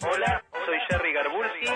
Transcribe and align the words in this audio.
Hola, 0.00 0.44
soy 0.64 0.76
Jerry 0.88 1.12
Garbulski. 1.12 1.66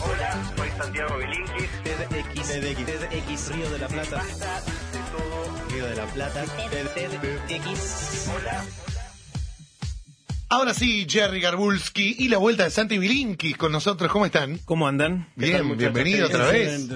Hola, 0.00 0.52
soy 0.56 0.68
Santiago 0.76 1.16
Bilinkis. 1.16 1.70
TEDx, 1.82 2.48
TEDx, 2.48 2.86
TEDx, 2.86 3.54
Río 3.54 3.70
de 3.70 3.78
la 3.78 3.88
Plata. 3.88 4.22
De 4.22 4.98
todo. 5.10 5.68
Río 5.70 5.86
de 5.86 5.96
la 5.96 6.04
Plata. 6.04 6.44
TEDx. 7.48 8.28
Hola. 8.28 8.64
Ahora 10.50 10.74
sí, 10.74 11.06
Jerry 11.08 11.40
Garbulski 11.40 12.16
y 12.18 12.28
la 12.28 12.36
vuelta 12.36 12.64
de 12.64 12.70
Santi 12.70 12.98
Bilinkis 12.98 13.56
con 13.56 13.72
nosotros. 13.72 14.12
¿Cómo 14.12 14.26
están? 14.26 14.58
¿Cómo 14.66 14.86
andan? 14.86 15.32
Bien, 15.34 15.74
bienvenido 15.74 16.26
otra 16.26 16.48
vez. 16.48 16.90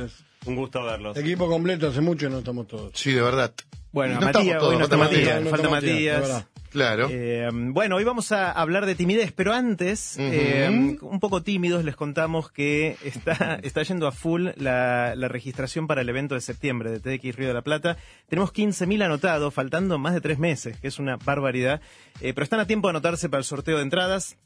Un 0.44 0.56
gusto 0.56 0.84
verlos. 0.84 1.16
Equipo 1.16 1.48
completo, 1.48 1.88
hace 1.88 2.02
mucho 2.02 2.28
no 2.28 2.40
estamos 2.40 2.68
todos. 2.68 2.90
Sí, 2.94 3.12
de 3.12 3.22
verdad. 3.22 3.54
Bueno, 3.92 4.16
no 4.16 4.26
Matías, 4.26 4.44
estamos 4.44 4.58
todos, 4.58 4.72
hoy 4.72 4.78
no 4.78 4.84
está 4.84 4.96
Matías, 4.98 5.42
no 5.42 5.50
falta 5.50 5.68
Matías. 5.70 6.46
Claro. 6.70 7.08
Eh, 7.10 7.48
bueno, 7.52 7.96
hoy 7.96 8.04
vamos 8.04 8.32
a 8.32 8.52
hablar 8.52 8.86
de 8.86 8.94
timidez, 8.94 9.32
pero 9.32 9.52
antes, 9.52 10.16
eh, 10.18 10.68
un 11.00 11.20
poco 11.20 11.42
tímidos, 11.42 11.84
les 11.84 11.96
contamos 11.96 12.50
que 12.50 12.96
está, 13.04 13.54
está 13.62 13.82
yendo 13.82 14.06
a 14.06 14.12
full 14.12 14.48
la, 14.56 15.14
la 15.14 15.28
registración 15.28 15.86
para 15.86 16.00
el 16.00 16.08
evento 16.08 16.34
de 16.34 16.40
septiembre 16.40 16.90
de 16.90 17.00
TDX 17.00 17.36
Río 17.36 17.48
de 17.48 17.54
la 17.54 17.62
Plata. 17.62 17.96
Tenemos 18.28 18.52
15.000 18.52 19.04
anotados, 19.04 19.52
faltando 19.54 19.98
más 19.98 20.14
de 20.14 20.20
tres 20.20 20.38
meses, 20.38 20.78
que 20.78 20.88
es 20.88 20.98
una 20.98 21.16
barbaridad. 21.16 21.80
Eh, 22.20 22.32
pero 22.34 22.44
están 22.44 22.60
a 22.60 22.66
tiempo 22.66 22.88
de 22.88 22.90
anotarse 22.90 23.28
para 23.28 23.38
el 23.38 23.44
sorteo 23.44 23.76
de 23.76 23.82
entradas. 23.82 24.36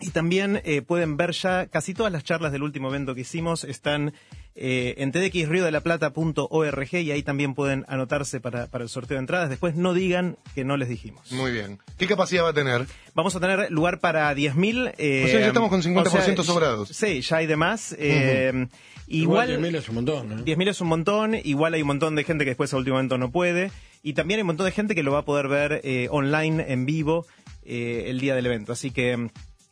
Y 0.00 0.10
también 0.10 0.60
eh, 0.64 0.82
pueden 0.82 1.16
ver 1.16 1.30
ya 1.30 1.66
casi 1.66 1.94
todas 1.94 2.12
las 2.12 2.24
charlas 2.24 2.52
del 2.52 2.62
último 2.62 2.88
evento 2.88 3.14
que 3.14 3.20
hicimos 3.20 3.62
están 3.64 4.12
eh, 4.56 4.94
en 4.98 5.10
tdxriodelaplata.org 5.12 6.94
y 6.94 7.10
ahí 7.10 7.22
también 7.22 7.54
pueden 7.54 7.84
anotarse 7.88 8.40
para, 8.40 8.66
para 8.66 8.84
el 8.84 8.90
sorteo 8.90 9.16
de 9.16 9.20
entradas. 9.20 9.50
Después 9.50 9.74
no 9.74 9.94
digan 9.94 10.36
que 10.54 10.64
no 10.64 10.76
les 10.76 10.88
dijimos. 10.88 11.30
Muy 11.32 11.52
bien. 11.52 11.78
¿Qué 11.98 12.06
capacidad 12.06 12.44
va 12.44 12.50
a 12.50 12.54
tener? 12.54 12.86
Vamos 13.14 13.34
a 13.36 13.40
tener 13.40 13.70
lugar 13.70 14.00
para 14.00 14.32
10.000. 14.34 14.94
eh, 14.98 15.22
O 15.24 15.28
sea, 15.28 15.40
ya 15.40 15.46
estamos 15.48 15.70
con 15.70 15.82
50% 15.82 16.42
sobrados. 16.44 16.88
Sí, 16.90 17.20
ya 17.20 17.36
hay 17.38 17.46
de 17.46 17.56
más. 17.56 17.94
eh, 17.98 18.66
Igual, 19.06 19.60
10.000 19.60 19.76
es 19.76 19.88
un 19.90 19.94
montón. 19.96 20.32
¿eh? 20.32 20.36
10.000 20.44 20.68
es 20.68 20.80
un 20.80 20.88
montón, 20.88 21.34
igual 21.34 21.74
hay 21.74 21.82
un 21.82 21.88
montón 21.88 22.14
de 22.14 22.24
gente 22.24 22.44
que 22.44 22.50
después 22.52 22.72
a 22.72 22.78
último 22.78 22.96
momento 22.96 23.18
no 23.18 23.30
puede, 23.30 23.70
y 24.02 24.14
también 24.14 24.38
hay 24.38 24.42
un 24.42 24.46
montón 24.46 24.64
de 24.64 24.72
gente 24.72 24.94
que 24.94 25.02
lo 25.02 25.12
va 25.12 25.18
a 25.18 25.24
poder 25.26 25.48
ver 25.48 25.82
eh, 25.84 26.08
online, 26.10 26.64
en 26.72 26.86
vivo, 26.86 27.26
eh, 27.64 28.04
el 28.06 28.18
día 28.18 28.34
del 28.34 28.46
evento. 28.46 28.72
Así 28.72 28.90
que 28.92 29.14
mm, 29.16 29.28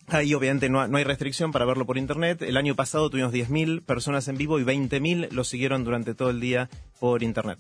ahí 0.09 0.35
obviamente 0.35 0.69
no, 0.69 0.87
no 0.89 0.99
hay 0.99 1.05
restricción 1.05 1.53
para 1.53 1.65
verlo 1.65 1.87
por 1.87 1.99
internet. 1.99 2.43
El 2.43 2.57
año 2.57 2.75
pasado 2.75 3.09
tuvimos 3.11 3.33
10.000 3.33 3.83
personas 3.85 4.29
en 4.29 4.37
vivo 4.37 4.59
y 4.59 4.65
20.000 4.65 5.31
lo 5.31 5.45
siguieron 5.45 5.85
durante 5.85 6.15
todo 6.15 6.31
el 6.31 6.41
día 6.41 6.69
por 7.01 7.23
internet. 7.23 7.59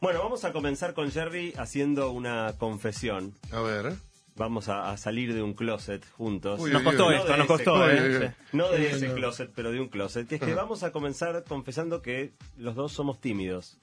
Bueno, 0.00 0.20
vamos 0.22 0.44
a 0.44 0.52
comenzar 0.52 0.94
con 0.94 1.10
Jerry 1.10 1.54
haciendo 1.56 2.10
una 2.10 2.52
confesión. 2.58 3.34
A 3.50 3.60
ver. 3.60 3.94
Vamos 4.36 4.68
a, 4.68 4.90
a 4.90 4.98
salir 4.98 5.32
de 5.32 5.42
un 5.42 5.54
closet 5.54 6.04
juntos. 6.12 6.60
Uy, 6.60 6.70
Nos 6.70 6.82
costó 6.82 7.08
uy. 7.08 7.14
esto, 7.14 7.36
nos 7.38 7.46
costó, 7.46 7.74
closet. 7.76 8.00
Uy, 8.02 8.08
uy, 8.08 8.14
¿eh? 8.24 8.34
uy. 8.52 8.58
No 8.58 8.68
de 8.70 8.90
ese 8.90 9.14
closet, 9.14 9.50
pero 9.54 9.72
de 9.72 9.80
un 9.80 9.88
closet. 9.88 10.28
Que 10.28 10.34
es 10.34 10.40
que 10.42 10.52
Ajá. 10.52 10.56
vamos 10.62 10.82
a 10.82 10.92
comenzar 10.92 11.42
confesando 11.48 12.02
que 12.02 12.32
los 12.58 12.74
dos 12.74 12.92
somos 12.92 13.18
tímidos. 13.18 13.78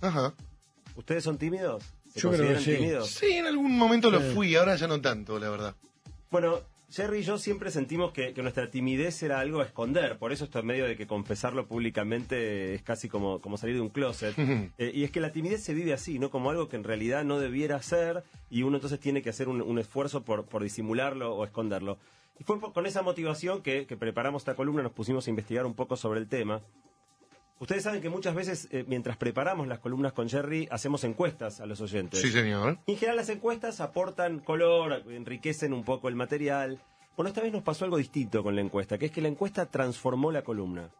Ajá. 0.00 0.34
¿Ustedes 0.94 1.24
son 1.24 1.36
tímidos? 1.38 1.82
¿Se 2.14 2.20
Yo 2.20 2.30
creo 2.30 2.54
que 2.54 2.60
sí. 2.60 2.76
tímidos? 2.76 3.10
Sí, 3.10 3.26
en 3.32 3.46
algún 3.46 3.76
momento 3.76 4.08
lo 4.12 4.20
fui, 4.20 4.54
ahora 4.54 4.76
ya 4.76 4.86
no 4.86 5.00
tanto, 5.00 5.38
la 5.40 5.50
verdad. 5.50 5.74
Bueno, 6.30 6.60
Jerry 6.90 7.18
y 7.18 7.22
yo 7.22 7.36
siempre 7.36 7.70
sentimos 7.70 8.12
que, 8.12 8.32
que 8.32 8.42
nuestra 8.42 8.70
timidez 8.70 9.22
era 9.22 9.40
algo 9.40 9.60
a 9.60 9.64
esconder, 9.64 10.18
por 10.18 10.32
eso 10.32 10.44
esto 10.44 10.58
en 10.58 10.66
medio 10.66 10.86
de 10.86 10.96
que 10.96 11.06
confesarlo 11.06 11.66
públicamente 11.66 12.74
es 12.74 12.82
casi 12.82 13.08
como, 13.10 13.40
como 13.40 13.58
salir 13.58 13.74
de 13.74 13.82
un 13.82 13.90
closet. 13.90 14.34
Eh, 14.78 14.92
y 14.94 15.04
es 15.04 15.10
que 15.10 15.20
la 15.20 15.32
timidez 15.32 15.62
se 15.62 15.74
vive 15.74 15.92
así, 15.92 16.18
¿no? 16.18 16.30
Como 16.30 16.50
algo 16.50 16.68
que 16.68 16.76
en 16.76 16.84
realidad 16.84 17.24
no 17.24 17.38
debiera 17.38 17.80
ser 17.82 18.22
y 18.48 18.62
uno 18.62 18.76
entonces 18.76 19.00
tiene 19.00 19.22
que 19.22 19.30
hacer 19.30 19.48
un, 19.48 19.60
un 19.60 19.78
esfuerzo 19.78 20.24
por, 20.24 20.44
por 20.46 20.62
disimularlo 20.62 21.34
o 21.34 21.44
esconderlo. 21.44 21.98
Y 22.38 22.44
fue 22.44 22.60
con 22.60 22.86
esa 22.86 23.02
motivación 23.02 23.62
que, 23.62 23.86
que 23.86 23.96
preparamos 23.96 24.42
esta 24.42 24.54
columna, 24.54 24.82
nos 24.82 24.92
pusimos 24.92 25.26
a 25.26 25.30
investigar 25.30 25.66
un 25.66 25.74
poco 25.74 25.96
sobre 25.96 26.20
el 26.20 26.28
tema. 26.28 26.62
Ustedes 27.60 27.82
saben 27.82 28.00
que 28.00 28.08
muchas 28.08 28.34
veces, 28.34 28.68
eh, 28.70 28.84
mientras 28.86 29.16
preparamos 29.16 29.66
las 29.66 29.80
columnas 29.80 30.12
con 30.12 30.28
Jerry, 30.28 30.68
hacemos 30.70 31.02
encuestas 31.04 31.60
a 31.60 31.66
los 31.66 31.80
oyentes. 31.80 32.20
Sí, 32.20 32.30
señor. 32.30 32.78
Y 32.86 32.92
en 32.92 32.98
general 32.98 33.16
las 33.16 33.28
encuestas 33.30 33.80
aportan 33.80 34.38
color, 34.40 35.02
enriquecen 35.10 35.72
un 35.72 35.82
poco 35.84 36.08
el 36.08 36.14
material. 36.14 36.80
Bueno, 37.16 37.28
esta 37.28 37.40
vez 37.40 37.52
nos 37.52 37.62
pasó 37.64 37.84
algo 37.84 37.96
distinto 37.96 38.44
con 38.44 38.54
la 38.54 38.60
encuesta, 38.60 38.96
que 38.96 39.06
es 39.06 39.12
que 39.12 39.20
la 39.20 39.26
encuesta 39.28 39.66
transformó 39.66 40.30
la 40.30 40.42
columna. 40.42 40.90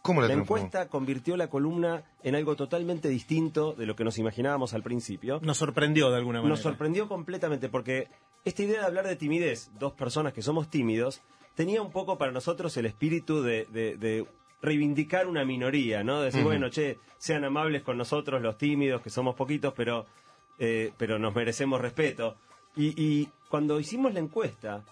¿Cómo 0.00 0.22
la, 0.22 0.28
La 0.28 0.34
transformó? 0.34 0.58
encuesta 0.64 0.88
convirtió 0.88 1.36
la 1.36 1.48
columna 1.50 2.04
en 2.22 2.34
algo 2.34 2.56
totalmente 2.56 3.08
distinto 3.08 3.72
de 3.74 3.84
lo 3.86 3.94
que 3.96 4.04
nos 4.04 4.16
imaginábamos 4.18 4.72
al 4.72 4.82
principio. 4.82 5.40
Nos 5.42 5.58
sorprendió 5.58 6.10
de 6.10 6.16
alguna 6.16 6.38
manera. 6.38 6.48
Nos 6.50 6.60
sorprendió 6.60 7.08
completamente 7.08 7.68
porque 7.68 8.08
esta 8.44 8.62
idea 8.62 8.80
de 8.80 8.86
hablar 8.86 9.06
de 9.06 9.16
timidez, 9.16 9.70
dos 9.78 9.92
personas 9.92 10.32
que 10.32 10.40
somos 10.42 10.70
tímidos, 10.70 11.20
tenía 11.56 11.82
un 11.82 11.90
poco 11.90 12.16
para 12.16 12.30
nosotros 12.32 12.74
el 12.78 12.86
espíritu 12.86 13.42
de, 13.42 13.66
de- 13.72 13.96
de 13.96 14.26
reivindicar 14.62 15.26
una 15.26 15.44
minoría, 15.44 16.02
¿no? 16.04 16.20
De 16.20 16.26
decir, 16.26 16.42
bueno, 16.42 16.68
che, 16.70 16.98
sean 17.18 17.44
amables 17.44 17.82
con 17.82 17.96
nosotros 17.98 18.40
los 18.42 18.56
tímidos, 18.58 19.02
que 19.02 19.10
somos 19.10 19.34
poquitos, 19.34 19.72
pero, 19.74 20.06
eh, 20.58 20.92
pero 20.96 21.18
nos 21.18 21.34
merecemos 21.34 21.80
respeto. 21.80 22.36
Y, 22.74 22.94
y 23.02 23.28
cuando 23.48 23.78
hicimos 23.80 24.12
la 24.14 24.20
encuesta, 24.20 24.84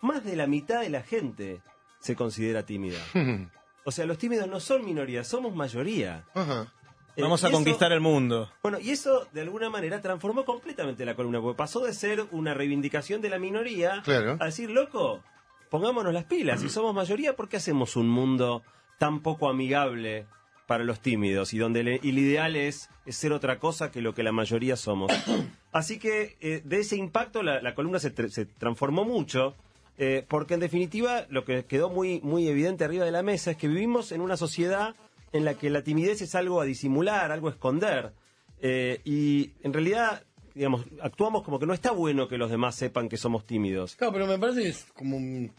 más 0.00 0.24
de 0.24 0.36
la 0.36 0.46
mitad 0.46 0.80
de 0.80 0.90
la 0.90 1.02
gente 1.02 1.60
se 1.98 2.16
considera 2.16 2.64
tímida. 2.64 2.98
O 3.84 3.90
sea, 3.90 4.06
los 4.06 4.16
tímidos 4.16 4.46
no 4.46 4.60
son 4.60 4.84
minoría, 4.84 5.24
somos 5.24 5.56
mayoría. 5.56 6.24
Ajá. 6.34 6.72
Eh, 7.16 7.22
Vamos 7.22 7.42
a 7.42 7.48
eso- 7.48 7.56
conquistar 7.56 7.90
el 7.90 8.00
mundo. 8.00 8.48
bueno, 8.62 8.78
y 8.78 8.90
eso 8.90 9.26
de 9.32 9.40
alguna 9.40 9.70
manera 9.70 10.00
transformó 10.00 10.44
completamente 10.44 11.04
la 11.04 11.16
columna, 11.16 11.40
porque 11.40 11.56
pasó 11.58 11.80
de 11.80 11.92
ser 11.92 12.24
una 12.30 12.54
reivindicación 12.54 13.20
de 13.20 13.28
la 13.28 13.40
minoría 13.40 14.00
Claro. 14.04 14.36
a 14.38 14.44
decir, 14.44 14.70
loco, 14.70 15.20
pongámonos 15.68 16.14
las 16.14 16.26
pilas, 16.26 16.60
si 16.60 16.68
somos 16.68 16.94
mayoría, 16.94 17.34
¿por 17.34 17.48
qué 17.48 17.56
hacemos 17.56 17.96
un 17.96 18.08
mundo 18.08 18.62
tan 19.02 19.20
poco 19.20 19.48
amigable 19.48 20.26
para 20.68 20.84
los 20.84 21.00
tímidos 21.00 21.52
y 21.54 21.58
donde 21.58 21.80
el, 21.80 21.88
el 21.88 22.18
ideal 22.18 22.54
es, 22.54 22.88
es 23.04 23.16
ser 23.16 23.32
otra 23.32 23.58
cosa 23.58 23.90
que 23.90 24.00
lo 24.00 24.14
que 24.14 24.22
la 24.22 24.30
mayoría 24.32 24.76
somos? 24.76 25.10
Así 25.72 25.98
que 25.98 26.36
eh, 26.40 26.62
de 26.64 26.78
ese 26.80 26.96
impacto 26.96 27.42
la, 27.42 27.60
la 27.60 27.74
columna 27.74 27.98
se, 27.98 28.14
tr- 28.14 28.28
se 28.30 28.46
transformó 28.46 29.04
mucho. 29.04 29.54
eh, 29.98 30.24
porque 30.28 30.54
en 30.54 30.60
definitiva 30.60 31.26
lo 31.30 31.44
que 31.44 31.64
quedó 31.64 31.90
muy, 31.90 32.20
muy 32.22 32.46
evidente 32.46 32.84
arriba 32.84 33.04
de 33.04 33.10
la 33.10 33.22
mesa 33.22 33.50
es 33.50 33.56
que 33.56 33.68
vivimos 33.68 34.12
en 34.12 34.20
una 34.20 34.36
sociedad 34.36 34.94
en 35.32 35.44
la 35.44 35.54
que 35.54 35.68
la 35.70 35.82
timidez 35.82 36.22
es 36.22 36.34
algo 36.34 36.60
a 36.60 36.64
disimular, 36.64 37.32
algo 37.32 37.48
a 37.48 37.52
esconder. 37.52 38.12
Eh, 38.60 39.00
y 39.04 39.50
en 39.64 39.72
realidad, 39.72 40.22
digamos, 40.54 40.84
actuamos 41.02 41.42
como 41.42 41.58
que 41.58 41.66
no 41.66 41.74
está 41.74 41.90
bueno 41.90 42.28
que 42.28 42.38
los 42.38 42.50
demás 42.50 42.76
sepan 42.76 43.08
que 43.08 43.16
somos 43.16 43.44
tímidos. 43.46 43.96
Claro, 43.96 44.12
pero 44.12 44.26
me 44.26 44.38
parece 44.38 44.62
que 44.62 44.68
es 44.68 44.84
como 44.94 45.16
un, 45.16 45.50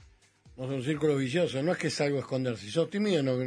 no 0.58 0.68
sé, 0.68 0.74
un 0.74 0.84
círculo 0.84 1.16
vicioso. 1.18 1.62
No 1.64 1.72
es 1.72 1.78
que 1.78 1.88
es 1.88 2.02
algo 2.02 2.18
a 2.18 2.22
esconder. 2.22 2.58
Si 2.58 2.69
sos 2.69 2.90
tímido, 2.90 3.22
no, 3.24 3.38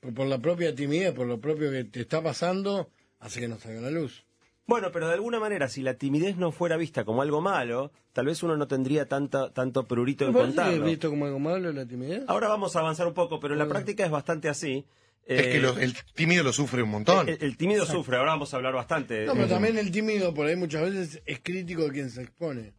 por, 0.00 0.14
por 0.14 0.26
la 0.26 0.38
propia 0.38 0.74
timidez, 0.74 1.12
por 1.12 1.26
lo 1.26 1.40
propio 1.40 1.70
que 1.70 1.84
te 1.84 2.00
está 2.00 2.22
pasando, 2.22 2.90
hace 3.20 3.40
que 3.40 3.48
no 3.48 3.58
salga 3.58 3.78
a 3.80 3.82
la 3.82 3.90
luz. 3.90 4.24
Bueno, 4.68 4.90
pero 4.92 5.06
de 5.06 5.14
alguna 5.14 5.38
manera, 5.38 5.68
si 5.68 5.80
la 5.82 5.94
timidez 5.94 6.36
no 6.36 6.50
fuera 6.50 6.76
vista 6.76 7.04
como 7.04 7.22
algo 7.22 7.40
malo, 7.40 7.92
tal 8.12 8.26
vez 8.26 8.42
uno 8.42 8.56
no 8.56 8.66
tendría 8.66 9.06
tanta, 9.06 9.52
tanto 9.52 9.84
prurito 9.86 10.24
en 10.26 10.32
¿Me 10.32 10.40
parece 10.40 10.54
que 10.56 10.60
es 10.60 10.66
contarlo. 10.66 10.86
visto 10.90 11.10
como 11.10 11.24
algo 11.26 11.38
malo 11.38 11.72
la 11.72 11.86
timidez? 11.86 12.24
Ahora 12.26 12.48
vamos 12.48 12.74
a 12.74 12.80
avanzar 12.80 13.06
un 13.06 13.14
poco, 13.14 13.38
pero 13.38 13.54
en 13.54 13.60
la 13.60 13.68
práctica 13.68 14.04
es 14.04 14.10
bastante 14.10 14.48
así. 14.48 14.84
Es 15.24 15.46
Eh, 15.46 15.50
que 15.52 15.60
lo- 15.60 15.78
el 15.78 15.94
tímido 16.14 16.42
lo 16.42 16.52
sufre 16.52 16.82
un 16.82 16.90
montón. 16.90 17.28
el, 17.28 17.38
el 17.40 17.56
tímido 17.56 17.86
sufre, 17.86 18.16
ahora 18.16 18.32
vamos 18.32 18.52
a 18.54 18.56
hablar 18.56 18.74
bastante. 18.74 19.24
No, 19.26 19.34
pero 19.34 19.46
Eh, 19.46 19.48
también 19.48 19.78
el 19.78 19.90
tímido 19.92 20.34
por 20.34 20.46
ahí 20.46 20.56
muchas 20.56 20.82
veces 20.82 21.22
es 21.26 21.40
crítico 21.42 21.84
de 21.84 21.90
quien 21.92 22.10
se 22.10 22.22
expone. 22.22 22.74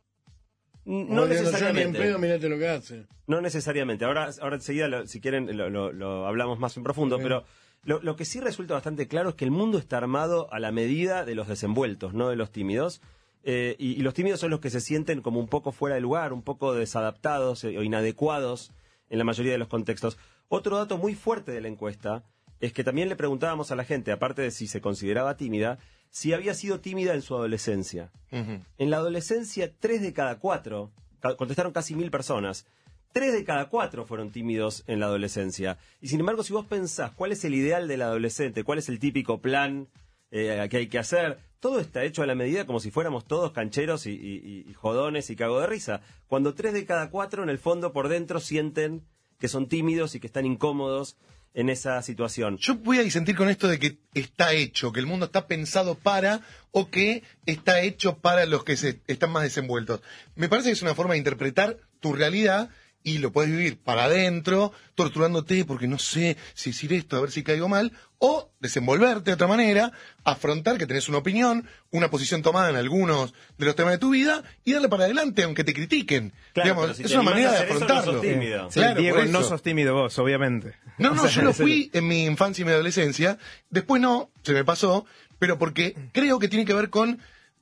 No 0.88 1.24
yo 1.24 1.28
ni 1.28 1.36
en 1.36 1.44
necesariamente. 1.44 2.00
pedo, 2.00 2.20
mirate 2.20 2.50
lo 2.50 2.58
que 2.58 2.68
hace. 2.68 3.06
No 3.28 3.42
necesariamente. 3.42 4.06
Ahora, 4.06 4.30
ahora 4.42 4.56
enseguida, 4.56 4.88
lo- 4.88 5.06
si 5.08 5.20
quieren, 5.22 5.56
lo, 5.58 5.70
lo- 5.70 5.92
lo 5.92 6.26
hablamos 6.28 6.60
más 6.60 6.76
en 6.78 6.84
profundo. 6.84 7.18
Pero 7.20 7.44
lo, 7.84 8.02
lo 8.02 8.16
que 8.16 8.26
sí 8.26 8.40
resulta 8.40 8.74
bastante 8.74 9.08
claro 9.08 9.30
es 9.30 9.36
que 9.36 9.46
el 9.46 9.52
mundo 9.52 9.78
está 9.78 9.98
armado 9.98 10.48
a 10.54 10.60
la 10.60 10.72
medida 10.72 11.26
de 11.26 11.36
los 11.36 11.48
desenvueltos, 11.48 12.14
no 12.14 12.30
de 12.30 12.36
los 12.38 12.52
tímidos. 12.52 13.02
Eh, 13.44 13.76
y, 13.80 13.92
y 13.94 13.98
los 14.02 14.14
tímidos 14.14 14.40
son 14.40 14.50
los 14.50 14.60
que 14.60 14.70
se 14.70 14.82
sienten 14.82 15.22
como 15.22 15.40
un 15.40 15.48
poco 15.48 15.72
fuera 15.72 15.96
de 15.96 16.02
lugar, 16.02 16.34
un 16.34 16.42
poco 16.42 16.74
desadaptados 16.74 17.64
eh, 17.64 17.78
o 17.78 17.84
inadecuados 17.84 18.72
en 19.10 19.18
la 19.20 19.24
mayoría 19.24 19.52
de 19.54 19.58
los 19.58 19.68
contextos. 19.70 20.18
Otro 20.50 20.78
dato 20.78 20.98
muy 20.98 21.16
fuerte 21.16 21.52
de 21.52 21.62
la 21.62 21.68
encuesta 21.68 22.24
es 22.60 22.74
que 22.74 22.84
también 22.84 23.08
le 23.10 23.16
preguntábamos 23.16 23.72
a 23.72 23.76
la 23.76 23.84
gente, 23.84 24.12
aparte 24.12 24.42
de 24.42 24.52
si 24.52 24.68
se 24.68 24.82
consideraba 24.82 25.38
tímida, 25.38 25.78
si 26.18 26.34
había 26.34 26.54
sido 26.56 26.80
tímida 26.80 27.14
en 27.14 27.22
su 27.22 27.36
adolescencia. 27.36 28.12
En 28.32 28.90
la 28.90 28.98
adolescencia, 28.98 29.72
tres 29.80 30.02
de 30.02 30.14
cada 30.14 30.40
cuatro, 30.40 30.92
contestaron 31.38 31.74
casi 31.74 31.94
mil 31.96 32.10
personas, 32.10 32.66
tres 33.14 33.34
de 33.34 33.44
cada 33.44 33.70
cuatro 33.70 34.06
fueron 34.06 34.32
tímidos 34.32 34.84
en 34.88 35.00
la 35.00 35.06
adolescencia. 35.06 35.78
Y 36.02 36.08
sin 36.08 36.20
embargo, 36.20 36.42
si 36.44 36.54
vos 36.54 36.66
pensás 36.66 37.12
cuál 37.12 37.32
es 37.34 37.46
el 37.46 37.54
ideal 37.54 37.88
del 37.88 38.02
adolescente, 38.02 38.64
cuál 38.64 38.80
es 38.80 38.90
el 38.90 38.98
típico 39.00 39.42
plan 39.42 39.90
eh, 40.32 40.68
que 40.72 40.78
hay 40.78 40.88
que 40.88 40.98
hacer, 41.00 41.38
todo 41.60 41.80
está 41.80 42.04
hecho 42.04 42.24
a 42.24 42.26
la 42.26 42.36
medida 42.36 42.66
como 42.66 42.80
si 42.80 42.90
fuéramos 42.90 43.26
todos 43.26 43.52
cancheros 43.52 44.08
y, 44.08 44.12
y- 44.12 44.66
y 44.70 44.74
jodones 44.74 45.30
y 45.30 45.36
cago 45.36 45.60
de 45.62 45.68
risa. 45.68 46.02
Cuando 46.28 46.54
tres 46.56 46.74
de 46.74 46.86
cada 46.86 47.10
cuatro, 47.12 47.44
en 47.44 47.50
el 47.50 47.60
fondo, 47.60 47.94
por 47.94 48.08
dentro, 48.10 48.40
sienten 48.40 49.04
que 49.40 49.48
son 49.48 49.68
tímidos 49.68 50.16
y 50.16 50.20
que 50.20 50.28
están 50.28 50.46
incómodos 50.48 51.16
en 51.58 51.70
esa 51.70 52.00
situación. 52.04 52.58
Yo 52.60 52.76
voy 52.76 53.00
a 53.00 53.04
disentir 53.04 53.36
con 53.36 53.50
esto 53.50 53.68
de 53.68 53.80
que 53.80 53.98
está 54.14 54.54
hecho, 54.54 54.92
que 54.92 55.00
el 55.00 55.08
mundo 55.08 55.26
está 55.26 55.48
pensado 55.48 55.96
para 55.96 56.42
o 56.72 56.92
que 56.92 57.24
está 57.48 57.82
hecho 57.82 58.20
para 58.20 58.46
los 58.46 58.64
que 58.64 58.78
se, 58.78 59.02
están 59.08 59.32
más 59.32 59.42
desenvueltos. 59.42 60.02
Me 60.36 60.50
parece 60.50 60.70
que 60.70 60.74
es 60.74 60.84
una 60.84 60.94
forma 60.94 61.14
de 61.14 61.18
interpretar 61.18 61.78
tu 62.00 62.14
realidad 62.14 62.70
y 63.02 63.18
lo 63.18 63.32
puedes 63.32 63.50
vivir 63.50 63.80
para 63.80 64.04
adentro, 64.04 64.72
torturándote 64.94 65.66
porque 65.66 65.88
no 65.88 65.98
sé 65.98 66.38
si 66.54 66.70
decir 66.70 66.94
esto, 66.94 67.18
a 67.18 67.22
ver 67.22 67.32
si 67.32 67.42
caigo 67.42 67.68
mal, 67.68 67.92
o 68.20 68.50
desenvolverte 68.60 69.30
de 69.30 69.34
otra 69.36 69.48
manera, 69.48 69.92
afrontar 70.24 70.78
que 70.78 70.88
tenés 70.88 71.08
una 71.08 71.20
opinión, 71.20 71.68
una 71.92 72.10
posición 72.10 72.42
tomada 72.42 72.70
en 72.70 72.76
algunos 72.76 73.34
de 73.58 73.66
los 73.66 73.76
temas 73.76 73.94
de 73.94 73.98
tu 74.00 74.10
vida 74.10 74.44
y 74.66 74.74
darle 74.74 74.90
para 74.90 75.04
adelante 75.06 75.44
aunque 75.44 75.64
te 75.64 75.74
critiquen. 75.74 76.34
Claro, 76.54 76.66
Digamos, 76.70 76.84
pero 76.86 76.94
si 76.96 77.04
es 77.04 77.10
te 77.10 77.14
una 77.16 77.24
manera 77.32 77.52
de 77.52 77.58
eso, 77.58 77.64
no 77.66 77.80
sos 77.80 77.82
afrontarlo. 77.92 78.22
tímido. 78.22 78.72
Sí, 78.72 78.80
Claro, 78.80 79.00
Diego, 79.02 79.26
no 79.26 79.44
sos 79.44 79.62
tímido 79.62 79.94
vos, 79.94 80.18
obviamente. 80.20 80.74
No, 80.98 81.12
O 81.12 81.16
no, 81.16 81.22
sea, 81.24 81.32
yo 81.32 81.42
lo 81.44 81.54
fui 81.54 81.92
en 81.94 82.08
mi 82.08 82.26
infancia 82.26 82.64
y 82.64 82.66
mi 82.66 82.72
adolescencia. 82.72 83.38
Después 83.70 84.02
no, 84.02 84.32
se 84.42 84.54
me 84.54 84.66
pasó, 84.66 85.06
pero 85.38 85.60
porque 85.60 85.96
creo 86.12 86.40
que 86.40 86.48
tiene 86.48 86.66
que 86.66 86.74
ver 86.74 86.90
con 86.90 87.20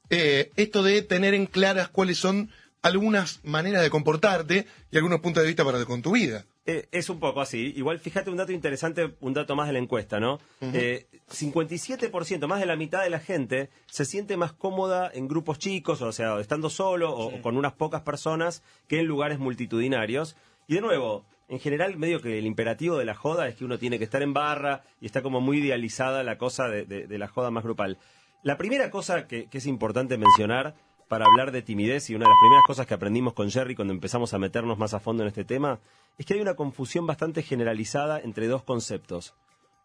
eh, 0.09 0.51
esto 0.55 0.83
de 0.83 1.01
tener 1.01 1.33
en 1.33 1.47
claras 1.47 1.89
cuáles 1.89 2.17
son 2.17 2.49
algunas 2.85 3.39
maneras 3.43 3.81
de 3.81 3.89
comportarte 3.89 4.67
y 4.91 4.95
algunos 4.97 5.19
puntos 5.19 5.43
de 5.43 5.47
vista 5.47 5.65
para 5.65 5.83
con 5.85 6.01
tu 6.01 6.11
vida. 6.13 6.45
Eh, 6.67 6.87
es 6.91 7.09
un 7.09 7.19
poco 7.19 7.41
así. 7.41 7.73
Igual 7.75 7.99
fíjate 7.99 8.29
un 8.29 8.37
dato 8.37 8.51
interesante, 8.51 9.15
un 9.19 9.33
dato 9.33 9.55
más 9.55 9.67
de 9.67 9.73
la 9.73 9.79
encuesta, 9.79 10.19
¿no? 10.19 10.39
Eh, 10.61 11.07
57%, 11.29 12.47
más 12.47 12.59
de 12.59 12.65
la 12.65 12.75
mitad 12.75 13.03
de 13.03 13.09
la 13.09 13.19
gente 13.19 13.69
se 13.87 14.05
siente 14.05 14.37
más 14.37 14.53
cómoda 14.53 15.09
en 15.13 15.27
grupos 15.27 15.59
chicos, 15.59 16.01
o 16.01 16.11
sea, 16.11 16.39
estando 16.39 16.69
solo 16.69 17.11
o, 17.13 17.35
o 17.35 17.41
con 17.41 17.57
unas 17.57 17.73
pocas 17.73 18.01
personas 18.01 18.63
que 18.87 18.99
en 18.99 19.05
lugares 19.05 19.39
multitudinarios. 19.39 20.35
Y 20.67 20.75
de 20.75 20.81
nuevo, 20.81 21.25
en 21.47 21.59
general, 21.59 21.97
medio 21.97 22.21
que 22.21 22.39
el 22.39 22.45
imperativo 22.45 22.97
de 22.97 23.05
la 23.05 23.13
joda 23.15 23.47
es 23.47 23.55
que 23.55 23.65
uno 23.65 23.77
tiene 23.77 23.97
que 23.99 24.03
estar 24.03 24.21
en 24.21 24.33
barra 24.33 24.83
y 24.99 25.05
está 25.05 25.21
como 25.21 25.41
muy 25.41 25.59
idealizada 25.59 26.23
la 26.23 26.37
cosa 26.37 26.67
de, 26.67 26.85
de- 26.85 27.07
de 27.07 27.17
la 27.17 27.27
joda 27.27 27.51
más 27.51 27.63
grupal. 27.63 27.97
La 28.43 28.57
primera 28.57 28.91
cosa 28.91 29.27
que, 29.27 29.47
que 29.49 29.57
es 29.57 29.65
importante 29.65 30.17
mencionar 30.17 30.75
para 31.07 31.25
hablar 31.25 31.51
de 31.51 31.61
timidez 31.61 32.09
y 32.09 32.15
una 32.15 32.25
de 32.25 32.29
las 32.29 32.39
primeras 32.41 32.63
cosas 32.65 32.87
que 32.87 32.93
aprendimos 32.95 33.33
con 33.33 33.51
Jerry 33.51 33.75
cuando 33.75 33.93
empezamos 33.93 34.33
a 34.33 34.39
meternos 34.39 34.77
más 34.77 34.93
a 34.93 34.99
fondo 34.99 35.23
en 35.23 35.27
este 35.27 35.43
tema 35.45 35.79
es 36.17 36.25
que 36.25 36.33
hay 36.33 36.41
una 36.41 36.55
confusión 36.55 37.05
bastante 37.05 37.43
generalizada 37.43 38.19
entre 38.19 38.47
dos 38.47 38.63
conceptos. 38.63 39.35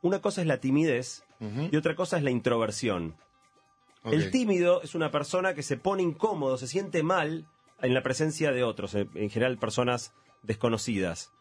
Una 0.02 0.20
cosa 0.20 0.40
es 0.40 0.46
la 0.46 0.58
timidez 0.60 1.24
y 1.72 1.76
otra 1.76 1.94
cosa 1.94 2.16
es 2.16 2.22
la 2.22 2.30
introversión. 2.30 3.16
El 4.04 4.30
tímido 4.30 4.80
es 4.82 4.94
una 4.94 5.10
persona 5.10 5.52
que 5.54 5.62
se 5.62 5.76
pone 5.76 6.02
incómodo, 6.02 6.56
se 6.56 6.66
siente 6.66 7.02
mal 7.02 7.46
en 7.82 7.92
la 7.94 8.02
presencia 8.02 8.50
de 8.52 8.62
otros, 8.64 8.94
en 8.94 9.28
general 9.30 9.58
personas 9.58 10.14
desconocidas. 10.42 11.32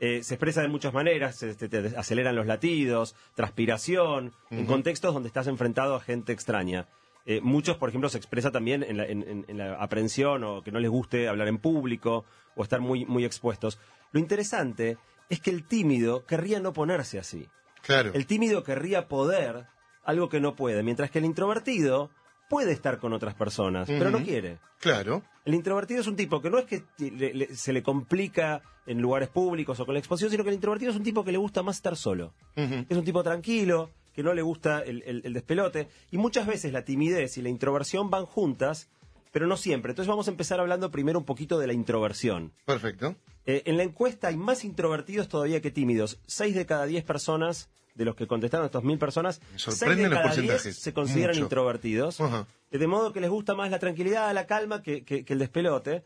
Eh, 0.00 0.22
se 0.22 0.34
expresa 0.34 0.60
de 0.62 0.68
muchas 0.68 0.92
maneras, 0.94 1.36
se- 1.36 1.54
te, 1.54 1.68
te 1.68 1.96
aceleran 1.96 2.34
los 2.36 2.46
latidos, 2.46 3.14
transpiración, 3.34 4.32
en 4.50 4.66
contextos 4.66 5.14
donde 5.14 5.28
estás 5.28 5.46
enfrentado 5.46 5.94
a 5.96 6.00
gente 6.00 6.32
extraña. 6.32 6.88
Eh, 7.26 7.40
muchos, 7.42 7.76
por 7.78 7.88
ejemplo, 7.88 8.08
se 8.10 8.18
expresa 8.18 8.50
también 8.50 8.82
en 8.82 8.96
la, 8.98 9.06
en- 9.06 9.22
en- 9.26 9.44
en 9.48 9.58
la 9.58 9.74
aprensión 9.76 10.44
o 10.44 10.62
que 10.62 10.70
no 10.72 10.78
les 10.80 10.90
guste 10.90 11.26
hablar 11.28 11.48
en 11.48 11.58
público 11.58 12.24
o 12.54 12.62
estar 12.62 12.80
muy, 12.80 13.06
muy 13.06 13.24
expuestos. 13.24 13.78
Lo 14.12 14.20
interesante 14.20 14.98
es 15.30 15.40
que 15.40 15.50
el 15.50 15.64
tímido 15.66 16.26
querría 16.26 16.60
no 16.60 16.72
ponerse 16.72 17.18
así. 17.18 17.48
Claro. 17.82 18.10
El 18.14 18.26
tímido 18.26 18.62
querría 18.62 19.08
poder 19.08 19.66
algo 20.04 20.28
que 20.28 20.40
no 20.40 20.54
puede, 20.54 20.82
mientras 20.82 21.10
que 21.10 21.18
el 21.18 21.24
introvertido 21.24 22.10
puede 22.50 22.72
estar 22.72 22.98
con 22.98 23.14
otras 23.14 23.34
personas, 23.34 23.88
pero 23.88 24.10
no 24.10 24.22
quiere. 24.22 24.58
Claro. 24.78 25.22
El 25.46 25.54
introvertido 25.54 26.00
es 26.02 26.06
un 26.06 26.16
tipo 26.16 26.42
que 26.42 26.50
no 26.50 26.58
es 26.58 26.66
que 26.66 26.84
le- 26.98 27.32
le- 27.32 27.54
se 27.56 27.72
le 27.72 27.82
complica 27.82 28.62
en 28.86 29.00
lugares 29.00 29.30
públicos 29.30 29.80
o 29.80 29.86
con 29.86 29.94
la 29.94 29.98
exposición, 29.98 30.30
sino 30.30 30.44
que 30.44 30.50
el 30.50 30.56
introvertido 30.56 30.90
es 30.90 30.96
un 30.96 31.02
tipo 31.02 31.24
que 31.24 31.32
le 31.32 31.38
gusta 31.38 31.62
más 31.62 31.76
estar 31.76 31.96
solo. 31.96 32.34
Es 32.54 32.96
un 32.98 33.04
tipo 33.04 33.22
tranquilo, 33.22 33.90
que 34.14 34.22
no 34.22 34.32
le 34.34 34.42
gusta 34.42 34.80
el, 34.82 35.02
el- 35.06 35.22
el 35.24 35.32
despelote. 35.32 35.88
Y 36.10 36.18
muchas 36.18 36.46
veces 36.46 36.72
la 36.72 36.84
timidez 36.84 37.36
y 37.38 37.42
la 37.42 37.48
introversión 37.48 38.10
van 38.10 38.26
juntas, 38.26 38.88
pero 39.32 39.46
no 39.46 39.56
siempre. 39.56 39.90
Entonces 39.90 40.08
vamos 40.08 40.28
a 40.28 40.30
empezar 40.30 40.60
hablando 40.60 40.90
primero 40.90 41.18
un 41.18 41.24
poquito 41.24 41.58
de 41.58 41.66
la 41.66 41.72
introversión. 41.72 42.52
Perfecto. 42.64 43.16
Eh, 43.46 43.62
en 43.66 43.76
la 43.76 43.82
encuesta 43.82 44.28
hay 44.28 44.36
más 44.36 44.64
introvertidos 44.64 45.28
todavía 45.28 45.60
que 45.60 45.70
tímidos. 45.70 46.18
Seis 46.26 46.54
de 46.54 46.64
cada 46.66 46.86
diez 46.86 47.04
personas, 47.04 47.68
de 47.94 48.04
los 48.04 48.14
que 48.16 48.26
contestaron 48.26 48.66
estos 48.66 48.82
mil 48.84 48.98
personas, 48.98 49.40
Me 49.52 49.58
seis 49.58 49.78
de 49.80 50.08
los 50.08 50.18
cada 50.18 50.34
diez 50.34 50.62
se 50.62 50.92
consideran 50.94 51.34
Mucho. 51.36 51.42
introvertidos. 51.44 52.18
Eh, 52.20 52.78
De 52.78 52.86
modo 52.86 53.12
que 53.12 53.20
les 53.20 53.30
gusta 53.30 53.54
más 53.54 53.70
la 53.70 53.78
tranquilidad, 53.78 54.32
la 54.32 54.46
calma 54.46 54.82
que, 54.82 55.04
que- 55.04 55.24
que 55.24 55.32
el 55.32 55.38
despelote. 55.40 56.02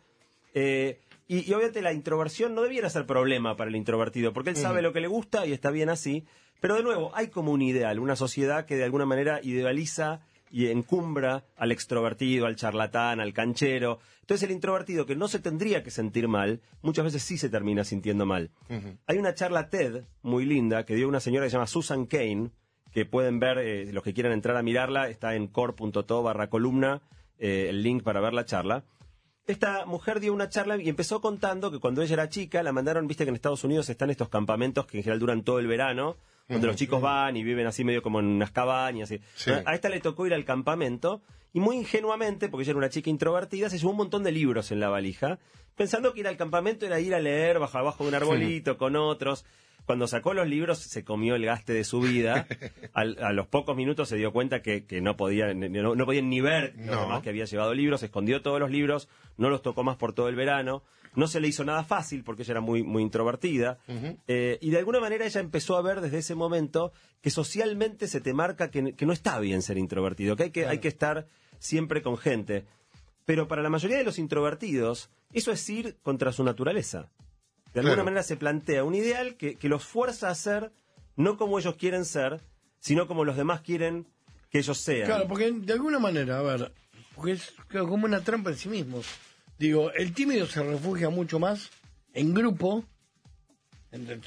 Eh, 0.54 0.98
y, 1.28 1.48
y 1.48 1.54
obviamente 1.54 1.82
la 1.82 1.92
introversión 1.92 2.54
no 2.54 2.62
debiera 2.62 2.90
ser 2.90 3.06
problema 3.06 3.56
para 3.56 3.70
el 3.70 3.76
introvertido, 3.76 4.32
porque 4.32 4.50
él 4.50 4.56
sabe 4.56 4.82
lo 4.82 4.92
que 4.92 5.00
le 5.00 5.08
gusta 5.08 5.46
y 5.46 5.52
está 5.52 5.70
bien 5.70 5.90
así. 5.90 6.24
Pero 6.60 6.74
de 6.74 6.82
nuevo, 6.82 7.12
hay 7.14 7.28
como 7.28 7.52
un 7.52 7.62
ideal, 7.62 8.00
una 8.00 8.16
sociedad 8.16 8.66
que 8.66 8.76
de 8.76 8.84
alguna 8.84 9.06
manera 9.06 9.40
idealiza 9.42 10.20
y 10.50 10.68
encumbra 10.68 11.44
al 11.56 11.72
extrovertido, 11.72 12.46
al 12.46 12.56
charlatán, 12.56 13.20
al 13.20 13.32
canchero. 13.32 14.00
Entonces 14.20 14.48
el 14.48 14.54
introvertido 14.54 15.06
que 15.06 15.16
no 15.16 15.28
se 15.28 15.38
tendría 15.38 15.82
que 15.82 15.90
sentir 15.90 16.28
mal, 16.28 16.60
muchas 16.82 17.04
veces 17.04 17.22
sí 17.22 17.38
se 17.38 17.48
termina 17.48 17.84
sintiendo 17.84 18.26
mal. 18.26 18.50
Hay 19.06 19.18
una 19.18 19.34
charla 19.34 19.68
TED 19.70 20.04
muy 20.22 20.44
linda 20.44 20.84
que 20.84 20.94
dio 20.94 21.08
una 21.08 21.20
señora 21.20 21.46
que 21.46 21.50
se 21.50 21.56
llama 21.56 21.66
Susan 21.66 22.06
Kane, 22.06 22.50
que 22.92 23.04
pueden 23.04 23.38
ver, 23.38 23.58
eh, 23.58 23.92
los 23.92 24.02
que 24.02 24.14
quieran 24.14 24.32
entrar 24.32 24.56
a 24.56 24.62
mirarla, 24.62 25.08
está 25.08 25.34
en 25.34 25.46
core.to 25.46 26.22
barra 26.22 26.48
columna, 26.48 27.02
eh, 27.38 27.66
el 27.68 27.82
link 27.82 28.02
para 28.02 28.20
ver 28.20 28.32
la 28.32 28.44
charla. 28.44 28.84
Esta 29.48 29.86
mujer 29.86 30.20
dio 30.20 30.32
una 30.34 30.48
charla 30.48 30.76
y 30.76 30.88
empezó 30.88 31.20
contando 31.20 31.70
que 31.72 31.78
cuando 31.80 32.02
ella 32.02 32.12
era 32.14 32.28
chica 32.28 32.62
la 32.62 32.70
mandaron, 32.70 33.06
viste 33.08 33.24
que 33.24 33.30
en 33.30 33.34
Estados 33.34 33.64
Unidos 33.64 33.88
están 33.88 34.10
estos 34.10 34.28
campamentos 34.28 34.86
que 34.86 34.98
en 34.98 35.02
general 35.02 35.18
duran 35.18 35.42
todo 35.42 35.58
el 35.58 35.66
verano, 35.66 36.16
donde 36.48 36.66
los 36.66 36.76
chicos 36.76 37.00
van 37.00 37.36
y 37.36 37.42
viven 37.42 37.66
así 37.66 37.82
medio 37.82 38.02
como 38.02 38.20
en 38.20 38.26
unas 38.26 38.50
cabañas. 38.52 39.10
y- 39.10 39.20
Sí. 39.34 39.50
A 39.64 39.74
esta 39.74 39.88
le 39.88 40.00
tocó 40.00 40.26
ir 40.26 40.34
al 40.34 40.44
campamento 40.44 41.22
y 41.54 41.60
muy 41.60 41.76
ingenuamente, 41.76 42.48
porque 42.48 42.62
ella 42.64 42.72
era 42.72 42.78
una 42.78 42.88
chica 42.90 43.08
introvertida, 43.10 43.70
se 43.70 43.78
llevó 43.78 43.90
un 43.92 43.96
montón 43.96 44.22
de 44.22 44.32
libros 44.32 44.70
en 44.70 44.80
la 44.80 44.90
valija, 44.90 45.38
pensando 45.76 46.12
que 46.12 46.20
ir 46.20 46.28
al 46.28 46.36
campamento 46.36 46.84
era 46.84 47.00
ir 47.00 47.14
a 47.14 47.20
leer 47.20 47.58
bajo 47.58 47.78
abajo 47.78 48.04
de 48.04 48.10
un 48.10 48.14
arbolito 48.16 48.76
con 48.76 48.96
otros. 48.96 49.46
Cuando 49.88 50.06
sacó 50.06 50.34
los 50.34 50.46
libros 50.46 50.80
se 50.80 51.02
comió 51.02 51.34
el 51.34 51.46
gaste 51.46 51.72
de 51.72 51.82
su 51.82 52.00
vida. 52.00 52.46
Al- 52.92 53.16
a 53.22 53.32
los 53.32 53.46
pocos 53.46 53.74
minutos 53.74 54.06
se 54.10 54.16
dio 54.16 54.32
cuenta 54.34 54.60
que, 54.60 54.84
que 54.84 55.00
no, 55.00 55.16
podía, 55.16 55.54
no, 55.54 55.94
no 55.94 56.04
podían 56.04 56.28
ni 56.28 56.42
ver 56.42 56.74
los 56.76 56.86
No. 56.94 57.00
demás 57.00 57.22
que 57.22 57.30
había 57.30 57.46
llevado 57.46 57.72
libros, 57.72 58.02
escondió 58.02 58.42
todos 58.42 58.60
los 58.60 58.70
libros, 58.70 59.08
no 59.38 59.48
los 59.48 59.62
tocó 59.62 59.84
más 59.84 59.96
por 59.96 60.12
todo 60.12 60.28
el 60.28 60.36
verano. 60.36 60.82
No 61.16 61.26
se 61.26 61.40
le 61.40 61.48
hizo 61.48 61.64
nada 61.64 61.84
fácil 61.84 62.22
porque 62.22 62.42
ella 62.42 62.52
era 62.52 62.60
muy, 62.60 62.82
muy 62.82 63.02
introvertida. 63.02 63.78
Eh, 64.28 64.58
y 64.60 64.68
de 64.68 64.78
alguna 64.78 65.00
manera 65.00 65.24
ella 65.24 65.40
empezó 65.40 65.78
a 65.78 65.82
ver 65.82 66.02
desde 66.02 66.18
ese 66.18 66.34
momento 66.34 66.92
que 67.22 67.30
socialmente 67.30 68.08
se 68.08 68.20
te 68.20 68.34
marca 68.34 68.70
que, 68.70 68.92
que 68.94 69.06
no 69.06 69.14
está 69.14 69.40
bien 69.40 69.62
ser 69.62 69.78
introvertido, 69.78 70.36
que 70.36 70.42
hay 70.44 70.50
que, 70.50 70.66
hay 70.66 70.80
que 70.80 70.88
estar 70.88 71.26
siempre 71.58 72.02
con 72.02 72.18
gente. 72.18 72.66
Pero 73.24 73.48
para 73.48 73.62
la 73.62 73.70
mayoría 73.70 73.96
de 73.96 74.04
los 74.04 74.18
introvertidos, 74.18 75.08
eso 75.32 75.50
es 75.50 75.68
ir 75.70 75.96
contra 76.02 76.30
su 76.30 76.44
naturaleza. 76.44 77.08
De 77.78 77.80
alguna 77.80 77.94
Claro. 77.96 78.04
manera 78.06 78.22
se 78.22 78.36
plantea 78.36 78.84
un 78.84 78.94
ideal 78.94 79.36
que, 79.36 79.54
que 79.56 79.68
los 79.68 79.84
fuerza 79.84 80.28
a 80.30 80.34
ser 80.34 80.72
no 81.16 81.36
como 81.36 81.58
ellos 81.58 81.76
quieren 81.76 82.04
ser, 82.04 82.40
sino 82.80 83.06
como 83.06 83.24
los 83.24 83.36
demás 83.36 83.60
quieren 83.60 84.06
que 84.50 84.58
ellos 84.58 84.78
sean. 84.78 85.06
Claro, 85.06 85.26
porque 85.28 85.50
de 85.52 85.72
alguna 85.72 85.98
manera, 85.98 86.38
a 86.38 86.42
ver, 86.42 86.72
porque 87.14 87.32
es 87.32 87.52
como 87.70 88.06
una 88.06 88.20
trampa 88.22 88.50
en 88.50 88.56
sí 88.56 88.68
mismo. 88.68 89.02
Digo, 89.58 89.90
el 89.92 90.12
tímido 90.12 90.46
se 90.46 90.62
refugia 90.62 91.10
mucho 91.10 91.38
más 91.38 91.70
en 92.14 92.32
grupo. 92.34 92.84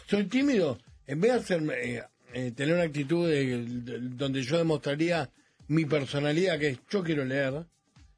Soy 0.07 0.25
tímido, 0.25 0.77
en 1.07 1.21
vez 1.21 1.31
de 1.33 1.37
hacerme, 1.37 1.73
eh, 1.97 2.03
eh, 2.33 2.51
tener 2.51 2.73
una 2.75 2.83
actitud 2.83 3.27
de- 3.29 3.65
de- 3.65 3.99
donde 3.99 4.41
yo 4.43 4.57
demostraría 4.57 5.29
mi 5.67 5.85
personalidad, 5.85 6.59
que 6.59 6.69
es 6.69 6.79
yo 6.89 7.03
quiero 7.03 7.23
leer, 7.23 7.65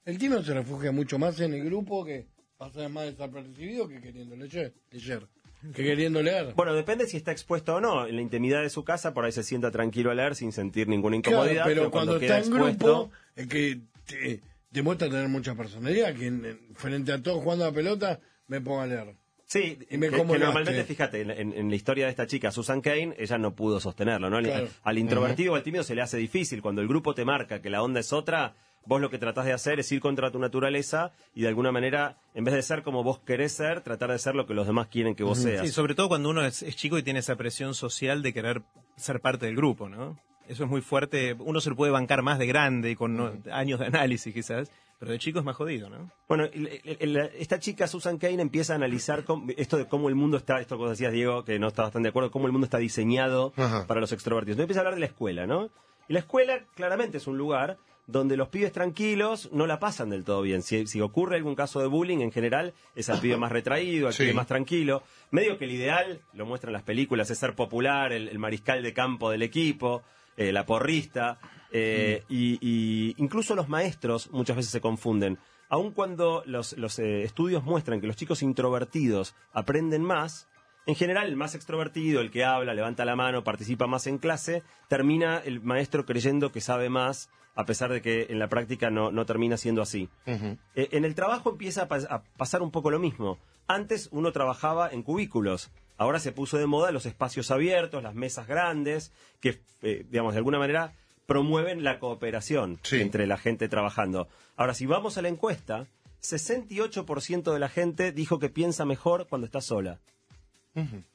el 0.06 0.18
tímido 0.18 0.44
se 0.44 0.54
refugia 0.54 0.92
mucho 0.92 1.20
más 1.20 1.40
en 1.42 1.54
el 1.54 1.66
grupo 1.66 2.04
que 2.06 2.28
pasa 2.72 2.90
más 2.90 3.06
desapercibido 3.06 3.88
que 3.88 4.00
queriendo 4.02 4.36
leer, 4.36 4.74
leer 4.92 5.28
que 5.74 5.84
queriendo 5.84 6.22
leer. 6.22 6.54
Bueno, 6.56 6.74
depende 6.74 7.08
si 7.08 7.18
está 7.18 7.32
expuesto 7.32 7.76
o 7.76 7.82
no. 7.82 8.06
En 8.08 8.16
la 8.18 8.22
intimidad 8.22 8.62
de 8.62 8.70
su 8.70 8.84
casa, 8.84 9.14
por 9.14 9.24
ahí 9.26 9.32
se 9.32 9.44
sienta 9.44 9.72
tranquilo 9.72 10.12
a 10.12 10.14
leer 10.16 10.36
sin 10.36 10.52
sentir 10.52 10.88
ninguna 10.90 11.22
Claro, 11.22 11.38
incomodidad. 11.46 11.64
pero 11.66 11.90
cuando, 11.92 12.18
está 12.18 12.38
en 12.38 12.44
expuesto- 12.44 12.86
grupo, 13.10 13.12
es 13.36 13.48
que 13.48 13.80
te- 14.06 14.42
demuestra 14.72 15.10
tener 15.10 15.30
mucha 15.30 15.56
personalidad, 15.56 16.14
que 16.16 16.28
en- 16.28 16.46
en- 16.46 16.60
frente 16.76 17.14
a 17.14 17.22
todos 17.22 17.42
jugando 17.44 17.64
a 17.66 17.68
la 17.70 17.74
pelota, 17.74 18.20
me 18.48 18.60
pongo 18.60 18.82
a 18.82 18.88
leer. 18.88 19.16
Sí, 19.46 19.78
Y 19.92 19.98
me 19.98 20.10
que, 20.10 20.18
normalmente, 20.18 20.84
fíjate, 20.84 21.22
en, 21.22 21.70
la 21.70 21.76
historia 21.76 22.06
de 22.06 22.10
esta 22.12 22.26
chica, 22.26 22.52
Susan 22.52 22.82
Kane, 22.82 23.14
ella 23.20 23.38
no 23.38 23.54
pudo 23.56 23.80
sostenerlo, 23.80 24.30
¿no? 24.32 24.42
Claro. 24.42 24.68
Al, 24.82 24.98
introvertido 24.98 25.54
o 25.54 25.56
al 25.56 25.62
tímido 25.64 25.84
se 25.84 25.94
le 25.94 26.02
hace 26.02 26.18
difícil. 26.18 26.62
Cuando 26.64 26.82
el 26.82 26.88
grupo 26.88 27.14
te 27.14 27.24
marca 27.24 27.62
que 27.62 27.70
la 27.70 27.84
onda 27.84 28.00
es 28.00 28.12
otra, 28.14 28.56
vos 28.86 29.00
lo 29.02 29.10
que 29.10 29.18
tratás 29.18 29.46
de 29.46 29.54
hacer 29.54 29.80
es 29.80 29.92
ir 29.92 30.00
contra 30.02 30.32
tu 30.32 30.40
naturaleza 30.40 31.12
y 31.34 31.42
de 31.44 31.48
alguna 31.48 31.72
manera, 31.72 32.18
en 32.34 32.44
vez 32.44 32.54
de 32.54 32.62
ser 32.62 32.84
como 32.84 33.04
vos 33.04 33.20
querés 33.20 33.54
ser, 33.54 33.82
tratar 33.82 34.12
de 34.12 34.20
ser 34.20 34.36
lo 34.36 34.46
que 34.46 34.54
los 34.54 34.68
demás 34.68 34.88
quieren 34.88 35.16
que 35.16 35.24
vos 35.24 35.38
seas. 35.40 35.66
Sí, 35.66 35.72
sobre 35.72 35.96
todo 35.96 36.10
cuando 36.10 36.30
uno 36.30 36.44
es, 36.46 36.64
es 36.64 36.76
chico 36.76 36.98
y 36.98 37.04
tiene 37.04 37.20
esa 37.20 37.36
presión 37.36 37.74
social 37.76 38.22
de 38.22 38.34
querer 38.34 38.62
ser 38.96 39.20
parte 39.22 39.46
del 39.46 39.56
grupo, 39.56 39.90
¿no? 39.90 40.18
Eso 40.48 40.66
es 40.66 40.70
muy 40.70 40.82
fuerte. 40.82 41.36
Uno 41.40 41.62
se 41.62 41.70
lo 41.70 41.76
puede 41.78 41.92
bancar 41.94 42.22
más 42.22 42.38
de 42.38 42.46
grande 42.48 42.92
y 42.92 42.96
con 42.98 43.16
¿no? 43.16 43.32
años 43.52 43.80
de 43.80 43.86
análisis 43.86 44.34
quizás, 44.34 44.70
pero 45.00 45.12
de 45.14 45.18
chico 45.20 45.40
es 45.40 45.46
más 45.46 45.56
jodido, 45.56 45.90
¿no? 45.90 46.12
Bueno, 46.28 46.44
el- 46.44 46.68
el- 46.84 46.98
el- 47.00 47.18
esta 47.40 47.60
chica 47.60 47.88
Susan 47.88 48.18
Kane 48.18 48.42
empieza 48.42 48.74
a 48.74 48.76
analizar 48.76 49.24
cómo- 49.24 49.50
esto 49.56 49.78
de 49.78 49.88
cómo 49.88 50.10
el 50.10 50.16
mundo 50.16 50.36
está, 50.36 50.60
esto 50.60 50.76
que 50.76 50.82
vos 50.82 50.90
decías 50.92 51.14
Diego, 51.14 51.46
que 51.46 51.58
no 51.60 51.70
está 51.70 51.84
bastante 51.84 52.08
de 52.08 52.10
acuerdo, 52.10 52.30
cómo 52.32 52.46
el 52.48 52.52
mundo 52.52 52.66
está 52.66 52.78
diseñado 52.78 53.54
Ajá. 53.56 53.88
para 53.88 54.02
los 54.02 54.12
extrovertidos. 54.12 54.56
Entonces 54.56 54.66
empieza 54.66 54.80
a 54.80 54.82
hablar 54.82 54.96
de 54.96 55.00
la 55.00 55.06
escuela, 55.06 55.48
¿no? 55.48 55.70
Y 56.10 56.14
la 56.14 56.20
escuela 56.20 56.60
claramente 56.76 57.18
es 57.18 57.28
un 57.28 57.38
lugar 57.38 57.78
donde 58.06 58.36
los 58.38 58.50
pibes 58.50 58.72
tranquilos 58.72 59.50
no 59.54 59.66
la 59.66 59.80
pasan 59.80 60.10
del 60.10 60.24
todo 60.24 60.42
bien. 60.42 60.62
Si, 60.62 60.86
si 60.88 61.00
ocurre 61.02 61.38
algún 61.38 61.56
caso 61.56 61.80
de 61.80 61.88
bullying, 61.88 62.20
en 62.20 62.32
general 62.32 62.74
es 62.96 63.10
al 63.10 63.20
pibe 63.20 63.38
más 63.38 63.52
retraído, 63.52 64.08
al 64.08 64.14
Sí. 64.14 64.24
pibe 64.24 64.34
más 64.34 64.48
tranquilo. 64.48 65.04
Medio 65.32 65.58
que 65.58 65.66
el 65.66 65.72
ideal, 65.72 66.20
lo 66.34 66.46
muestran 66.46 66.74
las 66.74 66.84
películas, 66.84 67.30
es 67.30 67.38
ser 67.38 67.56
popular, 67.56 68.12
el, 68.12 68.28
el 68.28 68.40
mariscal 68.40 68.84
de 68.84 68.94
campo 68.94 69.30
del 69.30 69.42
equipo, 69.42 70.04
eh, 70.36 70.52
la 70.52 70.66
porrista, 70.66 71.40
eh, 71.72 72.24
y, 72.30 72.58
y 72.62 73.16
incluso 73.18 73.56
los 73.56 73.70
maestros 73.70 74.30
muchas 74.32 74.56
veces 74.58 74.72
se 74.72 74.82
confunden. 74.82 75.38
Aun 75.70 75.92
cuando 75.92 76.44
los, 76.46 76.78
los, 76.78 77.00
eh, 77.00 77.24
estudios 77.24 77.64
muestran 77.64 78.02
que 78.02 78.08
los 78.08 78.16
chicos 78.16 78.44
introvertidos 78.44 79.34
aprenden 79.54 80.04
más, 80.04 80.48
en 80.86 80.96
general, 80.96 81.28
el 81.28 81.36
más 81.38 81.56
extrovertido, 81.56 82.20
el 82.20 82.30
que 82.30 82.44
habla, 82.44 82.74
levanta 82.74 83.06
la 83.06 83.16
mano, 83.16 83.44
participa 83.44 83.88
más 83.88 84.06
en 84.08 84.18
clase, 84.18 84.62
termina 84.90 85.38
el 85.38 85.62
maestro 85.62 86.06
creyendo 86.06 86.52
que 86.52 86.60
sabe 86.62 86.90
más, 86.90 87.30
a 87.56 87.66
pesar 87.66 87.92
de 87.92 88.02
que 88.02 88.28
en 88.30 88.40
la 88.40 88.48
práctica 88.50 88.90
no, 88.90 89.12
no 89.12 89.26
termina 89.26 89.58
siendo 89.58 89.82
así. 89.82 90.10
Eh, 90.26 90.58
en 90.92 91.06
el 91.06 91.16
trabajo 91.16 91.52
empieza 91.52 91.84
a, 91.84 91.88
pas- 91.90 92.08
a 92.10 92.24
pasar 92.38 92.62
un 92.62 92.72
poco 92.72 92.90
lo 92.92 93.00
mismo. 93.00 93.38
Antes 93.68 94.10
uno 94.12 94.32
trabajaba 94.32 94.90
en 94.90 95.04
cubículos. 95.04 95.70
Ahora 95.98 96.20
se 96.20 96.32
puso 96.32 96.58
de 96.58 96.66
moda 96.66 96.92
los 96.92 97.06
espacios 97.06 97.52
abiertos, 97.52 98.02
las 98.02 98.16
mesas 98.16 98.48
grandes, 98.48 99.12
que, 99.40 99.62
eh, 99.84 100.06
digamos, 100.10 100.34
de 100.34 100.40
alguna 100.40 100.58
manera 100.60 100.94
promueven 101.28 101.84
la 101.84 102.00
cooperación 102.00 102.80
Sí. 102.84 103.00
entre 103.00 103.28
la 103.28 103.38
gente 103.38 103.70
trabajando. 103.70 104.28
Ahora, 104.58 104.74
si 104.74 104.86
vamos 104.88 105.18
a 105.18 105.22
la 105.22 105.30
encuesta, 105.30 105.86
68% 106.22 107.54
de 107.54 107.60
la 107.60 107.70
gente 107.70 108.12
dijo 108.12 108.40
que 108.40 108.50
piensa 108.50 108.86
mejor 108.86 109.28
cuando 109.28 109.46
está 109.46 109.62
sola. 109.62 110.00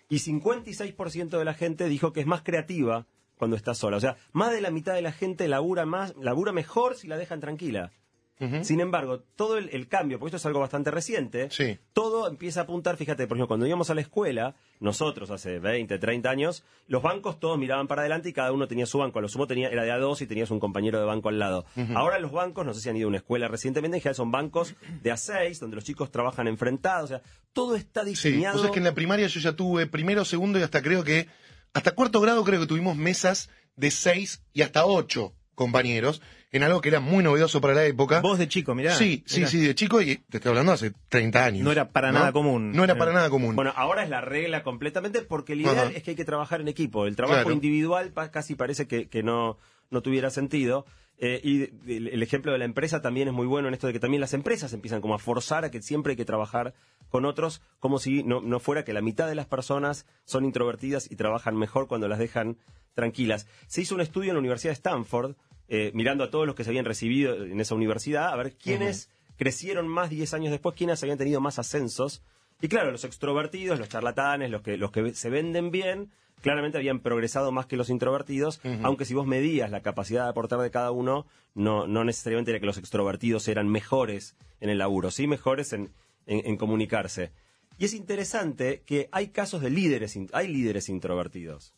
Y 0.09 0.19
56% 0.21 1.39
de 1.39 1.45
la 1.45 1.55
gente 1.55 1.89
dijo 1.89 2.13
que 2.13 2.21
es 2.21 2.27
más 2.27 2.43
creativa 2.43 3.07
cuando 3.39 3.57
está 3.57 3.75
sola. 3.75 3.97
O 3.97 4.01
sea, 4.01 4.17
más 4.33 4.53
de 4.53 4.61
la 4.61 4.71
mitad 4.71 4.95
de 4.95 5.03
la 5.03 5.13
gente 5.13 5.49
labura 5.49 5.87
más, 5.87 6.15
labura 6.21 6.53
mejor 6.53 6.95
si 6.97 7.07
la 7.07 7.17
dejan 7.17 7.41
tranquila. 7.41 7.91
Sin 8.63 8.79
embargo, 8.79 9.19
todo 9.35 9.59
el, 9.59 9.69
el 9.71 9.89
cambio, 9.89 10.21
porque 10.21 10.29
esto 10.29 10.37
es 10.37 10.47
algo 10.47 10.61
bastante 10.61 10.93
reciente, 10.93 11.51
Sí. 11.51 11.77
todo 11.93 12.29
empieza 12.29 12.61
a 12.61 12.63
apuntar, 12.63 12.97
fíjate, 12.97 13.27
por 13.27 13.37
ejemplo, 13.37 13.49
cuando 13.49 13.67
íbamos 13.67 13.91
a 13.91 13.97
la 13.97 14.01
escuela, 14.01 14.55
nosotros 14.79 15.33
hace 15.33 15.59
20, 15.59 15.99
30 15.99 16.31
años, 16.31 16.63
los 16.87 17.03
bancos 17.03 17.41
todos 17.41 17.59
miraban 17.59 17.89
para 17.89 18.03
adelante 18.03 18.29
y 18.29 18.33
cada 18.33 18.53
uno 18.53 18.69
tenía 18.69 18.87
su 18.87 18.99
banco. 18.99 19.19
A 19.19 19.23
lo 19.23 19.29
sumo 19.29 19.49
tenía, 19.49 19.71
era 19.71 19.83
de 19.83 19.91
a 19.91 19.99
dos 19.99 20.23
y 20.23 20.29
tenías 20.29 20.53
un 20.53 20.61
compañero 20.61 21.01
de 21.01 21.05
banco 21.05 21.31
al 21.31 21.41
lado. 21.41 21.65
Ahora 21.97 22.21
los 22.21 22.31
bancos, 22.31 22.65
no 22.65 22.75
sé 22.75 22.81
si 22.81 22.89
han 22.89 22.97
ido 22.97 23.07
a 23.07 23.09
una 23.09 23.17
escuela 23.17 23.49
recientemente, 23.49 23.97
en 23.97 24.03
general 24.03 24.15
son 24.15 24.31
bancos 24.31 24.77
de 25.03 25.11
a 25.11 25.17
seis, 25.17 25.59
donde 25.59 25.75
los 25.75 25.85
chicos 25.85 26.13
trabajan 26.13 26.47
enfrentados. 26.47 27.07
O 27.07 27.09
sea, 27.09 27.23
todo 27.53 27.75
está 27.75 28.05
Sí, 28.05 28.11
diseñado. 28.11 28.53
vos 28.55 28.61
sabés 28.63 28.73
que 28.73 28.79
en 28.79 28.85
la 28.85 28.95
primaria 28.95 29.27
yo 29.27 29.41
ya 29.41 29.55
tuve 29.55 29.89
primero, 29.89 30.25
segundo 30.25 30.61
y 30.61 30.63
hasta 30.63 30.81
creo 30.81 31.03
que, 31.03 31.27
hasta 31.75 31.93
cuarto 31.93 32.21
grado 32.21 32.45
creo 32.45 32.61
que 32.61 32.67
tuvimos 32.67 32.97
mesas 32.97 33.49
de 33.77 33.91
seis 33.91 34.43
y 34.53 34.63
hasta 34.63 34.85
ocho 34.87 35.35
compañeros, 35.55 36.23
en 36.53 36.63
algo 36.63 36.81
que 36.81 36.89
era 36.89 37.01
muy 37.01 37.23
novedoso 37.25 37.61
para 37.61 37.75
la 37.75 37.85
época. 37.85 38.21
Vos 38.21 38.39
de 38.39 38.49
chico, 38.49 38.75
mirá. 38.75 38.95
sí, 38.95 39.23
sí, 39.27 39.41
mirá. 39.41 39.51
sí, 39.51 39.59
de 39.59 39.75
chico 39.75 40.01
y 40.01 40.17
te 40.17 40.39
estoy 40.39 40.51
hablando 40.51 40.73
hace 40.73 40.93
30 41.09 41.45
años. 41.45 41.65
No 41.65 41.73
era 41.73 41.91
para 41.91 42.11
nada 42.13 42.33
común. 42.33 42.73
No 42.73 42.85
era 42.85 42.95
Eh. 42.95 42.97
para 42.97 43.13
nada 43.13 43.29
común. 43.29 43.55
Bueno, 43.57 43.73
ahora 43.77 44.03
es 44.05 44.09
la 44.09 44.21
regla 44.21 44.63
completamente 44.63 45.21
porque 45.23 45.53
el 45.55 45.63
ideal 45.63 45.79
Ajá. 45.89 45.91
es 45.97 46.03
que 46.05 46.11
hay 46.13 46.17
que 46.17 46.25
trabajar 46.25 46.61
en 46.61 46.69
equipo. 46.69 47.07
El 47.07 47.17
trabajo 47.17 47.41
Claro. 47.41 47.53
individual 47.53 48.13
casi 48.33 48.55
parece 48.55 48.87
que, 48.87 49.09
que 49.09 49.23
no, 49.23 49.59
no 49.91 50.01
tuviera 50.01 50.31
sentido. 50.31 50.87
Eh, 51.21 51.41
y 51.43 51.93
el, 51.93 52.23
ejemplo 52.23 52.53
de 52.53 52.59
la 52.59 52.65
empresa 52.65 53.03
también 53.03 53.27
es 53.27 53.35
muy 53.35 53.47
bueno 53.47 53.67
en 53.67 53.75
esto 53.75 53.89
de 53.89 53.93
que 53.93 53.99
también 53.99 54.21
las 54.21 54.35
empresas 54.35 54.73
empiezan 54.73 55.01
como 55.01 55.15
a 55.15 55.19
forzar 55.19 55.65
a 55.65 55.71
que 55.71 55.83
siempre 55.83 56.13
hay 56.13 56.17
que 56.17 56.25
trabajar 56.25 56.75
con 57.09 57.25
otros, 57.25 57.61
como 57.81 57.99
si 57.99 58.23
no, 58.23 58.41
no 58.41 58.61
fuera 58.61 58.85
que 58.85 58.93
la 58.93 59.01
mitad 59.01 59.27
de 59.27 59.35
las 59.35 59.47
personas 59.47 60.07
son 60.25 60.45
introvertidas 60.45 61.11
y 61.11 61.17
trabajan 61.17 61.57
mejor 61.57 61.89
cuando 61.89 62.07
las 62.07 62.21
dejan 62.21 62.57
tranquilas. 62.95 63.49
Se 63.67 63.81
hizo 63.81 63.97
un 63.97 64.01
estudio 64.01 64.31
en 64.31 64.37
la 64.37 64.41
Universidad 64.41 64.71
de 64.71 64.75
Stanford, 64.75 65.35
eh, 65.69 65.91
mirando 65.93 66.23
a 66.23 66.31
todos 66.31 66.47
los 66.47 66.55
que 66.55 66.65
se 66.65 66.71
habían 66.71 66.85
recibido 66.85 67.45
en 67.45 67.61
esa 67.61 67.75
universidad, 67.75 68.33
a 68.33 68.37
ver 68.37 68.57
quiénes 68.57 69.11
crecieron 69.37 69.89
más 69.89 70.11
10 70.11 70.35
años 70.35 70.51
después, 70.51 70.75
quiénes 70.77 71.03
habían 71.03 71.19
tenido 71.19 71.41
más 71.41 71.59
ascensos. 71.59 72.23
Y 72.61 72.69
claro, 72.69 72.91
los 72.91 73.05
extrovertidos, 73.05 73.79
los 73.79 73.89
charlatanes, 73.89 74.51
los 74.51 74.63
que, 74.63 74.77
los 74.77 74.91
que 74.91 75.15
se 75.15 75.31
venden 75.31 75.71
bien, 75.71 76.11
claramente 76.43 76.79
habían 76.79 77.01
progresado 77.01 77.53
más 77.53 77.67
que 77.67 77.77
los 77.77 77.89
introvertidos, 77.91 78.61
aunque 78.85 79.05
si 79.05 79.15
vos 79.15 79.27
medías 79.27 79.71
la 79.71 79.81
capacidad 79.83 80.25
de 80.25 80.31
aportar 80.31 80.59
de 80.61 80.71
cada 80.71 80.91
uno, 80.91 81.27
no, 81.55 81.87
no 81.87 82.05
necesariamente 82.05 82.51
era 82.51 82.61
que 82.61 82.67
los 82.67 82.79
extrovertidos 82.79 83.47
eran 83.49 83.69
mejores 83.69 84.37
en 84.61 84.71
el 84.71 84.79
laburo, 84.79 85.11
sí 85.11 85.27
mejores 85.27 85.73
en, 85.73 85.91
en- 86.27 86.47
en 86.47 86.57
comunicarse. 86.57 87.31
Y 87.79 87.85
es 87.85 87.95
interesante 87.95 88.83
que 88.85 89.09
hay 89.13 89.29
casos 89.29 89.61
de 89.63 89.71
líderes, 89.71 90.19
hay 90.33 90.49
líderes 90.49 90.89
introvertidos. 90.89 91.75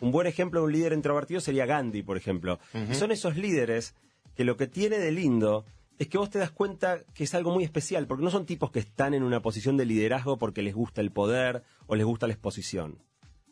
Un 0.00 0.12
buen 0.12 0.26
ejemplo 0.28 0.60
de 0.60 0.66
un 0.66 0.72
líder 0.72 0.92
introvertido 0.92 1.40
sería 1.40 1.66
Gandhi, 1.66 2.02
por 2.02 2.16
ejemplo. 2.16 2.60
Y 2.92 2.94
son 2.94 3.10
esos 3.10 3.36
líderes 3.36 3.94
que 4.36 4.44
lo 4.44 4.56
que 4.56 4.66
tiene 4.68 4.98
de 4.98 5.10
lindo 5.12 5.64
es 5.98 6.08
que 6.08 6.18
vos 6.18 6.30
te 6.30 6.38
das 6.38 6.50
cuenta 6.50 7.04
que 7.14 7.24
es 7.24 7.34
algo 7.34 7.52
muy 7.52 7.64
especial, 7.64 8.06
porque 8.06 8.24
no 8.24 8.30
son 8.30 8.46
tipos 8.46 8.70
que 8.70 8.80
están 8.80 9.14
en 9.14 9.22
una 9.22 9.40
posición 9.40 9.76
de 9.76 9.84
liderazgo 9.84 10.38
porque 10.38 10.62
les 10.62 10.74
gusta 10.74 11.00
el 11.00 11.12
poder 11.12 11.62
o 11.86 11.94
les 11.94 12.04
gusta 12.06 12.26
la 12.26 12.32
exposición. 12.32 12.98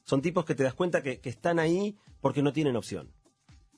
Son 0.04 0.20
tipos 0.22 0.44
que 0.44 0.54
te 0.54 0.64
das 0.64 0.74
cuenta 0.74 1.02
que, 1.02 1.20
que 1.20 1.28
están 1.28 1.58
ahí 1.58 1.96
porque 2.20 2.42
no 2.42 2.52
tienen 2.52 2.76
opción. 2.76 3.12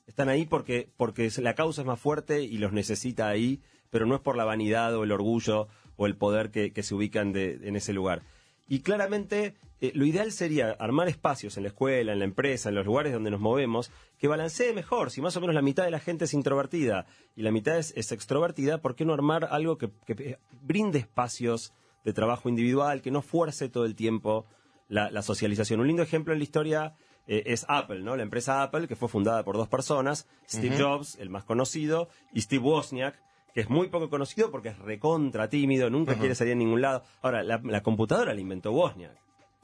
Están 0.07 0.29
ahí 0.29 0.47
porque, 0.47 0.91
porque 0.97 1.31
la 1.39 1.55
causa 1.55 1.83
es 1.83 1.87
más 1.87 2.01
fuerte 2.01 2.43
y 2.43 2.57
los 2.59 2.73
necesita 2.73 3.29
ahí, 3.29 3.61
pero 3.91 4.07
no 4.07 4.15
es 4.15 4.21
por 4.21 4.37
la 4.37 4.45
vanidad 4.45 4.95
o 4.97 5.05
el 5.05 5.13
orgullo 5.13 5.69
o 5.97 6.07
el 6.07 6.17
poder 6.17 6.51
que, 6.51 6.73
que 6.73 6.83
se 6.83 6.95
ubican 6.95 7.33
de- 7.33 7.61
en 7.63 7.77
ese 7.77 7.93
lugar. 7.93 8.23
Y 8.69 8.81
claramente 8.81 9.55
eh, 9.81 9.93
lo 9.95 10.07
ideal 10.07 10.33
sería 10.33 10.71
armar 10.73 11.09
espacios 11.09 11.57
en 11.57 11.65
la 11.65 11.69
escuela, 11.69 12.13
en 12.13 12.19
la 12.19 12.25
empresa, 12.25 12.69
en 12.69 12.75
los 12.75 12.87
lugares 12.87 13.13
donde 13.13 13.31
nos 13.31 13.41
movemos, 13.41 13.91
que 14.19 14.29
balancee 14.29 14.73
mejor. 14.73 15.11
Si 15.11 15.21
más 15.21 15.37
o 15.37 15.41
menos 15.41 15.55
la 15.55 15.63
mitad 15.63 15.85
de 15.85 15.91
la 15.91 16.01
gente 16.01 16.25
es 16.25 16.35
introvertida 16.35 17.07
y 17.37 17.43
la 17.43 17.51
mitad 17.51 17.77
es, 17.77 17.93
es 17.97 18.11
extrovertida, 18.13 18.81
¿por 18.81 18.95
qué 18.95 19.05
no 19.05 19.13
armar 19.13 19.49
algo 19.51 19.77
que, 19.77 19.91
que 20.07 20.39
brinde 20.63 21.01
espacios 21.01 21.73
de 22.05 22.13
trabajo 22.13 22.49
individual, 22.49 23.03
que 23.03 23.11
no 23.11 23.23
fuerce 23.23 23.69
todo 23.69 23.85
el 23.85 23.95
tiempo 23.95 24.47
la, 24.89 25.11
la 25.11 25.23
socialización? 25.23 25.81
Un 25.81 25.89
lindo 25.89 26.03
ejemplo 26.03 26.33
en 26.33 26.39
la 26.39 26.45
historia 26.45 26.95
eh, 27.27 27.43
es 27.47 27.65
Apple, 27.69 28.01
¿no? 28.01 28.17
La 28.17 28.23
empresa 28.23 28.63
Apple, 28.63 28.87
que 28.87 28.97
fue 28.97 29.09
fundada 29.09 29.45
por 29.45 29.57
dos 29.57 29.69
personas, 29.69 30.27
Steve 30.49 30.77
Jobs, 30.79 31.17
el 31.19 31.31
más 31.31 31.45
conocido, 31.45 32.09
y 32.33 32.43
Steve 32.43 32.63
Wozniak, 32.63 33.21
que 33.55 33.61
es 33.63 33.71
muy 33.71 33.89
poco 33.89 34.11
conocido 34.11 34.51
porque 34.51 34.69
es 34.71 34.79
recontra 34.79 35.49
tímido, 35.49 35.89
nunca 35.89 36.13
quiere 36.19 36.35
salir 36.35 36.53
a 36.55 36.57
ningún 36.57 36.83
lado. 36.83 37.03
Ahora, 37.23 37.43
la, 37.43 37.61
la 37.65 37.83
computadora 37.83 38.35
la 38.35 38.41
inventó 38.41 38.73
Wozniak 38.73 39.17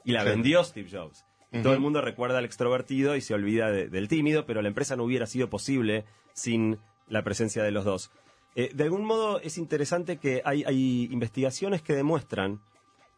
y 0.05 0.13
la 0.13 0.23
vendió 0.31 0.63
Steve 0.63 0.89
Jobs. 0.91 1.25
Todo 1.61 1.73
el 1.73 1.81
mundo 1.81 1.99
recuerda 1.99 2.37
al 2.37 2.45
extrovertido 2.45 3.17
y 3.17 3.21
se 3.21 3.33
olvida 3.33 3.69
de- 3.69 3.89
del 3.89 4.07
tímido, 4.07 4.45
pero 4.45 4.61
la 4.61 4.69
empresa 4.69 4.95
no 4.95 5.03
hubiera 5.03 5.25
sido 5.27 5.49
posible 5.49 6.05
sin 6.33 6.79
la 7.09 7.23
presencia 7.23 7.61
de 7.61 7.71
los 7.71 7.83
dos. 7.83 8.09
Eh, 8.55 8.71
de 8.73 8.83
algún 8.85 9.03
modo 9.03 9.41
es 9.41 9.57
interesante 9.57 10.17
que 10.17 10.41
hay, 10.45 10.63
hay 10.65 11.09
investigaciones 11.11 11.81
que 11.81 11.93
demuestran 11.93 12.61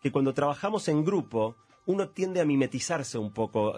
que 0.01 0.11
cuando 0.11 0.33
trabajamos 0.33 0.87
en 0.87 1.05
grupo, 1.05 1.55
uno 1.85 2.09
tiende 2.09 2.41
a 2.41 2.45
mimetizarse 2.45 3.19
un 3.19 3.31
poco. 3.31 3.75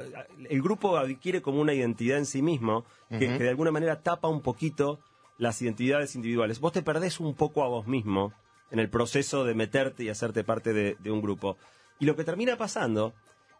El 0.50 0.62
grupo 0.62 0.96
adquiere 0.98 1.42
como 1.42 1.60
una 1.60 1.74
identidad 1.74 2.18
en 2.18 2.26
sí 2.26 2.42
mismo 2.42 2.86
que, 3.10 3.28
que 3.38 3.44
de 3.44 3.50
alguna 3.50 3.72
manera 3.72 4.02
tapa 4.02 4.30
un 4.30 4.42
poquito 4.42 5.00
las 5.38 5.62
identidades 5.62 6.16
individuales. 6.16 6.60
Vos 6.60 6.72
te 6.74 6.82
perdés 6.82 7.20
un 7.20 7.34
poco 7.36 7.64
a 7.64 7.68
vos 7.68 7.88
mismo 7.88 8.34
en 8.72 8.80
el 8.80 8.90
proceso 8.90 9.44
de 9.44 9.54
meterte 9.54 10.04
y 10.04 10.10
hacerte 10.10 10.44
parte 10.44 10.74
de, 10.74 10.96
de 11.00 11.12
un 11.12 11.22
grupo. 11.22 11.58
Y 12.00 12.06
lo 12.06 12.16
que 12.16 12.24
termina 12.24 12.58
pasando 12.58 13.14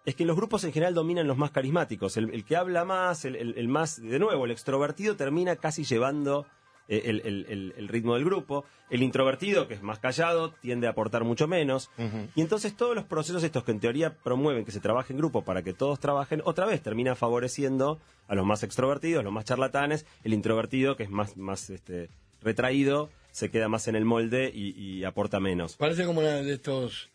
es 0.06 0.16
que 0.16 0.26
los 0.26 0.36
grupos 0.36 0.64
en 0.64 0.72
general 0.72 0.94
dominan 0.94 1.28
los 1.28 1.38
más 1.38 1.52
carismáticos. 1.52 2.18
El, 2.18 2.44
que 2.46 2.56
habla 2.56 2.86
más, 2.86 3.26
el, 3.26 3.36
el- 3.36 3.68
más, 3.68 4.02
de 4.02 4.20
nuevo, 4.20 4.46
el 4.46 4.52
extrovertido 4.52 5.16
termina 5.16 5.56
casi 5.56 5.84
llevando 5.84 6.46
el, 6.88 7.22
el- 7.26 7.46
el- 7.50 7.74
el 7.78 7.88
ritmo 7.88 8.16
del 8.16 8.26
grupo. 8.26 8.66
El 8.90 9.02
introvertido, 9.04 9.68
que 9.68 9.74
es 9.74 9.82
más 9.82 10.00
callado, 10.00 10.52
tiende 10.62 10.88
a 10.88 10.92
aportar 10.92 11.24
mucho 11.24 11.48
menos. 11.48 11.90
Y 12.36 12.42
entonces 12.42 12.76
todos 12.78 12.96
los 12.96 13.06
procesos 13.06 13.44
estos 13.44 13.64
que 13.64 13.72
en 13.72 13.80
teoría 13.80 14.16
promueven 14.18 14.66
que 14.66 14.72
se 14.72 14.80
trabaje 14.80 15.14
en 15.14 15.18
grupo 15.18 15.44
para 15.44 15.64
que 15.64 15.74
todos 15.74 16.00
trabajen, 16.00 16.42
otra 16.46 16.66
vez 16.66 16.82
termina 16.82 17.16
favoreciendo 17.16 18.00
a 18.28 18.36
los 18.36 18.46
más 18.46 18.64
extrovertidos, 18.64 19.24
los 19.24 19.34
más 19.34 19.46
charlatanes. 19.46 20.06
El 20.24 20.34
introvertido, 20.34 20.96
que 20.96 21.04
es 21.04 21.10
más, 21.10 21.36
más 21.38 21.70
este, 21.70 22.10
retraído, 22.42 23.10
se 23.32 23.50
queda 23.50 23.68
más 23.68 23.88
en 23.88 23.96
el 23.96 24.06
molde 24.06 24.52
y, 24.54 24.70
y 24.80 25.04
aporta 25.04 25.40
menos. 25.40 25.76
Parece 25.78 26.06
como 26.06 26.20
una 26.22 26.36
de 26.44 26.54
estos, 26.54 27.10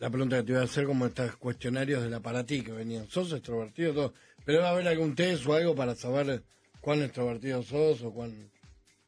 la 0.00 0.10
pregunta 0.10 0.36
que 0.38 0.42
te 0.42 0.52
iba 0.52 0.60
a 0.60 0.64
hacer, 0.64 0.84
como 0.86 1.06
estos 1.06 1.36
cuestionarios 1.36 2.02
del 2.02 2.12
aparatí 2.14 2.62
que 2.62 2.72
venían. 2.72 3.08
¿Sos 3.08 3.32
extrovertido? 3.32 3.94
Todo? 3.94 4.14
Pero 4.44 4.60
va 4.60 4.68
a 4.68 4.72
haber 4.72 4.88
algún 4.88 5.14
test 5.14 5.46
o 5.46 5.54
algo 5.54 5.74
para 5.76 5.94
saber 5.94 6.42
cuán 6.80 7.00
extrovertido 7.02 7.62
sos 7.62 8.02
o 8.02 8.12
cuán... 8.12 8.50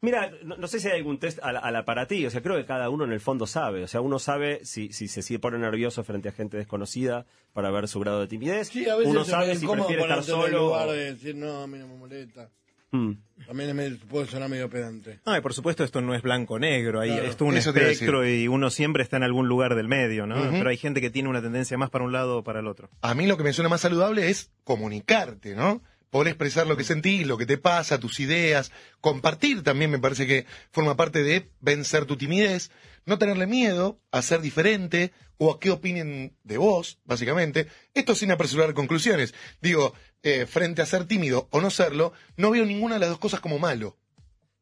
Mira, 0.05 0.31
no, 0.43 0.57
no 0.57 0.67
sé 0.69 0.79
si 0.81 0.89
hay 0.89 0.99
algún 0.99 1.19
test 1.19 1.39
al, 1.43 1.57
al 1.57 1.77
aparatí, 1.77 2.25
o 2.27 2.31
sea, 2.31 2.43
creo 2.43 2.57
que 2.57 2.65
cada 2.67 2.91
uno 2.91 3.05
en 3.05 3.13
el 3.13 3.21
fondo 3.21 3.47
sabe, 3.47 3.83
o 3.83 3.89
sea, 3.89 4.01
uno 4.01 4.19
sabe 4.19 4.61
si, 4.65 4.93
si 4.93 5.09
se 5.09 5.39
pone 5.39 5.59
nervioso 5.59 6.05
frente 6.05 6.29
a 6.29 6.33
gente 6.33 6.57
desconocida 6.59 7.27
para 7.53 7.71
ver 7.71 7.89
su 7.89 7.99
grado 8.01 8.21
de 8.21 8.27
timidez, 8.27 8.69
Sí, 8.69 8.89
a 8.89 8.97
veces 8.97 9.11
uno 9.11 9.23
es 9.23 9.29
sabe 9.29 9.57
si 9.57 9.67
prefiere 9.67 10.03
estar 10.03 10.23
solo. 10.23 10.59
lugar 10.67 10.89
de 10.91 11.15
decir, 11.15 11.35
no, 11.35 11.63
a 11.63 11.67
mí 11.67 11.79
no 11.79 11.89
me 11.89 11.97
molesta. 11.97 12.51
Mm. 12.91 13.13
También 13.49 13.71
es 13.71 13.75
medio- 13.75 13.99
puede 14.09 14.27
sonar 14.29 14.49
medio 14.49 14.71
pedante. 14.71 15.19
No, 15.27 15.37
y 15.37 15.41
por 15.41 15.53
supuesto 15.53 15.83
esto 15.83 16.01
no 16.01 16.15
es 16.15 16.23
blanco-negro, 16.23 17.01
hay 17.01 17.11
Claro. 17.11 17.25
es 17.25 17.37
todo 17.37 17.49
un 17.49 17.57
Eso 17.57 17.71
espectro 17.71 18.25
y 18.29 18.47
uno 18.47 18.71
siempre 18.71 19.03
está 19.03 19.17
en 19.17 19.25
algún 19.25 19.49
lugar 19.49 19.75
del 19.75 19.89
medio, 19.89 20.29
¿no? 20.29 20.37
Pero 20.53 20.69
hay 20.71 20.77
gente 20.77 21.01
que 21.01 21.11
tiene 21.11 21.29
una 21.29 21.43
tendencia 21.43 21.77
más 21.77 21.91
para 21.91 22.05
un 22.05 22.13
lado 22.13 22.39
o 22.39 22.45
para 22.45 22.61
el 22.61 22.69
otro. 22.69 22.91
A 23.03 23.15
mí 23.15 23.27
lo 23.27 23.37
que 23.37 23.43
me 23.43 23.53
suena 23.53 23.69
más 23.69 23.81
saludable 23.81 24.31
es 24.31 24.53
comunicarte, 24.63 25.57
¿no? 25.57 25.83
Poder 26.15 26.29
expresar 26.29 26.69
lo 26.69 26.77
que 26.77 26.85
sentís, 26.85 27.27
lo 27.27 27.37
que 27.37 27.45
te 27.45 27.59
pasa, 27.59 27.99
tus 27.99 28.21
ideas, 28.21 28.71
compartir 29.01 29.65
también 29.65 29.91
me 29.91 29.99
parece 29.99 30.29
que 30.29 30.47
forma 30.71 30.97
parte 30.97 31.25
de 31.25 31.51
vencer 31.61 32.05
tu 32.05 32.17
timidez, 32.17 32.71
no 33.05 33.19
tenerle 33.19 33.49
miedo 33.49 33.99
a 34.13 34.23
ser 34.23 34.41
diferente 34.41 35.11
o 35.39 35.53
a 35.53 35.59
qué 35.59 35.73
opinen 35.73 36.37
de 36.45 36.57
vos, 36.57 37.01
básicamente. 37.05 37.67
Esto 37.95 38.15
sin 38.15 38.31
apresurar 38.31 38.75
conclusiones. 38.75 39.35
Digo, 39.61 39.93
eh, 40.23 40.47
frente 40.47 40.83
a 40.83 40.87
ser 40.87 41.05
tímido 41.07 41.49
o 41.51 41.61
no 41.61 41.69
serlo, 41.69 42.13
no 42.37 42.53
veo 42.53 42.65
ninguna 42.65 42.95
de 42.95 43.01
las 43.01 43.09
dos 43.09 43.19
cosas 43.19 43.41
como 43.41 43.59
malo. 43.59 43.97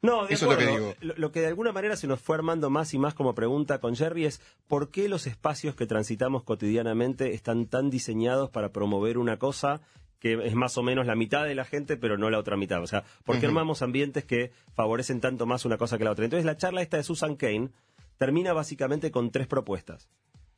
No, 0.00 0.26
de 0.26 0.32
Eso 0.32 0.46
es 0.46 0.52
lo 0.52 0.58
que 0.58 0.72
digo. 0.72 0.94
Lo, 1.02 1.14
lo 1.18 1.32
que 1.32 1.42
de 1.42 1.48
alguna 1.48 1.72
manera 1.72 1.96
se 1.96 2.06
nos 2.06 2.18
fue 2.18 2.34
armando 2.34 2.70
más 2.70 2.94
y 2.94 2.98
más 2.98 3.12
como 3.12 3.34
pregunta 3.34 3.78
con 3.78 3.94
Jerry 3.94 4.24
es 4.24 4.40
¿por 4.68 4.90
qué 4.90 5.06
los 5.06 5.26
espacios 5.26 5.74
que 5.74 5.84
transitamos 5.84 6.44
cotidianamente 6.44 7.34
están 7.34 7.66
tan 7.66 7.90
diseñados 7.90 8.48
para 8.48 8.72
promover 8.72 9.18
una 9.18 9.38
cosa 9.38 9.82
que 10.22 10.34
es 10.46 10.54
más 10.54 10.78
o 10.78 10.84
menos 10.84 11.04
la 11.04 11.16
mitad 11.16 11.44
de 11.44 11.56
la 11.56 11.64
gente, 11.64 11.96
pero 11.96 12.16
no 12.16 12.30
la 12.30 12.38
otra 12.38 12.56
mitad? 12.56 12.80
O 12.80 12.86
sea, 12.86 13.02
¿por 13.24 13.40
qué 13.40 13.46
armamos 13.46 13.82
ambientes 13.82 14.24
que 14.24 14.52
favorecen 14.72 15.20
tanto 15.20 15.46
más 15.46 15.64
una 15.64 15.78
cosa 15.78 15.98
que 15.98 16.04
la 16.04 16.12
otra? 16.12 16.24
Entonces, 16.24 16.46
la 16.46 16.56
charla 16.56 16.80
esta 16.80 16.96
de 16.96 17.02
Susan 17.02 17.34
Kane 17.34 17.70
termina 18.18 18.52
básicamente 18.52 19.10
con 19.10 19.32
tres 19.32 19.48
propuestas. 19.48 20.08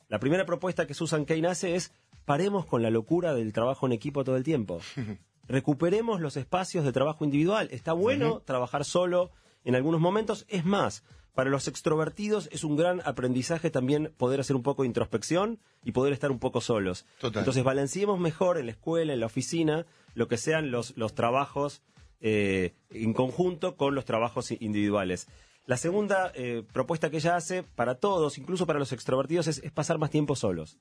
La 0.09 0.18
primera 0.18 0.44
propuesta 0.44 0.87
que 0.87 0.92
Susan 0.92 1.25
Kane 1.25 1.49
hace 1.49 1.76
es 1.76 1.94
paremos 2.26 2.66
con 2.66 2.83
la 2.83 2.90
locura 2.90 3.33
del 3.33 3.54
trabajo 3.54 3.87
en 3.87 3.92
equipo 3.92 4.23
todo 4.23 4.37
el 4.37 4.44
tiempo. 4.44 4.80
Recuperemos 5.49 6.21
los 6.21 6.37
espacios 6.37 6.85
de 6.85 6.92
trabajo 6.92 7.25
individual. 7.25 7.68
Está 7.71 7.94
bueno 7.94 8.42
trabajar 8.44 8.85
solo 8.85 9.30
en 9.64 9.76
algunos 9.76 9.99
momentos. 9.99 10.44
Es 10.49 10.66
más, 10.66 11.04
para 11.35 11.50
los 11.50 11.69
extrovertidos 11.69 12.49
es 12.53 12.64
un 12.64 12.76
gran 12.76 13.03
aprendizaje 13.05 13.71
también 13.71 14.12
poder 14.17 14.41
hacer 14.41 14.57
un 14.57 14.62
poco 14.62 14.83
de 14.83 14.88
introspección 14.88 15.59
y 15.85 15.93
poder 15.93 16.12
estar 16.12 16.31
un 16.31 16.38
poco 16.38 16.61
solos. 16.61 17.07
Total. 17.19 17.41
Entonces 17.41 17.64
balanceemos 17.64 18.19
mejor 18.19 18.59
en 18.59 18.67
la 18.67 18.73
escuela, 18.73 19.12
en 19.12 19.21
la 19.21 19.26
oficina, 19.26 19.85
lo 20.14 20.29
que 20.29 20.37
sean 20.37 20.71
los, 20.71 20.97
los 20.97 21.14
trabajos 21.14 21.83
eh, 22.21 22.75
en 22.91 23.12
conjunto 23.12 23.76
con 23.76 23.95
los 23.95 24.05
trabajos 24.05 24.50
individuales. 24.53 25.26
La 25.67 25.76
segunda 25.76 26.31
eh, 26.35 26.62
propuesta 26.73 27.11
que 27.11 27.17
ella 27.17 27.37
hace 27.37 27.62
para 27.62 27.97
todos, 27.97 28.38
incluso 28.38 28.67
para 28.67 28.79
los 28.79 28.93
extrovertidos, 28.93 29.47
es, 29.49 29.59
es 29.59 29.73
pasar 29.73 29.99
más 29.99 30.11
tiempo 30.11 30.37
solos. 30.37 30.79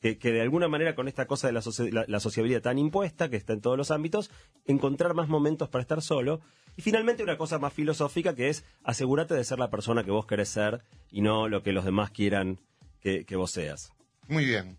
Que, 0.00 0.14
de 0.16 0.40
alguna 0.42 0.68
manera 0.68 0.94
con 0.94 1.08
esta 1.08 1.26
cosa 1.26 1.48
de 1.50 1.52
la- 1.92 2.04
la 2.06 2.20
sociabilidad 2.20 2.62
tan 2.62 2.78
impuesta, 2.78 3.28
que 3.28 3.36
está 3.36 3.52
en 3.52 3.60
todos 3.60 3.76
los 3.76 3.90
ámbitos, 3.90 4.30
encontrar 4.66 5.14
más 5.14 5.28
momentos 5.28 5.68
para 5.68 5.82
estar 5.82 6.02
solo. 6.02 6.40
Y 6.76 6.82
finalmente 6.82 7.24
una 7.24 7.36
cosa 7.36 7.58
más 7.58 7.72
filosófica 7.72 8.34
que 8.36 8.48
es 8.48 8.64
asegúrate 8.84 9.34
de 9.34 9.42
ser 9.44 9.58
la 9.58 9.70
persona 9.70 10.04
que 10.04 10.12
vos 10.12 10.26
querés 10.26 10.48
ser 10.48 10.80
y 11.10 11.20
no 11.22 11.48
lo 11.48 11.62
que 11.64 11.72
los 11.72 11.84
demás 11.84 12.10
quieran 12.12 12.60
que, 13.00 13.24
que 13.24 13.34
vos 13.36 13.50
seas. 13.50 13.90
Muy 14.28 14.44
bien. 14.44 14.76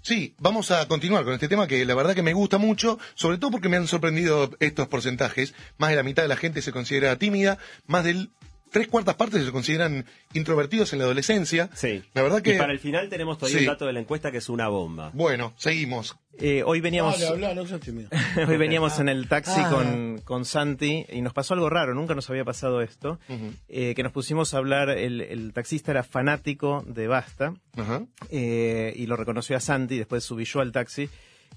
Sí, 0.00 0.34
vamos 0.38 0.70
a 0.70 0.88
continuar 0.88 1.24
con 1.24 1.34
este 1.34 1.48
tema 1.48 1.66
que 1.68 1.84
la 1.84 1.94
verdad 1.94 2.14
que 2.14 2.22
me 2.22 2.32
gusta 2.32 2.56
mucho, 2.58 2.98
sobre 3.14 3.38
todo 3.38 3.50
porque 3.52 3.68
me 3.68 3.76
han 3.76 3.86
sorprendido 3.86 4.50
estos 4.58 4.88
porcentajes. 4.88 5.54
Más 5.78 5.90
de 5.90 5.96
la 5.96 6.02
mitad 6.02 6.22
de 6.22 6.28
la 6.28 6.36
gente 6.36 6.62
se 6.62 6.72
considera 6.72 7.16
tímida, 7.18 7.58
más 7.86 8.02
del 8.04 8.30
tres 8.72 8.88
cuartas 8.88 9.14
partes 9.14 9.44
se 9.44 9.52
consideran 9.52 10.04
introvertidos 10.34 10.92
en 10.92 10.98
la 10.98 11.04
adolescencia. 11.04 11.70
Sí. 11.74 12.02
La 12.14 12.22
verdad 12.22 12.42
que... 12.42 12.54
Y 12.54 12.58
para 12.58 12.72
el 12.72 12.78
final 12.80 13.08
tenemos 13.08 13.38
todavía 13.38 13.58
Sí. 13.58 13.64
un 13.66 13.72
dato 13.72 13.86
de 13.86 13.92
la 13.92 14.00
encuesta 14.00 14.32
que 14.32 14.38
es 14.38 14.48
una 14.48 14.68
bomba. 14.68 15.10
Bueno, 15.14 15.52
seguimos. 15.56 16.16
Eh, 16.38 16.62
hoy 16.64 16.80
veníamos... 16.80 17.14
Dale, 17.20 17.26
habla, 17.28 17.54
no 17.54 17.66
seas 17.66 17.80
tímido. 17.82 18.08
Hoy 18.48 18.56
veníamos 18.56 18.98
en 18.98 19.08
el 19.10 19.28
taxi 19.28 19.60
Ah. 19.62 19.70
con, 19.70 20.20
con 20.24 20.44
Santi 20.46 21.04
y 21.12 21.20
nos 21.20 21.34
pasó 21.34 21.52
algo 21.54 21.68
raro, 21.68 21.94
nunca 21.94 22.14
nos 22.14 22.28
había 22.30 22.44
pasado 22.44 22.80
esto, 22.80 23.20
eh, 23.68 23.92
que 23.94 24.02
nos 24.02 24.12
pusimos 24.12 24.54
a 24.54 24.56
hablar, 24.58 24.88
el, 24.88 25.20
el 25.20 25.52
taxista 25.52 25.90
era 25.90 26.02
fanático 26.02 26.82
de 26.86 27.06
Basta 27.06 27.52
Ajá. 27.76 28.06
eh, 28.30 28.94
y 28.96 29.04
lo 29.06 29.16
reconoció 29.16 29.56
a 29.58 29.60
Santi, 29.60 29.98
después 29.98 30.24
subí 30.24 30.46
yo 30.46 30.60
al 30.60 30.72
taxi 30.72 31.10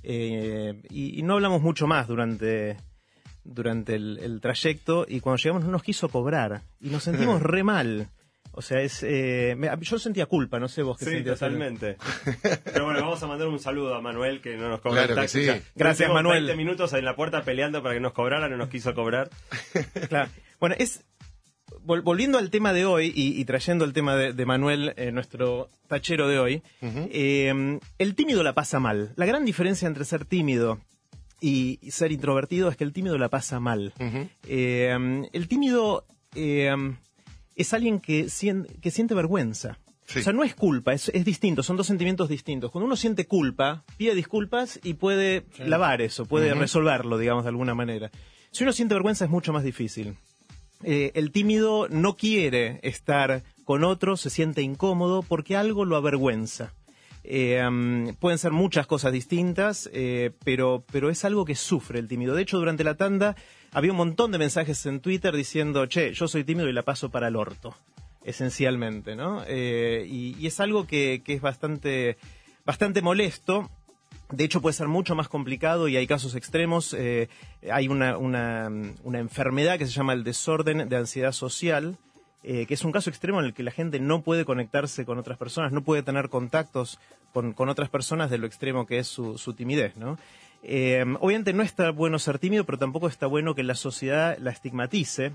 eh, 0.04 0.74
y, 0.90 1.20
y 1.20 1.24
no 1.24 1.36
hablamos 1.36 1.62
mucho 1.62 1.88
más 1.88 2.08
durante, 2.08 2.76
durante 3.46 3.96
el, 3.96 4.18
el 4.22 4.42
trayecto 4.42 5.06
y 5.08 5.22
cuando 5.22 5.38
llegamos 5.42 5.64
no 5.64 5.72
nos 5.72 5.84
quiso 5.84 6.10
cobrar 6.10 6.64
y 6.82 6.90
nos 6.90 7.04
sentimos 7.04 7.42
re 7.42 7.64
mal. 7.64 8.10
O 8.58 8.62
sea, 8.62 8.80
es, 8.80 9.04
eh, 9.04 9.54
me- 9.58 9.70
yo 9.82 10.00
sentía 10.00 10.26
culpa, 10.28 10.60
no 10.60 10.68
sé 10.70 10.82
vos 10.82 10.98
qué 10.98 11.06
Sí, 11.06 11.12
sentías. 11.12 11.38
totalmente. 11.40 11.98
Pero 12.64 12.86
bueno, 12.86 13.02
vamos 13.02 13.22
a 13.22 13.28
mandar 13.28 13.48
un 13.50 13.60
saludo 13.60 13.94
a 13.96 14.02
Manuel 14.02 14.40
que 14.42 14.56
no 14.56 14.70
nos 14.70 14.80
cobra 14.80 15.06
Claro 15.06 15.14
el 15.14 15.16
que 15.16 15.22
taxi. 15.24 15.46
sí. 15.46 15.62
Gracias, 15.76 16.12
Manuel. 16.12 16.46
20 16.46 16.56
minutos 16.58 16.94
en 16.94 17.04
la 17.06 17.16
puerta 17.18 17.44
peleando 17.44 17.84
para 17.84 17.96
que 17.96 18.00
nos 18.00 18.14
cobrara, 18.14 18.48
no 18.48 18.56
nos 18.58 18.70
quiso 18.70 18.94
cobrar. 18.96 19.30
Claro. 20.10 20.30
Bueno, 20.62 20.76
es 20.80 21.04
vol- 21.86 22.02
volviendo 22.02 22.38
al 22.38 22.50
tema 22.50 22.72
de 22.72 22.86
hoy 22.86 23.12
y, 23.14 23.40
y 23.40 23.44
trayendo 23.44 23.84
el 23.84 23.92
tema 23.92 24.16
de, 24.16 24.32
de 24.32 24.46
Manuel, 24.46 24.94
eh, 24.96 25.12
nuestro 25.12 25.70
tachero 25.90 26.30
de 26.30 26.40
hoy, 26.40 26.64
eh, 26.82 27.80
el 27.98 28.16
tímido 28.16 28.42
la 28.42 28.54
pasa 28.54 28.80
mal. 28.80 29.12
La 29.18 29.26
gran 29.26 29.44
diferencia 29.44 29.86
entre 29.88 30.06
ser 30.06 30.24
tímido 30.24 30.80
y, 31.46 31.80
y 31.82 31.92
ser 31.92 32.12
introvertido 32.12 32.70
es 32.70 32.78
que 32.78 32.84
el 32.84 32.94
tímido 32.94 33.18
la 33.18 33.30
pasa 33.30 33.60
mal. 33.60 33.94
Eh, 34.48 35.28
el 35.34 35.48
tímido 35.48 36.06
eh, 36.36 36.74
es 37.56 37.74
alguien 37.74 38.00
que, 38.00 38.26
sien- 38.30 38.68
que 38.82 38.92
siente 38.92 39.14
vergüenza. 39.14 39.78
Sí. 40.08 40.20
O 40.20 40.22
sea, 40.22 40.34
no 40.34 40.44
es 40.44 40.54
culpa, 40.54 40.94
es, 40.94 41.10
es 41.10 41.26
distinto, 41.26 41.64
son 41.64 41.78
dos 41.78 41.88
sentimientos 41.88 42.30
distintos. 42.30 42.70
Cuando 42.72 42.86
uno 42.86 42.96
siente 42.96 43.26
culpa, 43.26 43.84
pide 43.98 44.14
disculpas 44.14 44.80
y 44.84 44.94
puede 44.96 45.46
lavar 45.58 46.02
eso, 46.02 46.26
puede 46.26 46.50
resolverlo, 46.60 47.18
digamos, 47.18 47.44
de 47.44 47.50
alguna 47.50 47.74
manera. 47.74 48.12
Si 48.52 48.64
uno 48.64 48.72
siente 48.72 48.94
vergüenza 48.94 49.26
es 49.26 49.32
mucho 49.32 49.52
más 49.52 49.64
difícil. 49.64 50.16
Eh, 50.84 51.12
el 51.16 51.32
tímido 51.32 51.88
no 51.90 52.16
quiere 52.18 52.80
estar 52.84 53.42
con 53.64 53.84
otro, 53.84 54.16
se 54.16 54.30
siente 54.30 54.62
incómodo 54.62 55.24
porque 55.24 55.56
algo 55.56 55.86
lo 55.86 55.96
avergüenza. 55.96 56.72
Eh, 57.28 58.14
pueden 58.20 58.38
ser 58.38 58.52
muchas 58.52 58.86
cosas 58.86 59.12
distintas, 59.12 59.90
eh, 59.94 60.32
pero, 60.44 60.84
pero 60.92 61.10
es 61.10 61.26
algo 61.26 61.44
que 61.44 61.56
sufre 61.56 62.00
el 62.00 62.08
tímido. 62.08 62.36
De 62.36 62.44
hecho, 62.44 62.60
durante 62.60 62.84
la 62.84 62.96
tanda 62.96 63.36
había 63.72 63.92
un 63.92 63.98
montón 63.98 64.32
de 64.32 64.38
mensajes 64.38 64.86
en 64.86 65.00
Twitter 65.00 65.36
diciendo, 65.36 65.88
che, 65.88 66.14
yo 66.14 66.28
soy 66.28 66.44
tímido 66.44 66.70
y 66.70 66.74
la 66.74 66.84
paso 66.84 67.10
para 67.10 67.28
el 67.28 67.36
orto, 67.36 67.76
esencialmente, 68.24 69.16
¿no? 69.16 69.44
Eh, 69.48 70.06
y, 70.08 70.46
es 70.46 70.60
algo 70.60 70.86
que, 70.86 71.24
es 71.26 71.42
bastante, 71.42 72.18
bastante 72.64 73.02
molesto. 73.02 73.72
De 74.32 74.44
hecho, 74.44 74.62
puede 74.62 74.74
ser 74.74 74.88
mucho 74.88 75.16
más 75.16 75.28
complicado 75.28 75.88
y 75.88 75.98
hay 75.98 76.06
casos 76.06 76.36
extremos. 76.36 76.96
Hay 77.72 77.88
una, 77.88 78.18
una 78.18 79.20
enfermedad 79.20 79.78
que 79.78 79.86
se 79.86 79.94
llama 79.94 80.14
el 80.14 80.24
desorden 80.24 80.90
de 80.90 80.96
ansiedad 80.96 81.32
social, 81.32 81.98
eh, 82.48 82.68
que 82.68 82.76
es 82.76 82.84
un 82.86 82.92
caso 82.92 83.10
extremo 83.10 83.40
en 83.40 83.48
el 83.48 83.54
que 83.56 83.64
la 83.64 83.72
gente 83.72 84.00
no 84.00 84.22
puede 84.22 84.46
conectarse 84.46 85.04
con 85.04 85.18
otras 85.18 85.36
personas, 85.36 85.72
no 85.72 85.84
puede 85.84 86.04
tener 86.04 86.30
contactos 86.30 87.00
con, 87.34 87.54
con 87.54 87.70
otras 87.70 87.90
personas 87.90 88.30
de 88.30 88.38
lo 88.38 88.46
extremo 88.46 88.86
que 88.86 89.00
es 89.00 89.08
su, 89.08 89.40
su 89.40 89.56
timidez, 89.56 89.98
¿no? 89.98 90.20
Eh, 90.62 91.04
obviamente 91.22 91.54
no 91.54 91.64
está 91.64 91.90
bueno 91.90 92.20
ser 92.20 92.38
tímido, 92.38 92.64
pero 92.64 92.78
tampoco 92.78 93.08
está 93.08 93.26
bueno 93.26 93.56
que 93.56 93.64
la 93.64 93.74
sociedad 93.74 94.38
la 94.38 94.52
estigmatice 94.52 95.32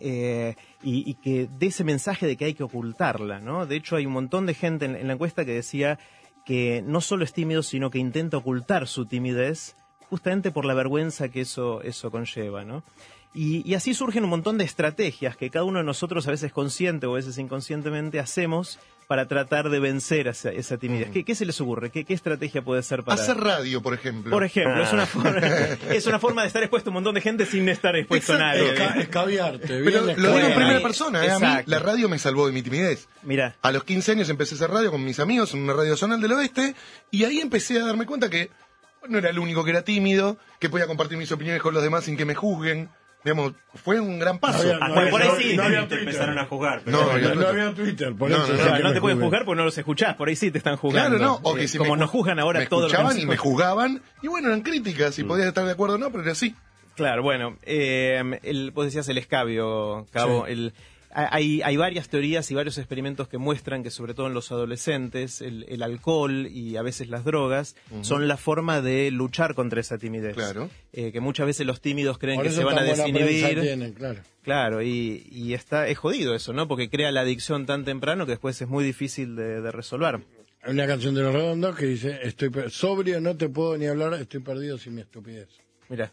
eh, 0.00 0.54
y, 0.84 1.10
y 1.10 1.14
que 1.14 1.48
dé 1.58 1.66
ese 1.66 1.82
mensaje 1.82 2.28
de 2.28 2.36
que 2.36 2.44
hay 2.44 2.54
que 2.54 2.62
ocultarla, 2.62 3.40
¿no? 3.40 3.66
De 3.66 3.74
hecho, 3.74 3.96
hay 3.96 4.06
un 4.06 4.12
montón 4.12 4.46
de 4.46 4.54
gente 4.54 4.84
en, 4.84 4.94
en 4.94 5.08
la 5.08 5.14
encuesta 5.14 5.44
que 5.44 5.52
decía 5.52 5.98
que 6.44 6.80
no 6.86 7.00
solo 7.00 7.24
es 7.24 7.32
tímido, 7.32 7.64
sino 7.64 7.90
que 7.90 7.98
intenta 7.98 8.36
ocultar 8.36 8.86
su 8.86 9.06
timidez 9.06 9.74
justamente 10.08 10.52
por 10.52 10.64
la 10.64 10.74
vergüenza 10.74 11.28
que 11.28 11.40
eso, 11.40 11.82
eso 11.82 12.12
conlleva, 12.12 12.64
¿no? 12.64 12.84
Y, 13.34 13.68
y 13.70 13.74
así 13.74 13.92
surgen 13.92 14.24
un 14.24 14.30
montón 14.30 14.56
de 14.58 14.64
estrategias 14.64 15.36
que 15.36 15.50
cada 15.50 15.64
uno 15.64 15.78
de 15.80 15.84
nosotros, 15.84 16.26
a 16.26 16.30
veces 16.30 16.52
consciente 16.52 17.06
o 17.06 17.12
a 17.12 17.16
veces 17.16 17.36
inconscientemente, 17.38 18.18
hacemos 18.18 18.78
para 19.08 19.28
tratar 19.28 19.68
de 19.70 19.78
vencer 19.78 20.26
esa, 20.26 20.50
esa 20.50 20.78
timidez. 20.78 21.10
¿Qué, 21.12 21.22
qué 21.24 21.34
se 21.36 21.44
les 21.46 21.60
ocurre? 21.60 21.90
¿Qué, 21.90 22.04
qué 22.04 22.12
estrategia 22.12 22.62
puede 22.62 22.82
ser 22.82 23.04
para...? 23.04 23.22
Hacer 23.22 23.36
radio, 23.36 23.80
por 23.80 23.94
ejemplo. 23.94 24.32
Por 24.32 24.42
ejemplo, 24.42 24.82
es, 24.82 24.92
una 24.92 25.06
forma, 25.06 25.38
es 25.90 26.06
una 26.06 26.18
forma 26.18 26.42
de 26.42 26.48
estar 26.48 26.62
expuesto 26.62 26.88
a 26.88 26.90
un 26.90 26.94
montón 26.94 27.14
de 27.14 27.20
gente 27.20 27.46
sin 27.46 27.68
estar 27.68 27.94
expuesto 27.94 28.32
a 28.32 28.38
nadie. 28.38 28.74
Esca- 28.74 28.96
escabiarte, 29.00 29.66
Pero 29.68 29.84
bien 29.84 30.06
lo 30.22 30.32
digo 30.34 30.38
en 30.48 30.54
primera 30.54 30.80
persona, 30.80 31.24
¿eh? 31.24 31.30
A 31.30 31.38
mí 31.38 31.46
la 31.66 31.78
radio 31.78 32.08
me 32.08 32.18
salvó 32.18 32.46
de 32.48 32.52
mi 32.52 32.62
timidez. 32.62 33.06
Mira, 33.22 33.54
A 33.62 33.70
los 33.70 33.84
15 33.84 34.12
años 34.12 34.28
empecé 34.28 34.54
a 34.54 34.56
hacer 34.56 34.70
radio 34.70 34.90
con 34.90 35.04
mis 35.04 35.20
amigos 35.20 35.54
en 35.54 35.60
una 35.60 35.74
radio 35.74 35.96
zonal 35.96 36.20
del 36.20 36.32
oeste 36.32 36.74
y 37.12 37.22
ahí 37.24 37.38
empecé 37.38 37.78
a 37.80 37.84
darme 37.86 38.06
cuenta 38.06 38.28
que 38.28 38.50
no 39.08 39.18
era 39.18 39.30
el 39.30 39.38
único 39.38 39.62
que 39.62 39.70
era 39.70 39.82
tímido, 39.82 40.36
que 40.58 40.68
podía 40.68 40.88
compartir 40.88 41.16
mis 41.16 41.30
opiniones 41.30 41.62
con 41.62 41.72
los 41.74 41.82
demás 41.84 42.02
sin 42.04 42.16
que 42.16 42.24
me 42.24 42.34
juzguen. 42.34 42.88
Digamos, 43.26 43.54
fue 43.74 43.98
un 44.00 44.18
gran 44.20 44.38
paso. 44.38 44.60
había- 44.60 44.74
Hasta 44.74 44.86
Bueno, 44.88 45.04
que 45.04 45.10
por 45.10 45.22
ahí 45.22 45.28
no- 45.28 45.34
sí, 45.36 45.48
no 45.56 45.56
no 45.56 45.62
había 45.64 45.80
te 45.80 45.86
Twitter. 45.88 45.98
empezaron 46.08 46.38
a 46.38 46.44
jugar. 46.46 46.82
pero 46.84 46.96
No, 47.04 47.10
había 47.10 47.28
No, 47.30 47.34
no 47.40 47.48
había 47.48 47.74
Twitter, 47.74 48.14
por 48.14 48.30
No, 48.30 48.36
eso. 48.36 48.52
no, 48.52 48.58
ya 48.58 48.78
no, 48.78 48.84
no 48.84 48.92
te 48.94 49.00
pueden 49.00 49.20
juzgar 49.20 49.44
porque 49.44 49.58
no 49.58 49.64
los 49.64 49.76
escuchás, 49.78 50.14
por 50.14 50.28
ahí 50.28 50.36
sí 50.36 50.50
te 50.52 50.58
están 50.58 50.76
jugando. 50.76 51.18
Claro, 51.18 51.32
no. 51.32 51.40
O 51.42 51.54
que 51.56 51.66
si 51.66 51.76
como 51.76 51.94
me, 51.94 52.00
nos 52.00 52.10
juzgan 52.10 52.38
ahora 52.38 52.60
me 52.60 52.66
todo 52.66 52.82
lo 52.82 52.86
que 52.86 52.92
escuchaban 52.92 53.14
nos- 53.16 53.22
y 53.24 53.26
me 53.26 53.36
juzgaban. 53.36 54.02
Y 54.22 54.28
bueno, 54.28 54.46
eran 54.48 54.62
críticas 54.62 55.18
y 55.18 55.24
Mm. 55.24 55.28
podías 55.28 55.48
estar 55.48 55.64
de 55.66 55.72
acuerdo 55.72 55.96
o 55.96 55.98
no, 55.98 56.10
pero 56.10 56.22
era 56.22 56.32
así. 56.32 56.54
Claro, 56.94 57.22
bueno, 57.22 57.56
eh, 57.62 58.22
el, 58.44 58.70
vos 58.70 58.84
decías 58.86 59.08
el 59.08 59.18
escabio, 59.18 60.06
Cabo. 60.12 60.46
Sí. 60.46 60.52
El, 60.52 60.72
hay, 61.16 61.62
hay 61.62 61.76
varias 61.76 62.08
teorías 62.08 62.50
y 62.50 62.54
varios 62.54 62.76
experimentos 62.76 63.26
que 63.26 63.38
muestran 63.38 63.82
que 63.82 63.90
sobre 63.90 64.12
todo 64.12 64.26
en 64.26 64.34
los 64.34 64.52
adolescentes 64.52 65.40
el, 65.40 65.64
el 65.68 65.82
alcohol 65.82 66.46
y 66.46 66.76
a 66.76 66.82
veces 66.82 67.08
las 67.08 67.24
drogas 67.24 67.74
son 68.02 68.28
la 68.28 68.36
forma 68.36 68.82
de 68.82 69.10
luchar 69.10 69.54
contra 69.54 69.80
esa 69.80 69.96
timidez. 69.96 70.34
Claro. 70.34 70.68
Eh, 70.92 71.12
que 71.12 71.20
muchas 71.20 71.46
veces 71.46 71.66
los 71.66 71.80
tímidos 71.80 72.18
creen 72.18 72.36
Por 72.36 72.46
que 72.46 72.52
se 72.52 72.64
van 72.64 72.78
a 72.78 72.82
desinhibir. 72.82 73.60
tienen, 73.60 73.92
claro. 73.92 74.20
Claro, 74.42 74.82
y, 74.82 75.26
y 75.30 75.54
está, 75.54 75.88
es 75.88 75.98
jodido 75.98 76.34
eso, 76.34 76.52
¿no? 76.52 76.68
Porque 76.68 76.88
crea 76.90 77.10
la 77.10 77.22
adicción 77.22 77.66
tan 77.66 77.84
temprano 77.84 78.26
que 78.26 78.32
después 78.32 78.60
es 78.60 78.68
muy 78.68 78.84
difícil 78.84 79.34
de, 79.36 79.60
de 79.60 79.72
resolver. 79.72 80.20
Hay 80.62 80.72
una 80.72 80.86
canción 80.86 81.14
de 81.14 81.22
los 81.22 81.32
redondos 81.32 81.76
que 81.76 81.86
dice, 81.86 82.18
estoy 82.22 82.50
sobrio, 82.68 83.20
no 83.20 83.36
te 83.36 83.48
puedo 83.48 83.76
ni 83.78 83.86
hablar, 83.86 84.14
estoy 84.14 84.40
perdido 84.40 84.78
sin 84.78 84.94
mi 84.96 85.00
estupidez. 85.00 85.48
Mira. 85.88 86.12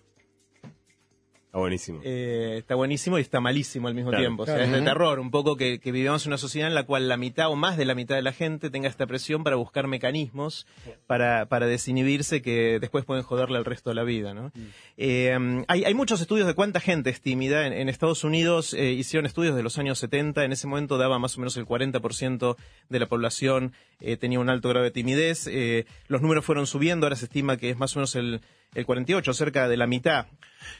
Está 1.54 1.60
buenísimo. 1.60 2.02
Eh, 2.04 2.56
está 2.58 2.74
buenísimo 2.74 3.20
y 3.20 3.22
está 3.22 3.40
malísimo 3.40 3.88
al 3.88 3.94
mismo 3.94 4.10
Claro. 4.10 4.24
tiempo. 4.24 4.42
O 4.42 4.46
sea, 4.48 4.56
Claro. 4.56 4.72
es 4.72 4.80
de 4.80 4.82
terror, 4.82 5.20
un 5.20 5.30
poco 5.30 5.56
que, 5.56 5.78
que 5.80 5.92
vivamos 5.92 6.26
en 6.26 6.32
una 6.32 6.40
sociedad 6.40 6.68
en 6.68 6.74
la 6.74 6.82
cual 6.88 7.08
la 7.08 7.16
mitad 7.16 7.52
o 7.52 7.56
más 7.56 7.78
de 7.78 7.86
la 7.86 7.94
mitad 7.94 8.16
de 8.16 8.24
la 8.24 8.34
gente 8.34 8.72
tenga 8.72 8.90
esta 8.90 9.06
presión 9.06 9.44
para 9.44 9.56
buscar 9.56 9.86
mecanismos 9.86 10.66
para, 11.06 11.46
para 11.46 11.68
desinhibirse 11.68 12.42
que 12.42 12.80
después 12.82 13.06
pueden 13.06 13.22
joderle 13.24 13.60
al 13.60 13.66
resto 13.66 13.92
de 13.92 13.96
la 13.96 14.04
vida. 14.04 14.34
¿no? 14.34 14.52
Eh, 14.98 15.64
hay, 15.68 15.84
hay 15.84 15.94
muchos 15.94 16.22
estudios 16.22 16.48
de 16.48 16.56
cuánta 16.56 16.80
gente 16.80 17.12
es 17.12 17.22
tímida. 17.22 17.68
En, 17.68 17.74
en 17.74 17.88
Estados 17.88 18.24
Unidos 18.24 18.74
eh, 18.74 18.92
hicieron 18.94 19.28
estudios 19.28 19.56
de 19.56 19.62
los 19.62 19.78
años 19.78 20.00
70. 20.00 20.46
En 20.46 20.54
ese 20.54 20.66
momento 20.66 20.98
daba 20.98 21.20
más 21.20 21.38
o 21.38 21.40
menos 21.40 21.56
el 21.58 21.68
40% 21.68 22.56
de 22.90 23.00
la 23.00 23.06
población 23.06 23.74
eh, 24.00 24.18
tenía 24.18 24.40
un 24.40 24.50
alto 24.50 24.70
grado 24.70 24.86
de 24.86 24.90
timidez. 24.92 25.46
Eh, 25.46 25.86
los 26.08 26.20
números 26.24 26.44
fueron 26.46 26.66
subiendo. 26.66 27.06
Ahora 27.06 27.16
se 27.16 27.26
estima 27.26 27.58
que 27.58 27.70
es 27.70 27.78
más 27.78 27.96
o 27.96 28.00
menos 28.00 28.16
el, 28.16 28.42
el 28.76 28.86
48, 28.86 29.34
cerca 29.34 29.68
de 29.68 29.78
la 29.78 29.88
mitad 29.88 30.28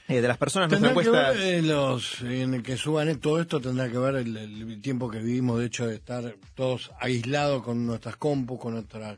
eh, 0.08 0.22
de 0.22 0.28
las 0.28 0.38
personas. 0.38 0.70
Tendrá 0.70 0.94
que 0.94 1.10
ver 1.10 1.38
eh, 1.38 1.62
los, 1.62 2.22
en 2.22 2.54
el 2.54 2.64
que 2.64 2.78
suban 2.78 3.10
eh, 3.10 3.16
todo 3.16 3.42
esto, 3.42 3.60
tendrá 3.60 3.90
que 3.90 3.98
ver 3.98 4.16
el, 4.16 4.36
el 4.38 4.82
tiempo 4.82 5.10
que 5.10 5.20
vivimos, 5.20 5.60
de 5.60 5.66
hecho, 5.66 5.88
de 5.88 5.96
estar 5.96 6.36
todos 6.56 6.92
aislados 7.00 7.64
con 7.64 7.86
nuestras 7.86 8.16
compus, 8.18 8.60
con 8.60 8.74
nuestros 8.74 9.18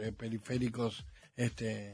eh, 0.00 0.12
periféricos 0.12 1.04
este, 1.36 1.92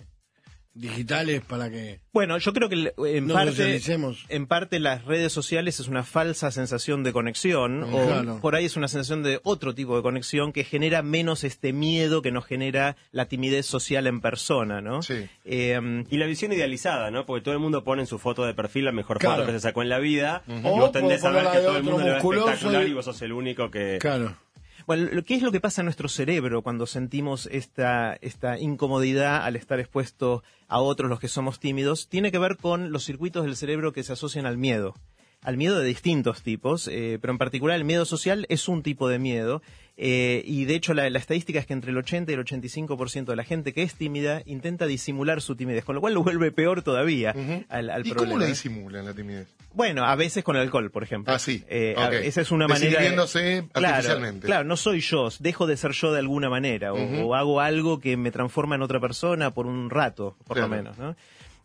digitales 0.75 1.43
para 1.43 1.69
que 1.71 2.01
Bueno, 2.13 2.39
yo 2.39 2.53
creo 2.53 2.69
que 2.69 2.93
en 3.17 3.29
parte, 3.29 3.51
socialicemos. 3.53 4.25
en 4.29 4.47
parte 4.47 4.79
las 4.79 5.05
redes 5.05 5.33
sociales 5.33 5.81
es 5.81 5.89
una 5.89 6.03
falsa 6.05 6.51
sensación 6.51 7.03
de 7.03 7.13
conexión, 7.13 7.83
o 7.85 8.07
Claro. 8.07 8.39
por 8.41 8.55
ahí 8.55 8.65
es 8.65 8.77
una 8.77 8.89
sensación 8.89 9.23
de 9.23 9.41
otro 9.43 9.75
tipo 9.75 9.97
de 9.97 10.03
conexión 10.03 10.53
que 10.53 10.65
genera 10.65 11.03
menos 11.03 11.45
este 11.45 11.73
miedo 11.73 12.23
que 12.23 12.31
nos 12.33 12.45
genera 12.47 12.97
la 13.13 13.27
timidez 13.27 13.67
social 13.67 14.07
en 14.07 14.21
persona, 14.21 14.81
¿no? 14.81 15.03
Sí. 15.03 15.27
Eh, 15.45 16.05
Y 16.11 16.17
la 16.19 16.27
visión 16.27 16.53
idealizada, 16.53 17.11
¿no? 17.11 17.27
Porque 17.27 17.43
todo 17.45 17.55
el 17.55 17.61
mundo 17.61 17.85
pone 17.85 18.03
en 18.03 18.07
su 18.07 18.19
foto 18.19 18.45
de 18.45 18.55
perfil 18.55 18.85
la 18.85 18.93
mejor 18.93 19.19
Claro. 19.19 19.37
foto 19.37 19.47
que 19.47 19.53
se 19.53 19.61
sacó 19.61 19.83
en 19.83 19.89
la 19.89 19.99
vida. 19.99 20.43
Y 20.47 20.61
vos 20.63 20.93
tendés 20.93 21.25
a 21.25 21.31
ver 21.31 21.45
que 21.51 21.59
todo 21.59 21.77
el 21.77 21.83
mundo 21.83 22.03
le 22.05 22.11
va 22.13 22.19
espectacular 22.19 22.87
y- 22.87 22.91
y 22.91 22.95
vos 22.95 23.05
sos 23.05 23.21
el 23.23 23.33
único 23.33 23.71
que... 23.71 23.99
Claro. 24.01 24.37
Bueno, 24.87 25.23
¿qué 25.25 25.35
es 25.35 25.43
lo 25.43 25.53
que 25.53 25.61
pasa 25.61 25.83
en 25.83 25.87
nuestro 25.87 26.09
cerebro 26.09 26.63
cuando 26.63 26.87
sentimos 26.87 27.47
esta, 27.53 28.17
esta 28.21 28.59
incomodidad 28.59 29.45
al 29.45 29.57
estar 29.57 29.81
expuesto 29.81 30.43
a 30.69 30.81
otros, 30.81 31.11
los 31.11 31.21
que 31.21 31.29
somos 31.29 31.61
tímidos? 31.61 32.09
Tiene 32.09 32.33
que 32.33 32.39
ver 32.39 32.57
con 32.57 32.93
los 32.93 33.05
circuitos 33.05 33.45
del 33.45 33.57
cerebro 33.57 33.93
que 33.93 34.03
se 34.03 34.13
asocian 34.13 34.47
al 34.47 34.59
miedo. 34.59 34.95
Al 35.43 35.57
miedo 35.57 35.79
de 35.79 35.87
distintos 35.87 36.43
tipos, 36.43 36.87
eh, 36.89 37.19
pero 37.21 37.33
en 37.33 37.39
particular 37.39 37.77
el 37.77 37.85
miedo 37.85 38.05
social 38.05 38.45
es 38.51 38.69
un 38.69 38.83
tipo 38.83 39.09
de 39.09 39.19
miedo. 39.19 39.63
eh, 39.97 40.43
y 40.47 40.65
de 40.67 40.75
hecho 40.75 40.93
la, 40.95 41.09
la 41.11 41.19
estadística 41.19 41.59
es 41.59 41.67
que 41.67 41.73
entre 41.73 41.91
el 41.91 41.99
80 41.99 42.31
y 42.31 42.35
el 42.35 42.45
85% 42.45 43.25
de 43.25 43.37
la 43.37 43.45
gente 43.45 43.73
que 43.73 43.83
es 43.83 43.95
tímida 43.95 44.43
intenta 44.47 44.87
disimular 44.87 45.41
su 45.43 45.57
timidez, 45.57 45.85
con 45.85 45.95
lo 45.95 46.01
cual 46.01 46.15
lo 46.15 46.23
vuelve 46.23 46.53
peor 46.53 46.83
todavía 46.83 47.35
al, 47.69 47.91
al 47.91 48.07
¿Y 48.07 48.11
problema. 48.11 48.33
cómo 48.35 48.39
la 48.39 48.47
disimulan 48.47 49.05
la 49.07 49.15
timidez? 49.15 49.49
Bueno, 49.73 50.05
a 50.05 50.15
veces 50.17 50.43
con 50.43 50.57
alcohol, 50.57 50.91
por 50.91 51.03
ejemplo. 51.05 51.33
Ah, 51.33 51.39
sí. 51.39 51.63
Eh, 51.69 51.95
a- 51.97 52.09
Ok. 52.09 52.13
Esa 52.25 52.41
es 52.41 52.51
una 52.51 52.67
manera. 52.67 52.87
de- 52.91 52.91
Desinhibiéndose 52.91 53.65
Claro, 53.73 53.87
artificialmente. 53.95 54.47
Claro, 54.47 54.65
no 54.65 54.77
soy 54.77 55.01
yo, 55.01 55.29
dejo 55.39 55.67
de 55.67 55.77
ser 55.77 55.93
yo 55.93 56.13
de 56.13 56.19
alguna 56.19 56.51
manera, 56.51 56.93
o, 56.93 57.35
hago 57.35 57.61
algo 57.61 57.99
que 58.01 58.17
me 58.17 58.31
transforma 58.31 58.75
en 58.75 58.83
otra 58.83 59.01
persona 59.01 59.53
por 59.55 59.67
un 59.67 59.89
rato, 59.91 60.37
por 60.47 60.59
lo 60.59 60.69
menos. 60.69 60.99
¿no? 60.99 61.15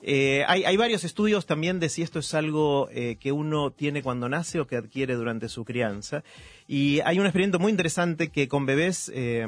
Eh, 0.01 0.43
hay, 0.47 0.63
hay 0.65 0.77
varios 0.77 1.03
estudios 1.03 1.45
también 1.45 1.79
de 1.79 1.89
si 1.89 2.01
esto 2.01 2.19
es 2.19 2.34
algo 2.34 2.89
eh, 2.91 3.17
que 3.19 3.31
uno 3.31 3.71
tiene 3.71 4.03
cuando 4.03 4.29
nace 4.29 4.60
o 4.60 4.67
que 4.67 4.75
adquiere 4.75 5.15
durante 5.15 5.49
su 5.49 5.65
crianza. 5.65 6.23
Y 6.67 6.99
hay 7.01 7.19
un 7.19 7.25
experimento 7.25 7.60
muy 7.60 7.71
interesante 7.71 8.29
que 8.29 8.47
con 8.47 8.65
bebés 8.65 9.12
eh, 9.13 9.47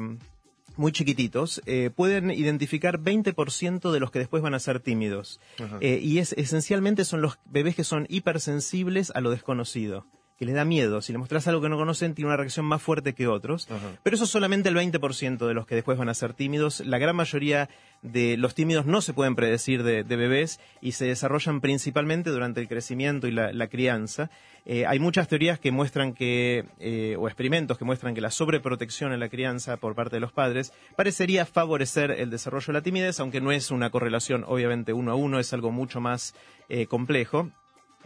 muy 0.76 0.92
chiquititos 0.92 1.60
eh, 1.66 1.90
pueden 1.94 2.30
identificar 2.30 3.00
20% 3.00 3.90
de 3.90 4.00
los 4.00 4.10
que 4.10 4.20
después 4.20 4.42
van 4.42 4.54
a 4.54 4.58
ser 4.58 4.80
tímidos. 4.80 5.40
Y 5.80 6.18
es 6.18 6.32
esencialmente 6.32 7.04
son 7.04 7.20
los 7.20 7.38
bebés 7.46 7.74
que 7.74 7.84
son 7.84 8.06
hipersensibles 8.08 9.10
a 9.14 9.20
lo 9.20 9.30
desconocido 9.30 10.06
que 10.38 10.46
les 10.46 10.54
da 10.54 10.64
miedo. 10.64 11.02
Si 11.02 11.12
le 11.12 11.18
mostrás 11.18 11.48
algo 11.48 11.60
que 11.60 11.68
no 11.68 11.76
conocen, 11.76 12.14
tiene 12.14 12.28
una 12.28 12.36
reacción 12.36 12.64
más 12.64 12.80
fuerte 12.80 13.14
que 13.14 13.26
otros. 13.26 13.68
Pero 14.02 14.14
eso 14.14 14.24
es 14.24 14.30
solamente 14.30 14.68
el 14.68 14.76
20% 14.76 15.46
de 15.46 15.54
los 15.54 15.66
que 15.66 15.74
después 15.74 15.98
van 15.98 16.08
a 16.08 16.14
ser 16.14 16.32
tímidos. 16.32 16.80
La 16.80 16.98
gran 16.98 17.16
mayoría 17.16 17.68
de 18.02 18.36
los 18.36 18.54
tímidos 18.54 18.86
no 18.86 19.00
se 19.00 19.12
pueden 19.12 19.34
predecir 19.34 19.82
de, 19.82 20.04
de 20.04 20.16
bebés 20.16 20.60
y 20.80 20.92
se 20.92 21.06
desarrollan 21.06 21.60
principalmente 21.60 22.30
durante 22.30 22.60
el 22.60 22.68
crecimiento 22.68 23.26
y 23.26 23.32
la, 23.32 23.52
la 23.52 23.66
crianza. 23.66 24.30
Eh, 24.64 24.84
hay 24.86 24.98
muchas 24.98 25.28
teorías 25.28 25.58
que 25.58 25.72
muestran 25.72 26.12
que, 26.12 26.66
eh, 26.78 27.16
o 27.18 27.26
experimentos 27.26 27.78
que 27.78 27.86
muestran 27.86 28.14
que 28.14 28.20
la 28.20 28.30
sobreprotección 28.30 29.14
en 29.14 29.20
la 29.20 29.30
crianza 29.30 29.78
por 29.78 29.94
parte 29.94 30.16
de 30.16 30.20
los 30.20 30.30
padres 30.30 30.74
parecería 30.94 31.46
favorecer 31.46 32.10
el 32.10 32.28
desarrollo 32.28 32.66
de 32.66 32.72
la 32.74 32.82
timidez, 32.82 33.18
aunque 33.18 33.40
no 33.40 33.50
es 33.50 33.70
una 33.70 33.88
correlación 33.88 34.44
obviamente 34.46 34.92
uno 34.92 35.12
a 35.12 35.14
uno, 35.14 35.38
es 35.38 35.54
algo 35.54 35.70
mucho 35.70 36.00
más 36.00 36.34
eh, 36.68 36.86
complejo. 36.86 37.50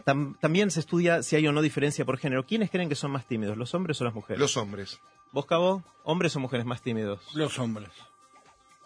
Tam- 0.05 0.37
también 0.39 0.69
se 0.71 0.79
estudia 0.79 1.23
si 1.23 1.35
hay 1.35 1.47
o 1.47 1.51
no 1.51 1.61
diferencia 1.61 2.03
por 2.05 2.17
género. 2.17 2.45
¿Quiénes 2.45 2.69
creen 2.69 2.89
que 2.89 2.95
son 2.95 3.11
más 3.11 3.25
tímidos, 3.25 3.57
los 3.57 3.73
hombres 3.73 3.99
o 4.01 4.03
las 4.05 4.13
mujeres? 4.13 4.39
Los 4.39 4.57
hombres. 4.57 4.99
¿Vos, 5.31 5.45
Cabo? 5.45 5.83
¿Hombres 6.03 6.35
o 6.35 6.39
mujeres 6.39 6.65
más 6.65 6.81
tímidos? 6.81 7.19
Los 7.33 7.57
hombres. 7.59 7.89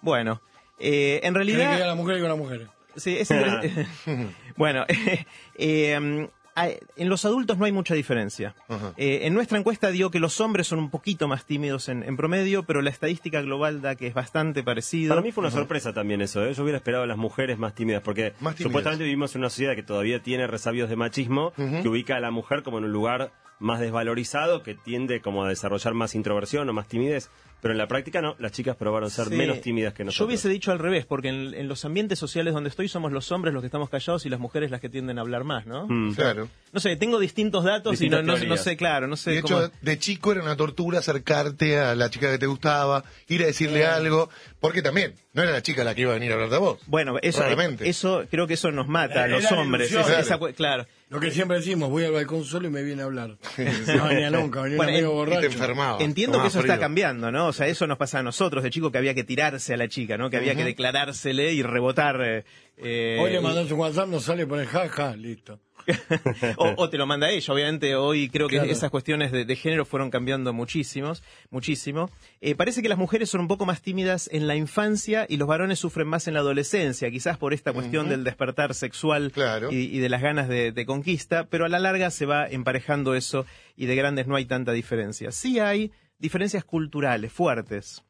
Bueno, 0.01 0.41
eh, 0.79 1.19
en 1.23 1.33
Tiene 1.33 1.45
que 1.45 1.51
ir 1.53 1.61
a 1.61 1.67
realidad... 1.69 1.87
la 1.87 1.95
mujer 1.95 2.17
y 2.17 2.19
con 2.21 2.29
la 2.29 2.35
mujer. 2.35 2.69
Sí, 2.95 3.15
es 3.17 3.29
inter- 3.29 3.87
bueno, 4.57 4.85
eh, 5.55 5.93
hay- 5.95 6.29
en 6.65 7.09
los 7.09 7.23
adultos 7.25 7.57
no 7.57 7.65
hay 7.65 7.71
mucha 7.71 7.93
diferencia. 7.93 8.55
Eh, 8.97 9.19
en 9.23 9.33
nuestra 9.33 9.57
encuesta 9.59 9.91
dio 9.91 10.09
que 10.11 10.19
los 10.19 10.41
hombres 10.41 10.67
son 10.67 10.79
un 10.79 10.89
poquito 10.89 11.27
más 11.27 11.45
tímidos 11.45 11.89
en, 11.89 12.03
en 12.03 12.17
promedio, 12.17 12.63
pero 12.63 12.81
la 12.81 12.89
estadística 12.89 13.41
global 13.41 13.81
da 13.81 13.95
que 13.95 14.07
es 14.07 14.13
bastante 14.13 14.63
parecido. 14.63 15.09
Para 15.09 15.21
mí 15.21 15.31
fue 15.31 15.41
una 15.43 15.51
sorpresa 15.51 15.93
también 15.93 16.21
eso, 16.21 16.43
¿eh? 16.45 16.53
Yo 16.53 16.63
hubiera 16.63 16.77
esperado 16.77 17.03
a 17.03 17.07
las 17.07 17.17
mujeres 17.17 17.57
más 17.57 17.73
tímidas, 17.75 18.01
porque 18.01 18.33
Más 18.39 18.55
tímidas. 18.55 18.63
supuestamente 18.71 19.03
vivimos 19.03 19.35
en 19.35 19.41
una 19.41 19.49
sociedad 19.49 19.75
que 19.75 19.83
todavía 19.83 20.21
tiene 20.21 20.47
resabios 20.47 20.89
de 20.89 20.95
machismo, 20.95 21.53
que 21.55 21.87
ubica 21.87 22.15
a 22.15 22.19
la 22.19 22.31
mujer 22.31 22.63
como 22.63 22.77
en 22.79 22.85
un 22.85 22.91
lugar 22.91 23.31
más 23.59 23.79
desvalorizado, 23.79 24.63
que 24.63 24.75
tiende 24.75 25.21
como 25.21 25.43
a 25.43 25.49
desarrollar 25.49 25.93
más 25.93 26.15
introversión 26.15 26.69
o 26.69 26.73
más 26.73 26.87
timidez. 26.87 27.29
Pero 27.59 27.71
en 27.71 27.79
la 27.79 27.87
práctica 27.87 28.21
no, 28.21 28.35
las 28.37 28.51
chicas 28.51 28.75
probaron 28.75 29.09
ser 29.09 29.29
Sí. 29.29 29.33
menos 29.35 29.61
tímidas 29.61 29.91
que 29.95 30.03
nosotros. 30.03 30.19
Yo 30.19 30.25
hubiese 30.27 30.47
dicho 30.47 30.71
al 30.71 30.77
revés, 30.77 31.07
porque 31.07 31.29
en, 31.29 31.55
en 31.55 31.67
los 31.67 31.83
ambientes 31.85 32.19
sociales 32.19 32.53
donde 32.53 32.69
estoy 32.69 32.87
somos 32.87 33.11
los 33.11 33.31
hombres 33.31 33.51
los 33.51 33.63
que 33.63 33.65
estamos 33.65 33.89
callados 33.89 34.27
y 34.27 34.29
las 34.29 34.39
mujeres 34.39 34.69
las 34.69 34.79
que 34.79 34.89
tienden 34.89 35.17
a 35.17 35.21
hablar 35.21 35.43
más, 35.43 35.65
¿no? 35.65 35.87
Mm. 35.87 36.13
Claro. 36.13 36.49
No 36.71 36.79
sé, 36.79 36.95
tengo 36.97 37.17
distintos 37.17 37.63
datos 37.63 37.93
Distintas 37.93 38.19
y 38.21 38.25
no, 38.27 38.37
no- 38.49 38.57
sé, 38.57 38.77
claro, 38.77 39.07
no 39.07 39.15
sé 39.17 39.31
de 39.31 39.41
cómo... 39.41 39.59
hecho, 39.63 39.71
de 39.81 39.97
chico 39.97 40.31
era 40.33 40.43
una 40.43 40.55
tortura 40.55 40.99
acercarte 40.99 41.79
a 41.79 41.95
la 41.95 42.11
chica 42.11 42.29
que 42.29 42.37
te 42.37 42.45
gustaba, 42.45 43.03
ir 43.27 43.41
a 43.41 43.47
decirle 43.47 43.87
algo, 43.87 44.29
porque 44.59 44.83
también 44.83 45.15
no 45.33 45.41
era 45.41 45.51
la 45.51 45.63
chica 45.63 45.83
la 45.83 45.95
que 45.95 46.01
iba 46.01 46.11
a 46.11 46.13
venir 46.13 46.29
a 46.31 46.35
hablar 46.35 46.51
de 46.51 46.57
vos. 46.59 46.79
Bueno, 46.85 47.15
eso, 47.23 47.43
eso 47.79 48.23
creo 48.29 48.45
que 48.45 48.53
eso 48.53 48.69
nos 48.71 48.87
mata 48.87 49.23
a 49.23 49.27
los 49.27 49.51
hombres. 49.51 49.91
Esa- 49.91 50.19
esa 50.19 50.37
Claro. 50.55 50.85
Lo 51.09 51.21
que 51.21 51.31
siempre 51.31 51.57
decimos, 51.57 51.89
voy 51.89 52.03
al 52.03 52.11
balcón 52.11 52.43
solo 52.43 52.67
y 52.67 52.69
me 52.69 52.83
viene 52.83 53.01
a 53.01 53.05
hablar. 53.05 53.37
No 53.95 54.07
venía 54.09 54.29
nunca, 54.29 54.61
venía 54.61 54.75
Bueno, 54.77 54.91
un 54.91 54.95
amigo 54.95 55.11
en- 55.23 55.29
Y 55.29 55.31
borracho. 55.31 55.57
te. 55.97 56.03
Entiendo 56.03 56.41
que 56.41 56.47
eso 56.49 56.59
está 56.59 56.77
cambiando, 56.79 57.31
¿no? 57.31 57.47
O 57.47 57.53
sea, 57.53 57.67
eso 57.67 57.87
nos 57.87 57.97
pasa 57.97 58.19
a 58.19 58.23
nosotros 58.23 58.61
de 58.63 58.69
chico 58.71 58.91
que 58.91 58.97
había 58.97 59.13
que 59.13 59.23
tirarse 59.23 59.73
a 59.73 59.77
la 59.77 59.87
chica, 59.87 60.17
¿no? 60.17 60.29
Que 60.29 60.35
había 60.37 60.53
que 60.55 60.65
declarársele 60.65 61.53
y 61.53 61.63
rebotar. 61.63 62.19
eh, 62.21 62.43
eh, 62.77 63.17
Hoy 63.21 63.31
le 63.31 63.39
y- 63.39 63.41
mandas 63.41 63.71
un 63.71 63.79
WhatsApp, 63.79 64.09
no 64.09 64.19
sale 64.19 64.45
por 64.45 64.59
el 64.59 64.67
jaja, 64.67 65.15
listo. 65.15 65.59
o, 66.57 66.73
o 66.77 66.89
te 66.89 66.97
lo 66.97 67.05
manda 67.05 67.29
ella. 67.29 67.53
Obviamente 67.53 67.95
hoy 67.95 68.29
creo 68.29 68.47
que 68.47 68.57
Claro. 68.57 68.71
esas 68.71 68.89
cuestiones 68.91 69.31
de, 69.31 69.45
de 69.45 69.55
género 69.55 69.85
fueron 69.85 70.09
cambiando 70.09 70.51
muchísimos, 70.53 71.23
muchísimo. 71.49 72.09
Eh, 72.41 72.55
parece 72.55 72.81
que 72.81 72.89
las 72.89 72.97
mujeres 72.97 73.29
son 73.29 73.41
un 73.41 73.47
poco 73.47 73.65
más 73.65 73.81
tímidas 73.81 74.29
en 74.31 74.47
la 74.47 74.55
infancia 74.55 75.25
y 75.29 75.37
los 75.37 75.47
varones 75.47 75.79
sufren 75.79 76.07
más 76.07 76.27
en 76.27 76.33
la 76.33 76.41
adolescencia, 76.41 77.09
quizás 77.11 77.37
por 77.37 77.53
esta 77.53 77.73
cuestión 77.73 78.09
del 78.09 78.23
despertar 78.23 78.73
sexual 78.73 79.31
Claro. 79.31 79.71
y, 79.71 79.75
y 79.95 79.99
de 79.99 80.09
las 80.09 80.21
ganas 80.21 80.47
de, 80.49 80.71
de 80.71 80.85
conquista, 80.85 81.45
pero 81.49 81.65
a 81.65 81.69
la 81.69 81.79
larga 81.79 82.09
se 82.11 82.25
va 82.25 82.47
emparejando 82.47 83.15
eso 83.15 83.45
y 83.75 83.85
de 83.85 83.95
grandes 83.95 84.27
no 84.27 84.35
hay 84.35 84.45
tanta 84.45 84.71
diferencia. 84.71 85.31
Sí 85.31 85.59
hay 85.59 85.91
diferencias 86.19 86.63
culturales 86.65 87.31
fuertes. 87.31 88.03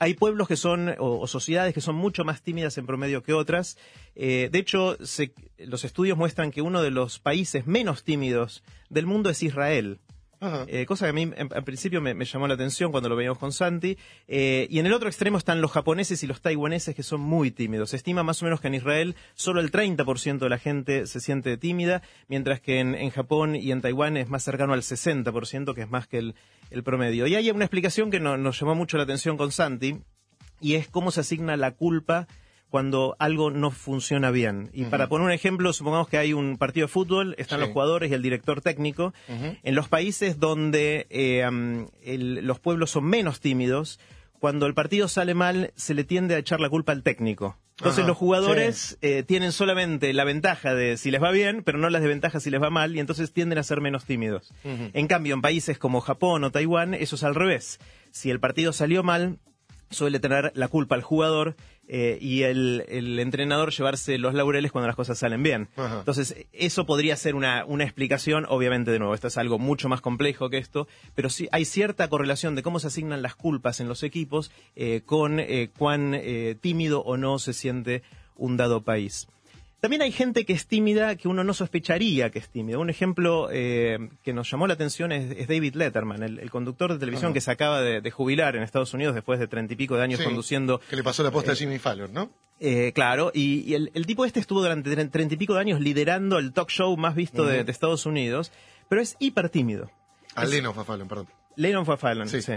Hay 0.00 0.14
pueblos 0.14 0.48
que 0.48 0.56
son, 0.56 0.88
o, 0.98 1.20
o 1.20 1.26
sociedades 1.26 1.74
que 1.74 1.80
son 1.82 1.96
mucho 1.96 2.24
más 2.24 2.40
tímidas 2.42 2.78
en 2.78 2.86
promedio 2.86 3.22
que 3.22 3.34
otras. 3.34 3.76
Eh, 4.14 4.48
de 4.50 4.58
hecho, 4.58 4.96
se- 5.04 5.32
los 5.58 5.84
estudios 5.84 6.16
muestran 6.16 6.50
que 6.50 6.62
uno 6.62 6.80
de 6.82 6.90
los 6.90 7.18
países 7.18 7.66
menos 7.66 8.02
tímidos 8.02 8.62
del 8.88 9.04
mundo 9.06 9.28
es 9.28 9.42
Israel. 9.42 9.98
Eh, 10.68 10.86
cosa 10.86 11.06
que 11.06 11.10
a 11.10 11.12
mí 11.12 11.22
en, 11.22 11.48
principio 11.64 12.00
me, 12.00 12.24
llamó 12.24 12.46
la 12.48 12.54
atención 12.54 12.90
cuando 12.90 13.08
lo 13.08 13.16
veíamos 13.16 13.38
con 13.38 13.52
Santi. 13.52 13.96
Eh, 14.28 14.66
y 14.70 14.78
en 14.78 14.86
el 14.86 14.92
otro 14.92 15.08
extremo 15.08 15.38
están 15.38 15.60
los 15.60 15.70
japoneses 15.72 16.22
y 16.22 16.26
los 16.26 16.40
taiwaneses 16.40 16.94
que 16.94 17.02
son 17.02 17.20
muy 17.20 17.50
tímidos. 17.50 17.90
Se 17.90 17.96
estima 17.96 18.22
más 18.22 18.42
o 18.42 18.44
menos 18.44 18.60
que 18.60 18.68
en 18.68 18.74
Israel 18.74 19.16
solo 19.34 19.60
el 19.60 19.70
30% 19.70 20.38
de 20.38 20.48
la 20.48 20.58
gente 20.58 21.06
se 21.06 21.20
siente 21.20 21.56
tímida, 21.56 22.02
mientras 22.28 22.60
que 22.60 22.80
en, 22.80 23.10
Japón 23.10 23.56
y 23.56 23.72
en 23.72 23.80
Taiwán 23.80 24.16
es 24.16 24.28
más 24.28 24.42
cercano 24.42 24.72
al 24.72 24.82
60%, 24.82 25.74
que 25.74 25.82
es 25.82 25.90
más 25.90 26.06
que 26.06 26.18
el, 26.18 26.34
el 26.70 26.82
promedio. 26.82 27.26
Y 27.26 27.34
hay 27.34 27.50
una 27.50 27.64
explicación 27.64 28.10
que 28.10 28.20
no- 28.20 28.36
nos 28.36 28.60
llamó 28.60 28.74
mucho 28.74 28.96
la 28.96 29.04
atención 29.04 29.36
con 29.36 29.52
Santi, 29.52 29.98
y 30.60 30.74
es 30.74 30.88
cómo 30.88 31.10
se 31.10 31.20
asigna 31.20 31.56
la 31.56 31.72
culpa 31.72 32.26
cuando 32.76 33.16
algo 33.18 33.50
no 33.50 33.70
funciona 33.70 34.30
bien. 34.30 34.68
Y 34.74 34.84
para 34.84 35.08
poner 35.08 35.24
un 35.24 35.32
ejemplo, 35.32 35.72
supongamos 35.72 36.08
que 36.08 36.18
hay 36.18 36.34
un 36.34 36.58
partido 36.58 36.88
de 36.88 36.92
fútbol, 36.92 37.34
están 37.38 37.58
Sí. 37.58 37.64
los 37.64 37.72
jugadores 37.72 38.10
y 38.10 38.14
el 38.14 38.20
director 38.20 38.60
técnico. 38.60 39.14
En 39.62 39.74
los 39.74 39.88
países 39.88 40.38
donde 40.38 41.06
eh, 41.08 41.42
el- 42.04 42.44
los 42.46 42.58
pueblos 42.60 42.90
son 42.90 43.04
menos 43.04 43.40
tímidos, 43.40 43.98
cuando 44.40 44.66
el 44.66 44.74
partido 44.74 45.08
sale 45.08 45.32
mal, 45.32 45.72
se 45.74 45.94
le 45.94 46.04
tiende 46.04 46.34
a 46.34 46.38
echar 46.38 46.60
la 46.60 46.68
culpa 46.68 46.92
al 46.92 47.02
técnico. 47.02 47.56
Entonces 47.78 48.00
Ajá, 48.00 48.08
los 48.08 48.18
jugadores 48.18 48.98
eh, 49.00 49.22
tienen 49.22 49.52
solamente 49.52 50.12
la 50.12 50.24
ventaja 50.24 50.74
de 50.74 50.98
si 50.98 51.10
les 51.10 51.22
va 51.22 51.30
bien, 51.30 51.62
pero 51.64 51.78
no 51.78 51.88
las 51.88 52.02
desventajas 52.02 52.42
si 52.42 52.50
les 52.50 52.60
va 52.60 52.68
mal, 52.68 52.94
y 52.94 53.00
entonces 53.00 53.32
tienden 53.32 53.56
a 53.56 53.62
ser 53.62 53.80
menos 53.80 54.04
tímidos. 54.04 54.52
En 54.64 55.06
cambio, 55.06 55.32
en 55.32 55.40
países 55.40 55.78
como 55.78 56.02
Japón 56.02 56.44
o 56.44 56.50
Taiwán, 56.50 56.92
eso 56.92 57.16
es 57.16 57.24
al 57.24 57.34
revés. 57.34 57.80
Si 58.10 58.30
el 58.30 58.38
partido 58.38 58.74
salió 58.74 59.02
mal, 59.02 59.38
suele 59.88 60.18
tener 60.18 60.50
la 60.56 60.66
culpa 60.68 60.96
al 60.96 61.02
jugador 61.02 61.54
eh, 61.88 62.18
y 62.20 62.42
el, 62.42 62.84
el 62.88 63.18
entrenador 63.18 63.70
llevarse 63.70 64.18
los 64.18 64.34
laureles 64.34 64.72
cuando 64.72 64.86
las 64.86 64.96
cosas 64.96 65.18
salen 65.18 65.42
bien. 65.42 65.68
Ajá. 65.76 66.00
Entonces, 66.00 66.46
eso 66.52 66.86
podría 66.86 67.16
ser 67.16 67.34
una, 67.34 67.64
una 67.64 67.84
explicación. 67.84 68.46
Obviamente, 68.48 68.90
de 68.90 68.98
nuevo, 68.98 69.14
esto 69.14 69.28
es 69.28 69.38
algo 69.38 69.58
mucho 69.58 69.88
más 69.88 70.00
complejo 70.00 70.50
que 70.50 70.58
esto, 70.58 70.88
pero 71.14 71.30
sí 71.30 71.48
hay 71.52 71.64
cierta 71.64 72.08
correlación 72.08 72.54
de 72.54 72.62
cómo 72.62 72.80
se 72.80 72.88
asignan 72.88 73.22
las 73.22 73.34
culpas 73.34 73.80
en 73.80 73.88
los 73.88 74.02
equipos 74.02 74.50
eh, 74.74 75.02
con 75.04 75.40
eh, 75.40 75.70
cuán 75.76 76.14
eh, 76.14 76.56
tímido 76.60 77.00
o 77.02 77.16
no 77.16 77.38
se 77.38 77.52
siente 77.52 78.02
un 78.36 78.56
dado 78.56 78.82
país. 78.82 79.28
También 79.86 80.02
hay 80.02 80.10
gente 80.10 80.44
que 80.44 80.52
es 80.52 80.66
tímida 80.66 81.14
que 81.14 81.28
uno 81.28 81.44
no 81.44 81.54
sospecharía 81.54 82.30
que 82.30 82.40
es 82.40 82.48
tímida. 82.48 82.76
Un 82.78 82.90
ejemplo 82.90 83.48
eh, 83.52 83.98
que 84.24 84.32
nos 84.32 84.50
llamó 84.50 84.66
la 84.66 84.74
atención 84.74 85.12
es, 85.12 85.30
es 85.38 85.46
David 85.46 85.76
Letterman, 85.76 86.24
el, 86.24 86.40
el 86.40 86.50
conductor 86.50 86.92
de 86.92 86.98
televisión 86.98 87.32
que 87.32 87.40
se 87.40 87.52
acaba 87.52 87.80
de, 87.82 88.00
de 88.00 88.10
jubilar 88.10 88.56
en 88.56 88.64
Estados 88.64 88.92
Unidos 88.94 89.14
después 89.14 89.38
de 89.38 89.46
treinta 89.46 89.74
y 89.74 89.76
pico 89.76 89.96
de 89.96 90.02
años 90.02 90.18
Sí, 90.18 90.24
conduciendo 90.24 90.80
Que 90.90 90.96
le 90.96 91.04
pasó 91.04 91.22
la 91.22 91.30
posta 91.30 91.52
a 91.52 91.54
Jimmy 91.54 91.78
Fallon, 91.78 92.12
¿no? 92.12 92.30
eh, 92.58 92.90
claro, 92.96 93.30
y, 93.32 93.60
y 93.60 93.74
el, 93.74 93.92
el 93.94 94.06
tipo 94.06 94.24
este 94.24 94.40
estuvo 94.40 94.60
durante 94.60 94.90
tre- 94.90 95.08
treinta 95.08 95.34
y 95.34 95.36
pico 95.36 95.54
de 95.54 95.60
años 95.60 95.80
liderando 95.80 96.38
el 96.38 96.52
talk 96.52 96.68
show 96.70 96.96
más 96.96 97.14
visto 97.14 97.44
de, 97.44 97.62
de 97.62 97.70
Estados 97.70 98.06
Unidos, 98.06 98.50
pero 98.88 99.00
es 99.00 99.14
hiper 99.20 99.50
tímido. 99.50 99.88
A 100.34 100.46
Leno 100.46 100.72
fue 100.72 100.82
a 100.82 100.86
Fallon, 100.86 101.06
perdón. 101.06 101.28
Lennon 101.54 101.86
Fallon, 101.86 102.28
Sí. 102.28 102.42
sí. 102.42 102.54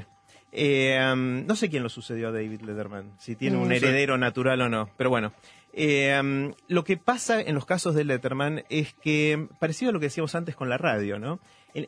Eh, 0.51 0.97
um, 1.13 1.45
no 1.45 1.55
sé 1.55 1.69
quién 1.69 1.83
lo 1.83 1.89
sucedió 1.89 2.29
a 2.29 2.31
David 2.31 2.61
Letterman, 2.61 3.11
si 3.19 3.35
tiene 3.35 3.55
No 3.57 3.61
un 3.61 3.71
heredero 3.71 4.17
natural 4.17 4.59
o 4.61 4.69
no, 4.69 4.89
pero 4.97 5.11
bueno. 5.11 5.31
Eh, 5.73 6.51
lo 6.67 6.83
que 6.83 6.97
pasa 6.97 7.41
en 7.41 7.55
los 7.55 7.65
casos 7.65 7.95
de 7.95 8.03
Letterman 8.03 8.63
es 8.69 8.93
que, 8.95 9.47
parecido 9.59 9.89
a 9.89 9.93
lo 9.93 9.99
que 9.99 10.07
decíamos 10.07 10.35
antes 10.35 10.55
con 10.55 10.69
la 10.69 10.77
radio, 10.77 11.19
¿no? 11.19 11.39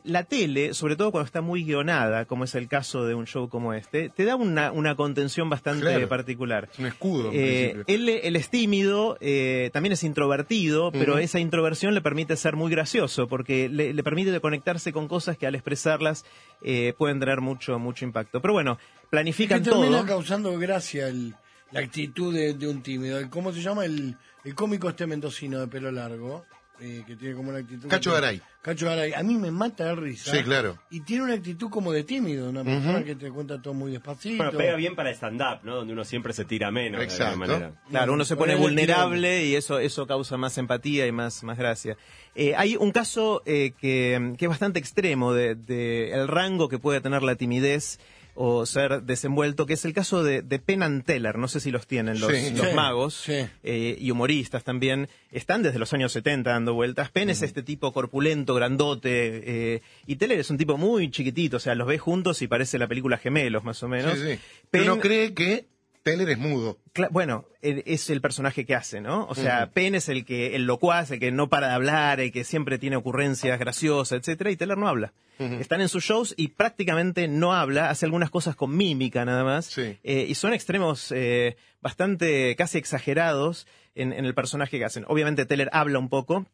La 0.04 0.22
tele, 0.22 0.74
sobre 0.74 0.94
todo 0.94 1.10
cuando 1.10 1.26
está 1.26 1.40
muy 1.40 1.64
guionada, 1.64 2.24
como 2.26 2.44
es 2.44 2.54
el 2.54 2.68
caso 2.68 3.04
de 3.04 3.14
un 3.16 3.26
show 3.26 3.48
como 3.48 3.74
este, 3.74 4.10
te 4.10 4.24
da 4.24 4.36
una, 4.36 4.70
una 4.70 4.94
contención 4.94 5.50
bastante 5.50 5.80
Claro. 5.86 6.08
particular. 6.08 6.68
Es 6.72 6.78
un 6.78 6.86
escudo, 6.86 7.30
Eh, 7.32 7.82
él, 7.88 8.08
él 8.08 8.36
es 8.36 8.48
tímido, 8.48 9.18
eh, 9.20 9.70
también 9.72 9.92
es 9.92 10.04
introvertido, 10.04 10.92
pero 10.92 11.18
esa 11.18 11.40
introversión 11.40 11.94
le 11.94 12.00
permite 12.00 12.36
ser 12.36 12.54
muy 12.54 12.70
gracioso, 12.70 13.26
porque 13.26 13.68
le, 13.68 13.92
le 13.92 14.02
permite 14.04 14.38
conectarse 14.40 14.92
con 14.92 15.08
cosas 15.08 15.36
que 15.36 15.48
al 15.48 15.56
expresarlas 15.56 16.24
eh, 16.62 16.94
pueden 16.96 17.18
tener 17.18 17.40
mucho, 17.40 17.80
mucho 17.80 18.04
impacto. 18.04 18.40
Pero 18.40 18.54
bueno, 18.54 18.76
que 18.76 19.08
planifican 19.10 19.64
termina 19.64 19.88
todo. 19.98 20.06
causando 20.06 20.56
gracia 20.60 21.08
el- 21.08 21.34
la 21.72 21.80
actitud 21.80 22.32
de, 22.34 22.54
de 22.54 22.68
un 22.68 22.82
tímido. 22.82 23.18
El- 23.18 23.28
¿Cómo 23.30 23.52
se 23.52 23.60
llama 23.60 23.84
el, 23.84 24.16
el 24.44 24.54
cómico 24.54 24.88
este 24.88 25.06
mendocino 25.06 25.58
de 25.60 25.66
pelo 25.68 25.90
largo? 25.90 26.44
eh, 26.80 27.04
que 27.06 27.14
tiene 27.14 27.36
como 27.36 27.50
una 27.50 27.60
actitud... 27.60 27.86
Cacho 27.88 28.10
Garay. 28.12 28.42
Cacho 28.60 28.86
Garay. 28.86 29.12
A 29.12 29.22
mí 29.22 29.34
me 29.36 29.52
mata 29.52 29.84
de 29.84 29.94
risa. 29.94 30.32
Sí, 30.32 30.42
claro. 30.42 30.76
Y 30.90 31.00
tiene 31.02 31.22
una 31.22 31.34
actitud 31.34 31.70
como 31.70 31.92
de 31.92 32.02
tímido, 32.02 32.50
una 32.50 32.64
persona 32.64 33.04
que 33.04 33.14
te 33.14 33.30
cuenta 33.30 33.62
todo 33.62 33.72
muy 33.72 33.92
despacito. 33.92 34.42
Bueno, 34.42 34.58
pega 34.58 34.74
bien 34.74 34.96
para 34.96 35.10
stand-up, 35.10 35.60
¿no? 35.62 35.76
Donde 35.76 35.92
uno 35.92 36.04
siempre 36.04 36.32
se 36.32 36.44
tira 36.44 36.72
menos. 36.72 36.98
de 36.98 37.04
Exacto. 37.04 37.26
alguna 37.34 37.46
manera. 37.46 37.82
Claro, 37.88 38.14
uno 38.14 38.24
se 38.24 38.34
pone 38.34 38.56
vulnerable 38.56 39.44
y 39.46 39.54
eso, 39.54 39.78
eso 39.78 40.08
causa 40.08 40.36
más 40.38 40.58
empatía 40.58 41.06
y 41.06 41.12
más, 41.12 41.44
más 41.44 41.56
gracia. 41.56 41.96
Eh, 42.34 42.54
hay 42.56 42.74
un 42.74 42.90
caso 42.90 43.42
eh, 43.46 43.74
que, 43.78 44.34
que 44.36 44.46
es 44.46 44.48
bastante 44.48 44.80
extremo 44.80 45.32
de, 45.34 45.54
de 45.54 46.10
el 46.12 46.26
rango 46.26 46.68
que 46.68 46.80
puede 46.80 47.00
tener 47.00 47.22
la 47.22 47.36
timidez 47.36 48.00
o 48.34 48.64
ser 48.66 49.02
desenvuelto, 49.02 49.66
que 49.66 49.74
es 49.74 49.84
el 49.84 49.92
caso 49.92 50.22
de, 50.24 50.42
de 50.42 50.58
Penn 50.58 50.82
and 50.82 51.04
Teller. 51.04 51.36
No 51.38 51.48
sé 51.48 51.60
si 51.60 51.70
los 51.70 51.86
tienen 51.86 52.18
los, 52.20 52.30
Sí. 52.32 52.50
los 52.56 52.68
Sí, 52.68 52.74
magos 52.74 53.14
sí. 53.14 53.46
eh, 53.62 53.96
y 54.00 54.10
humoristas 54.10 54.64
también. 54.64 55.08
Están 55.30 55.62
desde 55.62 55.78
los 55.78 55.92
años 55.92 56.12
70 56.12 56.50
dando 56.50 56.74
vueltas. 56.74 57.10
Penn 57.10 57.30
es 57.30 57.42
este 57.42 57.62
tipo 57.62 57.92
corpulento, 57.92 58.54
grandote, 58.54 59.74
eh, 59.74 59.82
y 60.06 60.16
Teller 60.16 60.40
es 60.40 60.50
un 60.50 60.58
tipo 60.58 60.76
muy 60.78 61.10
chiquitito, 61.10 61.58
o 61.58 61.60
sea, 61.60 61.74
los 61.74 61.86
ves 61.86 62.00
juntos 62.00 62.40
y 62.42 62.46
parece 62.46 62.78
la 62.78 62.86
película 62.88 63.18
Gemelos, 63.18 63.64
más 63.64 63.82
o 63.82 63.88
menos. 63.88 64.18
Sí, 64.18 64.32
sí. 64.34 64.38
Pero 64.70 64.98
cree 65.00 65.34
que 65.34 65.66
Teller 66.02 66.28
es 66.30 66.38
mudo. 66.38 66.78
Cla- 66.94 67.08
bueno, 67.10 67.44
él 67.60 67.82
es 67.86 68.10
el 68.10 68.20
personaje 68.20 68.64
que 68.66 68.74
hace, 68.74 69.00
¿no? 69.00 69.26
O 69.28 69.34
sea, 69.34 69.70
Penn 69.70 69.94
es 69.94 70.08
el 70.08 70.24
que, 70.24 70.56
el 70.56 70.64
locuaz, 70.66 71.10
el 71.12 71.20
que 71.20 71.30
no 71.30 71.48
para 71.48 71.68
de 71.68 71.74
hablar, 71.74 72.18
el 72.20 72.32
que 72.32 72.42
siempre 72.44 72.78
tiene 72.78 72.96
ocurrencias 72.96 73.58
graciosas, 73.58 74.18
etcétera, 74.18 74.50
y 74.50 74.56
Teller 74.56 74.78
no 74.78 74.88
habla. 74.88 75.12
Están 75.38 75.80
en 75.80 75.88
sus 75.88 76.04
shows 76.04 76.34
y 76.36 76.48
prácticamente 76.48 77.26
no 77.26 77.52
habla, 77.52 77.90
hace 77.90 78.04
algunas 78.06 78.30
cosas 78.30 78.54
con 78.54 78.76
mímica 78.76 79.24
nada 79.24 79.42
más, 79.42 79.66
Sí. 79.66 79.96
eh, 80.04 80.26
y 80.28 80.34
son 80.34 80.52
extremos 80.54 81.10
eh, 81.14 81.56
bastante 81.80 82.54
casi 82.56 82.78
exagerados 82.78 83.66
en, 83.96 84.12
en 84.12 84.24
el 84.24 84.34
personaje 84.34 84.78
que 84.78 84.84
hacen. 84.84 85.04
Obviamente 85.08 85.44
Teller 85.46 85.68
habla 85.72 85.98
un 85.98 86.08
poco, 86.08 86.46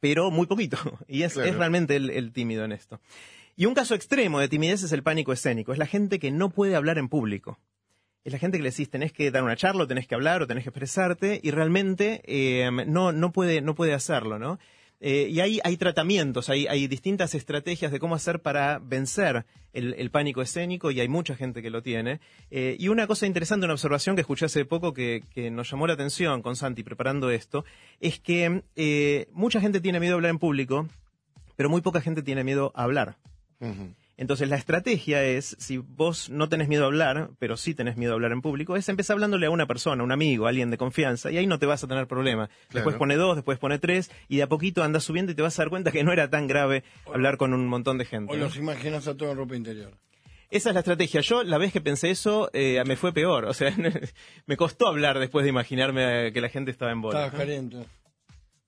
pero 0.00 0.30
muy 0.30 0.46
poquito, 0.46 0.78
y 1.08 1.22
es, 1.24 1.34
Claro. 1.34 1.48
es 1.50 1.56
realmente 1.56 1.96
el, 1.96 2.10
el 2.10 2.32
tímido 2.32 2.64
en 2.64 2.72
esto. 2.72 3.00
Y 3.54 3.66
un 3.66 3.74
caso 3.74 3.94
extremo 3.94 4.40
de 4.40 4.48
timidez 4.48 4.82
es 4.82 4.92
el 4.92 5.02
pánico 5.02 5.32
escénico, 5.34 5.72
es 5.74 5.78
la 5.78 5.86
gente 5.86 6.18
que 6.18 6.30
no 6.30 6.48
puede 6.50 6.74
hablar 6.74 6.96
en 6.98 7.08
público 7.10 7.58
es 8.24 8.32
la 8.32 8.38
gente 8.38 8.58
que 8.58 8.62
le 8.62 8.70
decís 8.70 8.90
tenés 8.90 9.12
que 9.12 9.30
dar 9.30 9.42
una 9.42 9.56
charla, 9.56 9.84
o 9.84 9.86
tenés 9.86 10.06
que 10.06 10.14
hablar, 10.14 10.42
o 10.42 10.46
tenés 10.46 10.64
que 10.64 10.70
expresarte, 10.70 11.40
y 11.42 11.50
realmente 11.50 12.22
eh, 12.24 12.70
no, 12.86 13.12
no, 13.12 13.32
puede, 13.32 13.60
no 13.60 13.74
puede 13.74 13.94
hacerlo, 13.94 14.38
¿no? 14.38 14.58
Eh, 15.04 15.26
y 15.28 15.40
hay, 15.40 15.58
hay 15.64 15.76
tratamientos, 15.76 16.48
hay, 16.48 16.68
hay 16.68 16.86
distintas 16.86 17.34
estrategias 17.34 17.90
de 17.90 17.98
cómo 17.98 18.14
hacer 18.14 18.40
para 18.40 18.78
vencer 18.78 19.44
el, 19.72 20.10
pánico 20.12 20.42
escénico, 20.42 20.92
y 20.92 21.00
hay 21.00 21.08
mucha 21.08 21.34
gente 21.34 21.60
que 21.60 21.70
lo 21.70 21.82
tiene. 21.82 22.20
Eh, 22.52 22.76
y 22.78 22.86
una 22.86 23.08
cosa 23.08 23.26
interesante, 23.26 23.64
una 23.64 23.74
observación 23.74 24.14
que 24.14 24.20
escuché 24.20 24.46
hace 24.46 24.64
poco 24.64 24.94
que, 24.94 25.24
que 25.34 25.50
nos 25.50 25.68
llamó 25.68 25.88
la 25.88 25.94
atención 25.94 26.40
con 26.40 26.54
Santi 26.54 26.84
preparando 26.84 27.30
esto, 27.30 27.64
es 27.98 28.20
que 28.20 28.62
eh, 28.76 29.26
mucha 29.32 29.60
gente 29.60 29.80
tiene 29.80 29.98
miedo 29.98 30.14
a 30.14 30.16
hablar 30.18 30.30
en 30.30 30.38
público, 30.38 30.86
pero 31.56 31.68
muy 31.68 31.80
poca 31.80 32.00
gente 32.00 32.22
tiene 32.22 32.44
miedo 32.44 32.70
a 32.76 32.84
hablar. 32.84 33.16
Ujú. 33.58 33.94
Entonces 34.16 34.48
la 34.48 34.56
estrategia 34.56 35.24
es, 35.24 35.56
si 35.58 35.78
vos 35.78 36.28
no 36.30 36.48
tenés 36.48 36.68
miedo 36.68 36.84
a 36.84 36.86
hablar, 36.86 37.30
pero 37.38 37.56
sí 37.56 37.74
tenés 37.74 37.96
miedo 37.96 38.12
a 38.12 38.14
hablar 38.14 38.32
en 38.32 38.42
público, 38.42 38.76
es 38.76 38.88
empezar 38.88 39.14
hablándole 39.14 39.46
a 39.46 39.50
una 39.50 39.66
persona, 39.66 40.04
un 40.04 40.12
amigo, 40.12 40.46
alguien 40.46 40.70
de 40.70 40.76
confianza, 40.76 41.30
y 41.30 41.38
ahí 41.38 41.46
no 41.46 41.58
te 41.58 41.66
vas 41.66 41.82
a 41.82 41.88
tener 41.88 42.06
problema. 42.06 42.50
Después 42.70 42.96
pone 42.96 43.16
dos, 43.16 43.36
después 43.36 43.58
pone 43.58 43.78
tres, 43.78 44.10
y 44.28 44.36
de 44.36 44.42
a 44.42 44.48
poquito 44.48 44.82
andas 44.82 45.04
subiendo 45.04 45.32
y 45.32 45.34
te 45.34 45.42
vas 45.42 45.58
a 45.58 45.62
dar 45.62 45.70
cuenta 45.70 45.90
que 45.90 46.04
no 46.04 46.12
era 46.12 46.28
tan 46.28 46.46
grave 46.46 46.84
hablar 47.06 47.36
con 47.36 47.54
un 47.54 47.66
montón 47.66 47.98
de 47.98 48.04
gente. 48.04 48.32
O 48.32 48.36
¿no? 48.36 48.44
los 48.44 48.56
imaginas 48.56 49.08
a 49.08 49.16
todo 49.16 49.30
en 49.30 49.36
ropa 49.36 49.56
interior. 49.56 49.92
Esa 50.50 50.68
es 50.68 50.74
la 50.74 50.80
estrategia. 50.80 51.22
Yo, 51.22 51.42
la 51.44 51.56
vez 51.56 51.72
que 51.72 51.80
pensé 51.80 52.10
eso, 52.10 52.50
eh, 52.52 52.82
me 52.84 52.96
fue 52.96 53.14
peor. 53.14 53.46
O 53.46 53.54
sea, 53.54 53.74
me 54.46 54.56
costó 54.58 54.86
hablar 54.86 55.18
después 55.18 55.44
de 55.44 55.48
imaginarme 55.48 56.30
que 56.34 56.40
la 56.42 56.50
gente 56.50 56.70
estaba 56.70 56.92
en 56.92 57.00
bola. 57.00 57.24
Estabas 57.24 57.40
caliente. 57.40 57.78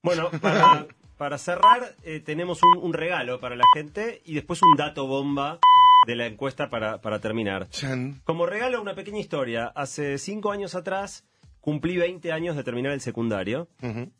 Bueno, 0.01 0.31
para, 0.41 0.87
para 1.17 1.37
cerrar, 1.37 1.95
eh, 2.03 2.19
tenemos 2.19 2.61
un, 2.63 2.77
un 2.83 2.93
regalo 2.93 3.39
para 3.39 3.55
la 3.55 3.65
gente 3.73 4.21
y 4.25 4.33
después 4.33 4.61
un 4.61 4.75
dato 4.75 5.07
bomba 5.07 5.59
de 6.07 6.15
la 6.15 6.27
encuesta 6.27 6.69
para, 6.69 7.01
para 7.01 7.19
terminar. 7.19 7.69
Chan. 7.69 8.21
Como 8.23 8.45
regalo, 8.45 8.81
una 8.81 8.95
pequeña 8.95 9.19
historia. 9.19 9.67
Hace 9.67 10.17
cinco 10.17 10.51
años 10.51 10.75
atrás 10.75 11.25
cumplí 11.61 11.97
20 11.97 12.31
años 12.31 12.55
de 12.55 12.63
terminar 12.63 12.91
el 12.91 13.01
secundario 13.01 13.67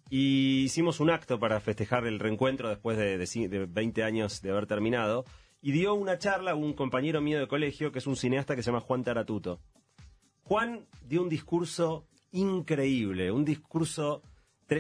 y 0.10 0.64
hicimos 0.64 1.00
un 1.00 1.12
acto 1.12 1.40
para 1.40 1.60
festejar 1.60 2.08
el 2.08 2.20
reencuentro 2.20 2.70
después 2.70 2.98
de, 2.98 3.20
de 3.20 3.48
de 3.48 3.66
20 3.68 4.04
años 4.04 4.42
de 4.42 4.50
haber 4.50 4.66
terminado. 4.66 5.26
Y 5.62 5.72
dio 5.72 5.94
una 5.94 6.18
charla 6.18 6.56
un 6.56 6.74
compañero 6.74 7.22
mío 7.22 7.40
de 7.40 7.48
colegio 7.48 7.92
que 7.92 8.00
es 8.00 8.08
un 8.08 8.16
cineasta 8.16 8.56
que 8.56 8.64
se 8.64 8.72
llama 8.72 8.82
Juan 8.82 9.04
Taratuto. 9.04 9.60
Juan 10.44 10.88
dio 11.04 11.22
un 11.22 11.30
discurso 11.30 12.08
increíble, 12.32 13.32
un 13.32 13.46
discurso 13.46 14.22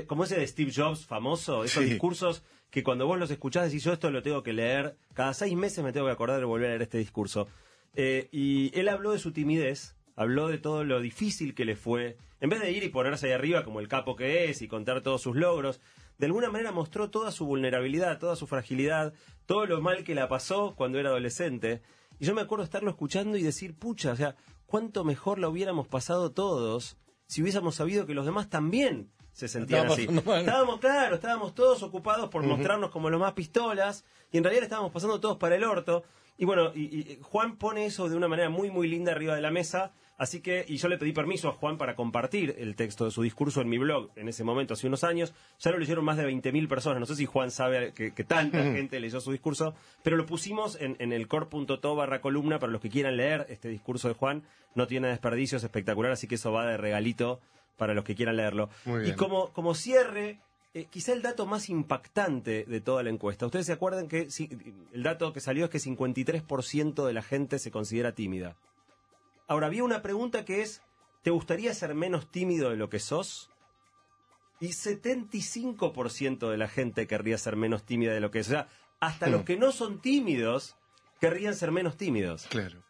como 0.07 0.23
ese 0.23 0.37
de 0.39 0.47
Steve 0.47 0.71
Jobs 0.75 1.05
famoso, 1.05 1.63
esos 1.63 1.83
Sí. 1.83 1.89
discursos 1.91 2.43
que 2.69 2.83
cuando 2.83 3.05
vos 3.07 3.17
los 3.19 3.31
escuchás 3.31 3.65
decís 3.65 3.83
yo 3.83 3.93
esto 3.93 4.09
lo 4.11 4.21
tengo 4.23 4.43
que 4.43 4.51
leer, 4.53 4.97
cada 5.13 5.33
seis 5.33 5.55
meses 5.55 5.83
me 5.83 5.93
tengo 5.93 6.07
que 6.07 6.11
acordar 6.11 6.39
de 6.39 6.45
volver 6.45 6.67
a 6.67 6.69
leer 6.71 6.81
este 6.81 6.97
discurso. 6.97 7.47
Eh, 7.93 8.27
y 8.31 8.77
él 8.77 8.89
habló 8.89 9.11
de 9.11 9.19
su 9.19 9.31
timidez, 9.31 9.95
habló 10.15 10.47
de 10.49 10.57
todo 10.57 10.83
lo 10.83 10.99
difícil 10.99 11.53
que 11.55 11.65
le 11.65 11.75
fue, 11.75 12.17
en 12.41 12.49
vez 12.49 12.59
de 12.61 12.71
ir 12.71 12.83
y 12.83 12.89
ponerse 12.89 13.27
ahí 13.27 13.33
arriba 13.33 13.63
como 13.63 13.79
el 13.79 13.87
capo 13.87 14.15
que 14.15 14.49
es 14.49 14.61
y 14.61 14.67
contar 14.67 15.01
todos 15.01 15.21
sus 15.21 15.35
logros, 15.35 15.79
de 16.17 16.25
alguna 16.25 16.49
manera 16.49 16.71
mostró 16.71 17.09
toda 17.09 17.31
su 17.31 17.45
vulnerabilidad, 17.45 18.19
toda 18.19 18.35
su 18.35 18.47
fragilidad, 18.47 19.13
todo 19.45 19.65
lo 19.65 19.81
mal 19.81 20.03
que 20.03 20.15
la 20.15 20.27
pasó 20.27 20.73
cuando 20.75 20.99
era 20.99 21.09
adolescente. 21.09 21.81
Y 22.19 22.25
yo 22.25 22.33
me 22.33 22.41
acuerdo 22.41 22.63
estarlo 22.63 22.89
escuchando 22.89 23.37
y 23.37 23.43
decir, 23.43 23.75
pucha, 23.77 24.11
o 24.11 24.15
sea, 24.15 24.35
cuánto 24.65 25.03
mejor 25.03 25.39
la 25.39 25.47
hubiéramos 25.49 25.87
pasado 25.87 26.31
todos 26.31 26.97
si 27.27 27.41
hubiésemos 27.41 27.75
sabido 27.75 28.05
que 28.05 28.13
los 28.13 28.25
demás 28.25 28.49
también 28.49 29.09
se 29.35 29.47
sentían 29.47 29.87
así. 29.87 30.07
Estábamos, 30.09 30.79
claro, 30.79 31.15
estábamos 31.15 31.53
todos 31.53 31.83
ocupados 31.83 32.29
por 32.29 32.41
mostrarnos 32.41 32.89
como 32.89 33.09
los 33.09 33.19
más 33.19 33.33
pistolas 33.33 34.05
y 34.31 34.37
en 34.37 34.43
realidad 34.43 34.63
estábamos 34.63 34.91
pasando 34.91 35.19
todos 35.19 35.37
para 35.37 35.55
el 35.55 35.63
orto. 35.63 36.03
Y 36.37 36.45
bueno, 36.45 36.71
y, 36.73 36.83
y 36.83 37.19
Juan 37.21 37.57
pone 37.57 37.85
eso 37.85 38.09
de 38.09 38.15
una 38.15 38.27
manera 38.27 38.49
muy, 38.49 38.71
muy 38.71 38.87
linda 38.87 39.11
arriba 39.11 39.35
de 39.35 39.41
la 39.41 39.51
mesa 39.51 39.91
Así 40.17 40.39
que, 40.39 40.63
y 40.67 40.77
yo 40.77 40.87
le 40.87 40.97
pedí 40.97 41.11
permiso 41.11 41.49
a 41.49 41.51
Juan 41.51 41.77
para 41.77 41.95
compartir 41.95 42.55
el 42.57 42.75
texto 42.75 43.03
de 43.03 43.11
su 43.11 43.21
discurso 43.21 43.59
en 43.59 43.67
mi 43.67 43.77
blog 43.77 44.11
en 44.15 44.29
ese 44.29 44.45
momento, 44.45 44.73
hace 44.73 44.87
unos 44.87 45.03
años. 45.03 45.33
Ya 45.59 45.71
lo 45.71 45.77
leyeron 45.77 46.05
más 46.05 46.15
de 46.15 46.25
20.000 46.25 46.67
personas. 46.69 47.01
No 47.01 47.05
sé 47.05 47.15
si 47.15 47.25
Juan 47.25 47.51
sabe 47.51 47.93
que, 47.93 48.13
que 48.13 48.23
tanta 48.23 48.63
gente 48.63 48.99
leyó 49.01 49.19
su 49.19 49.31
discurso, 49.31 49.75
pero 50.03 50.15
lo 50.15 50.25
pusimos 50.25 50.79
en, 50.79 50.95
en 50.99 51.11
el 51.11 51.27
core.to 51.27 51.95
barra 51.95 52.21
columna 52.21 52.59
para 52.59 52.71
los 52.71 52.81
que 52.81 52.89
quieran 52.89 53.17
leer 53.17 53.45
este 53.49 53.67
discurso 53.67 54.07
de 54.07 54.13
Juan. 54.13 54.43
No 54.73 54.87
tiene 54.87 55.09
desperdicio, 55.09 55.57
es 55.57 55.63
espectacular, 55.63 56.13
así 56.13 56.27
que 56.27 56.35
eso 56.35 56.51
va 56.51 56.65
de 56.65 56.77
regalito 56.77 57.41
para 57.77 57.93
los 57.93 58.03
que 58.03 58.15
quieran 58.15 58.37
leerlo. 58.37 58.69
Muy 58.85 59.09
Y 59.09 59.13
como, 59.15 59.51
como 59.53 59.75
cierre, 59.75 60.39
eh, 60.73 60.85
quizá 60.89 61.13
el 61.13 61.21
dato 61.21 61.45
más 61.45 61.69
impactante 61.69 62.65
de 62.65 62.81
toda 62.81 63.03
la 63.03 63.09
encuesta. 63.09 63.45
Ustedes 63.45 63.65
se 63.65 63.73
acuerdan 63.73 64.07
que 64.07 64.29
si- 64.31 64.49
el 64.93 65.03
dato 65.03 65.31
que 65.33 65.39
salió 65.41 65.65
es 65.65 65.71
que 65.71 65.79
53% 65.79 67.05
de 67.05 67.13
la 67.13 67.21
gente 67.21 67.59
se 67.59 67.71
considera 67.71 68.13
tímida. 68.13 68.55
Ahora, 69.47 69.67
había 69.67 69.83
una 69.83 70.01
pregunta 70.01 70.43
que 70.45 70.61
es, 70.61 70.81
¿te 71.21 71.31
gustaría 71.31 71.73
ser 71.73 71.93
menos 71.95 72.29
tímido 72.31 72.69
de 72.71 72.77
lo 72.77 72.89
que 72.89 72.99
sos? 72.99 73.49
Y 74.59 74.69
75% 74.73 76.49
de 76.49 76.57
la 76.57 76.67
gente 76.67 77.07
querría 77.07 77.37
ser 77.37 77.55
menos 77.55 77.83
tímida 77.83 78.13
de 78.13 78.19
lo 78.21 78.31
que 78.31 78.39
es. 78.39 78.47
O 78.47 78.51
sea, 78.51 78.67
hasta 78.99 79.27
Hmm. 79.27 79.31
los 79.31 79.43
que 79.43 79.57
no 79.57 79.71
son 79.71 79.99
tímidos 80.01 80.75
querrían 81.19 81.55
ser 81.55 81.71
menos 81.71 81.97
tímidos. 81.97 82.45
Claro. 82.49 82.81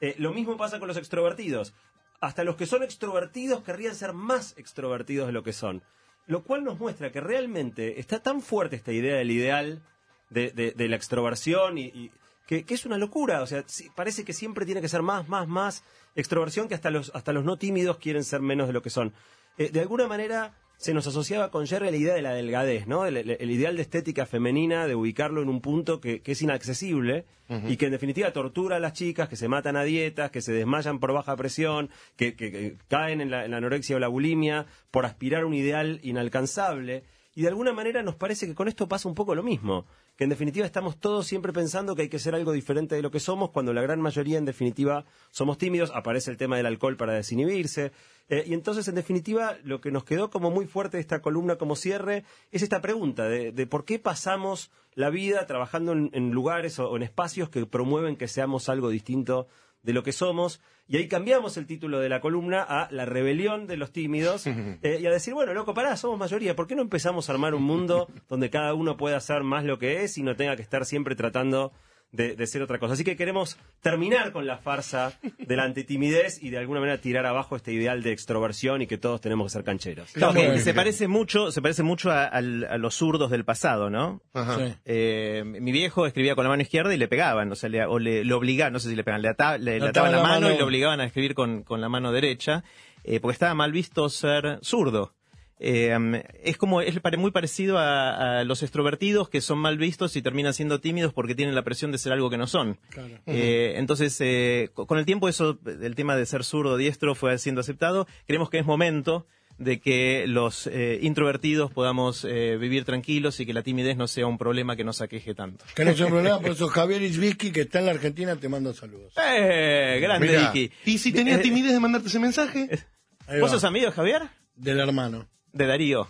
Eh, 0.00 0.14
lo 0.18 0.32
mismo 0.32 0.56
pasa 0.56 0.78
con 0.78 0.88
los 0.88 0.96
extrovertidos. 0.96 1.74
Hasta 2.20 2.44
los 2.44 2.56
que 2.56 2.66
son 2.66 2.82
extrovertidos 2.82 3.62
querrían 3.62 3.94
ser 3.94 4.12
más 4.12 4.54
extrovertidos 4.58 5.26
de 5.26 5.32
lo 5.32 5.42
que 5.42 5.52
son. 5.52 5.82
Lo 6.26 6.44
cual 6.44 6.64
nos 6.64 6.78
muestra 6.78 7.10
que 7.10 7.20
realmente 7.20 7.98
está 7.98 8.22
tan 8.22 8.40
fuerte 8.42 8.76
esta 8.76 8.92
idea 8.92 9.16
del 9.16 9.30
ideal 9.30 9.82
de, 10.28 10.50
de- 10.76 10.88
la 10.88 10.96
extroversión 10.96 11.78
y, 11.78 12.10
que, 12.46 12.64
que 12.64 12.74
es 12.74 12.84
una 12.84 12.98
locura. 12.98 13.42
O 13.42 13.46
sea, 13.46 13.64
parece 13.96 14.24
que 14.24 14.32
siempre 14.32 14.66
tiene 14.66 14.80
que 14.80 14.88
ser 14.88 15.02
más, 15.02 15.28
más, 15.28 15.48
más 15.48 15.82
extroversión 16.14 16.68
que 16.68 16.74
hasta 16.74 16.90
los, 16.90 17.10
hasta 17.14 17.32
los 17.32 17.44
no 17.44 17.56
tímidos 17.56 17.96
quieren 17.96 18.22
ser 18.22 18.40
menos 18.42 18.66
de 18.66 18.74
lo 18.74 18.82
que 18.82 18.90
son. 18.90 19.12
Eh, 19.58 19.70
de 19.70 19.80
alguna 19.80 20.06
manera 20.06 20.54
se 20.80 20.94
nos 20.94 21.06
asociaba 21.06 21.50
con 21.50 21.66
Jerry 21.66 21.90
la 21.90 21.96
idea 21.98 22.14
de 22.14 22.22
la 22.22 22.32
delgadez, 22.32 22.86
¿no? 22.86 23.04
El, 23.04 23.18
el- 23.18 23.30
el 23.38 23.50
ideal 23.50 23.76
de 23.76 23.82
estética 23.82 24.24
femenina, 24.24 24.86
de 24.86 24.94
ubicarlo 24.94 25.42
en 25.42 25.50
un 25.50 25.60
punto 25.60 26.00
que, 26.00 26.22
que 26.22 26.32
es 26.32 26.40
inaccesible 26.42 27.26
y 27.68 27.76
que 27.76 27.86
en 27.86 27.92
definitiva 27.92 28.32
tortura 28.32 28.76
a 28.76 28.78
las 28.80 28.92
chicas, 28.94 29.28
que 29.28 29.34
se 29.36 29.48
matan 29.48 29.76
a 29.76 29.82
dietas, 29.82 30.30
que 30.30 30.40
se 30.40 30.52
desmayan 30.52 31.00
por 31.00 31.12
baja 31.12 31.36
presión, 31.36 31.90
que, 32.16 32.34
que- 32.34 32.50
que 32.50 32.76
caen 32.88 33.20
en 33.20 33.30
la, 33.30 33.44
en 33.44 33.50
la 33.50 33.56
anorexia 33.58 33.96
o 33.96 33.98
la 33.98 34.08
bulimia 34.08 34.66
por 34.90 35.04
aspirar 35.04 35.42
a 35.42 35.46
un 35.46 35.54
ideal 35.54 35.98
inalcanzable. 36.02 37.02
Y 37.34 37.42
de 37.42 37.48
alguna 37.48 37.72
manera 37.72 38.02
nos 38.02 38.16
parece 38.16 38.46
que 38.46 38.54
con 38.54 38.66
esto 38.66 38.88
pasa 38.88 39.08
un 39.08 39.14
poco 39.14 39.36
lo 39.36 39.44
mismo, 39.44 39.86
que 40.16 40.24
en 40.24 40.30
definitiva 40.30 40.66
estamos 40.66 40.98
todos 40.98 41.26
siempre 41.26 41.52
pensando 41.52 41.94
que 41.94 42.02
hay 42.02 42.08
que 42.08 42.18
ser 42.18 42.34
algo 42.34 42.52
diferente 42.52 42.96
de 42.96 43.02
lo 43.02 43.12
que 43.12 43.20
somos, 43.20 43.50
cuando 43.50 43.72
la 43.72 43.82
gran 43.82 44.00
mayoría 44.00 44.36
en 44.36 44.44
definitiva 44.44 45.04
somos 45.30 45.56
tímidos, 45.56 45.92
aparece 45.94 46.32
el 46.32 46.36
tema 46.36 46.56
del 46.56 46.66
alcohol 46.66 46.96
para 46.96 47.12
desinhibirse, 47.12 47.92
eh, 48.28 48.44
y 48.46 48.54
entonces 48.54 48.88
en 48.88 48.96
definitiva 48.96 49.56
lo 49.62 49.80
que 49.80 49.92
nos 49.92 50.04
quedó 50.04 50.28
como 50.28 50.50
muy 50.50 50.66
fuerte 50.66 50.96
de 50.96 51.02
esta 51.02 51.22
columna 51.22 51.56
como 51.56 51.76
cierre 51.76 52.24
es 52.50 52.62
esta 52.62 52.80
pregunta 52.80 53.28
de, 53.28 53.66
por 53.66 53.84
qué 53.84 54.00
pasamos 54.00 54.70
la 54.94 55.10
vida 55.10 55.46
trabajando 55.46 55.92
en, 55.92 56.10
en 56.12 56.32
lugares 56.32 56.80
o, 56.80 56.90
o 56.90 56.96
en 56.96 57.04
espacios 57.04 57.48
que 57.48 57.64
promueven 57.64 58.16
que 58.16 58.26
seamos 58.26 58.68
algo 58.68 58.88
distinto 58.88 59.46
de 59.82 59.92
lo 59.92 60.02
que 60.02 60.12
somos. 60.12 60.60
Y 60.88 60.96
ahí 60.96 61.08
cambiamos 61.08 61.56
el 61.56 61.66
título 61.66 62.00
de 62.00 62.08
la 62.08 62.20
columna 62.20 62.62
a 62.62 62.88
La 62.90 63.04
rebelión 63.04 63.66
de 63.66 63.76
los 63.76 63.92
tímidos 63.92 64.46
eh, 64.46 64.98
y 65.00 65.06
a 65.06 65.10
decir, 65.10 65.34
bueno, 65.34 65.54
loco, 65.54 65.74
pará, 65.74 65.96
somos 65.96 66.18
mayoría. 66.18 66.56
¿Por 66.56 66.66
qué 66.66 66.74
no 66.74 66.82
empezamos 66.82 67.28
a 67.28 67.32
armar 67.32 67.54
un 67.54 67.62
mundo 67.62 68.08
donde 68.28 68.50
cada 68.50 68.74
uno 68.74 68.96
pueda 68.96 69.16
hacer 69.16 69.42
más 69.42 69.64
lo 69.64 69.78
que 69.78 70.02
es 70.04 70.18
y 70.18 70.22
no 70.22 70.36
tenga 70.36 70.56
que 70.56 70.62
estar 70.62 70.84
siempre 70.84 71.14
tratando 71.14 71.72
de, 72.12 72.34
de 72.34 72.46
ser 72.46 72.62
otra 72.62 72.78
cosa? 72.78 72.94
Así 72.94 73.04
que 73.04 73.16
queremos 73.16 73.56
terminar 73.80 74.32
con 74.32 74.46
la 74.46 74.58
farsa 74.58 75.12
de 75.38 75.56
la 75.56 75.64
antitimidez 75.64 76.42
y 76.42 76.50
de 76.50 76.58
alguna 76.58 76.80
manera 76.80 76.98
tirar 77.00 77.24
abajo 77.26 77.56
este 77.56 77.72
ideal 77.72 78.02
de 78.02 78.12
extroversión 78.12 78.82
y 78.82 78.86
que 78.86 78.98
todos 78.98 79.20
tenemos 79.20 79.46
que 79.46 79.50
ser 79.50 79.64
cancheros. 79.64 80.10
Claro, 80.12 80.34
que 80.34 80.58
se 80.58 80.74
parece 80.74 81.08
mucho, 81.08 81.50
se 81.52 81.62
parece 81.62 81.82
mucho 81.82 82.10
a, 82.10 82.40
los 82.40 82.94
zurdos 82.96 83.30
del 83.30 83.44
pasado, 83.44 83.90
¿no? 83.90 84.22
Ajá. 84.34 84.56
Sí. 84.58 84.74
Eh, 84.84 85.42
mi 85.44 85.72
viejo 85.72 86.06
escribía 86.06 86.34
con 86.34 86.44
la 86.44 86.50
mano 86.50 86.62
izquierda 86.62 86.94
y 86.94 86.98
le 86.98 87.08
pegaban, 87.08 87.50
o 87.52 87.54
sea, 87.54 87.68
le, 87.68 87.84
o 87.86 87.98
le, 87.98 88.24
le 88.24 88.34
obligaban, 88.34 88.72
no 88.72 88.80
sé 88.80 88.88
si 88.90 88.96
le 88.96 89.04
pegaban, 89.04 89.22
le, 89.22 89.28
ata- 89.28 89.58
le- 89.58 89.78
le 89.78 89.88
ataban 89.88 90.12
la, 90.12 90.22
mano, 90.22 90.46
y 90.52 90.56
le 90.56 90.62
obligaban 90.64 91.00
a 91.00 91.04
escribir 91.04 91.34
con, 91.34 91.62
con 91.62 91.80
la 91.80 91.88
mano 91.88 92.12
derecha, 92.12 92.64
eh, 93.04 93.20
porque 93.20 93.32
estaba 93.34 93.54
mal 93.54 93.72
visto 93.72 94.08
ser 94.08 94.58
zurdo. 94.62 95.14
Eh, 95.62 96.24
es 96.42 96.56
como, 96.56 96.80
es 96.80 96.98
muy 97.18 97.30
parecido 97.32 97.76
a, 97.78 98.40
a 98.40 98.44
los 98.44 98.62
extrovertidos 98.62 99.28
que 99.28 99.42
son 99.42 99.58
mal 99.58 99.76
vistos 99.76 100.16
y 100.16 100.22
terminan 100.22 100.54
siendo 100.54 100.80
tímidos 100.80 101.12
porque 101.12 101.34
tienen 101.34 101.54
la 101.54 101.62
presión 101.62 101.92
de 101.92 101.98
ser 101.98 102.12
algo 102.12 102.30
que 102.30 102.38
no 102.38 102.46
son. 102.46 102.78
Claro. 102.88 103.18
Eh, 103.26 103.74
entonces, 103.76 104.16
eh, 104.20 104.70
co- 104.72 104.86
con 104.86 104.98
el 104.98 105.04
tiempo 105.04 105.28
eso, 105.28 105.58
el 105.66 105.94
tema 105.94 106.16
de 106.16 106.24
ser 106.24 106.44
zurdo 106.44 106.72
o 106.72 106.76
diestro 106.78 107.14
fue 107.14 107.36
siendo 107.38 107.60
aceptado. 107.60 108.06
Creemos 108.26 108.48
que 108.48 108.58
es 108.58 108.64
momento 108.64 109.26
de 109.58 109.78
que 109.78 110.24
los 110.26 110.66
eh, 110.66 110.98
introvertidos 111.02 111.70
podamos 111.70 112.24
eh, 112.24 112.56
vivir 112.56 112.86
tranquilos 112.86 113.38
y 113.40 113.44
que 113.44 113.52
la 113.52 113.62
timidez 113.62 113.98
no 113.98 114.08
sea 114.08 114.26
un 114.26 114.38
problema 114.38 114.74
que 114.74 114.84
nos 114.84 115.02
aqueje 115.02 115.34
tanto. 115.34 115.66
Que 115.74 115.84
no 115.84 115.90
es 115.90 116.00
un 116.00 116.08
problema, 116.08 116.38
por 116.40 116.52
eso 116.52 116.68
Javier 116.68 117.02
Isbisky, 117.02 117.52
que 117.52 117.60
está 117.60 117.80
en 117.80 117.84
la 117.84 117.90
Argentina, 117.92 118.34
te 118.36 118.48
manda 118.48 118.72
saludos. 118.72 119.12
¡Eh! 119.22 119.98
Grande 120.00 120.26
Mirá, 120.26 120.50
Vicky. 120.52 120.72
¿Y 120.86 120.96
si 120.96 121.12
tenía 121.12 121.34
Eh, 121.34 121.38
timidez 121.40 121.72
de 121.74 121.80
mandarte 121.80 122.08
ese 122.08 122.18
mensaje? 122.18 122.70
¿Vos 123.40 123.50
sos 123.50 123.64
amigo 123.64 123.90
Javier? 123.92 124.22
Del 124.54 124.80
hermano. 124.80 125.28
De 125.52 125.66
Darío. 125.66 126.08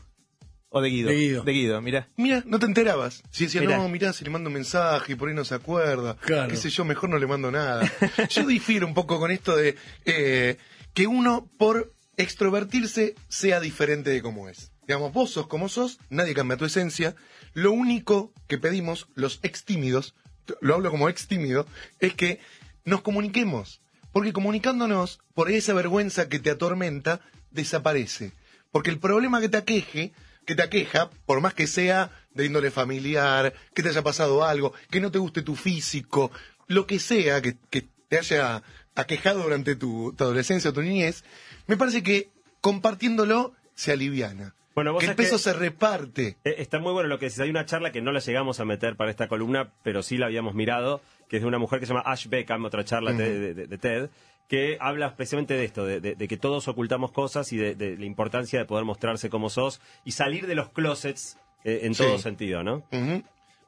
¿O 0.72 0.81
de 0.81 0.88
Guido? 0.88 1.09
De 1.09 1.16
Guido. 1.16 1.42
De 1.42 1.53
Guido, 1.53 1.81
mira. 1.81 2.09
Mira, 2.16 2.44
no 2.46 2.61
te 2.61 2.66
enterabas. 2.66 3.24
Si 3.31 3.44
decía, 3.44 3.61
Mirá. 3.61 3.76
no, 3.79 3.88
mirá, 3.88 4.12
si 4.12 4.22
le 4.24 4.31
mando 4.31 4.48
un 4.48 4.55
mensaje 4.55 5.12
y 5.12 5.16
por 5.16 5.29
ahí 5.29 5.35
no 5.35 5.44
se 5.44 5.57
acuerda. 5.57 6.16
Claro. 6.16 6.48
Qué 6.48 6.57
sé 6.57 6.70
yo, 6.70 6.85
mejor 6.85 7.11
no 7.11 7.18
le 7.18 7.26
mando 7.26 7.50
nada. 7.50 7.90
Yo 8.31 8.46
difiero 8.46 8.87
un 8.87 8.94
poco 8.94 9.18
con 9.18 9.33
esto 9.33 9.57
de 9.57 9.76
eh, 10.05 10.59
que 10.94 11.09
uno, 11.09 11.50
por 11.59 11.92
extrovertirse, 12.16 13.16
sea 13.29 13.59
diferente 13.59 14.11
de 14.11 14.22
cómo 14.22 14.48
es. 14.48 14.70
Digamos, 14.87 15.12
vos 15.12 15.31
sos 15.31 15.48
como 15.48 15.68
sos, 15.68 15.98
nadie 16.09 16.35
cambia 16.35 16.57
tu 16.57 16.64
esencia. 16.66 17.16
Lo 17.53 17.72
único 17.72 18.33
que 18.46 18.59
pedimos, 18.59 19.09
los 19.14 19.40
ex 19.42 19.64
tímidos, 19.64 20.14
lo 20.61 20.74
hablo 20.74 20.92
como 20.92 21.09
ex 21.09 21.26
tímido, 21.26 21.66
es 21.98 22.14
que 22.14 22.38
nos 22.85 23.03
comuniquemos. 23.03 23.83
Porque 24.12 24.33
comunicándonos, 24.33 25.20
por 25.35 25.50
esa 25.50 25.72
vergüenza 25.72 26.29
que 26.29 26.38
te 26.38 26.50
atormenta, 26.50 27.20
desaparece. 27.50 28.33
Porque 28.72 28.90
el 28.90 28.98
problema 28.98 29.40
que 29.40 29.48
te 29.48 29.56
aqueje, 29.59 30.12
que 30.46 30.54
te 30.54 30.62
aqueja, 30.62 31.11
por 31.26 31.40
más 31.40 31.54
que 31.54 31.66
sea 31.66 32.11
de 32.35 32.46
índole 32.46 32.70
familiar, 32.70 33.52
que 33.74 33.83
te 33.83 33.88
haya 33.88 34.02
pasado 34.02 34.44
algo, 34.44 34.72
que 34.90 35.00
no 35.00 35.11
te 35.11 35.18
guste 35.18 35.42
tu 35.42 35.56
físico, 35.56 36.30
lo 36.68 36.87
que 36.87 36.98
sea 36.98 37.40
que, 37.42 37.56
que 37.70 37.88
te 38.09 38.18
haya 38.18 38.62
aquejado 38.94 39.42
durante 39.42 39.76
tu, 39.76 40.14
tu 40.16 40.24
adolescencia 40.24 40.70
o 40.70 40.72
tu 40.72 40.83
niñez, 40.83 41.24
me 41.66 41.76
parece 41.76 42.02
que 42.02 42.28
compartiéndolo 42.74 43.52
se 43.74 43.92
aliviana. 43.92 44.54
Bueno, 44.74 44.92
vos 44.92 45.00
que 45.02 45.11
el 45.11 45.16
peso 45.16 45.37
que- 45.37 45.42
se 45.42 45.52
reparte. 45.52 46.37
Eh, 46.44 46.54
Está 46.59 46.78
muy 46.78 46.92
bueno 46.92 47.09
lo 47.09 47.18
que 47.18 47.26
decís. 47.26 47.40
Hay 47.40 47.50
una 47.50 47.66
charla 47.66 47.90
que 47.90 48.00
no 48.00 48.12
la 48.12 48.20
llegamos 48.20 48.61
a 48.61 48.64
meter 48.64 48.96
para 48.96 49.11
esta 49.11 49.26
columna, 49.28 49.72
pero 49.83 50.02
sí 50.02 50.16
la 50.16 50.26
habíamos 50.26 50.54
mirado, 50.54 51.02
que 51.28 51.37
es 51.37 51.42
de 51.42 51.48
una 51.48 51.59
mujer 51.59 51.80
que 51.80 51.87
se 51.87 51.92
llama 51.92 52.04
Ash 52.06 52.28
Beckham, 52.28 52.64
otra 52.64 52.85
charla 52.85 53.12
de, 53.12 53.52
de- 53.54 53.66
de 53.66 53.78
TED, 53.78 54.11
que 54.50 54.76
habla 54.80 55.06
especialmente 55.06 55.54
de 55.54 55.64
esto, 55.64 55.86
de, 55.86 56.00
de- 56.00 56.14
de 56.16 56.28
que 56.28 56.36
todos 56.36 56.68
ocultamos 56.68 57.12
cosas 57.12 57.50
y 57.52 57.56
de, 57.56 57.74
de 57.76 57.96
la 57.96 58.04
importancia 58.04 58.58
de 58.58 58.66
poder 58.66 58.84
mostrarse 58.84 59.30
como 59.30 59.48
sos 59.48 59.80
y 60.04 60.10
salir 60.12 60.46
de 60.46 60.54
los 60.56 60.68
closets 60.70 61.38
eh, 61.64 61.80
en 61.84 61.94
Sí. 61.94 62.02
todo 62.02 62.18
sentido, 62.18 62.62
¿no? 62.64 62.82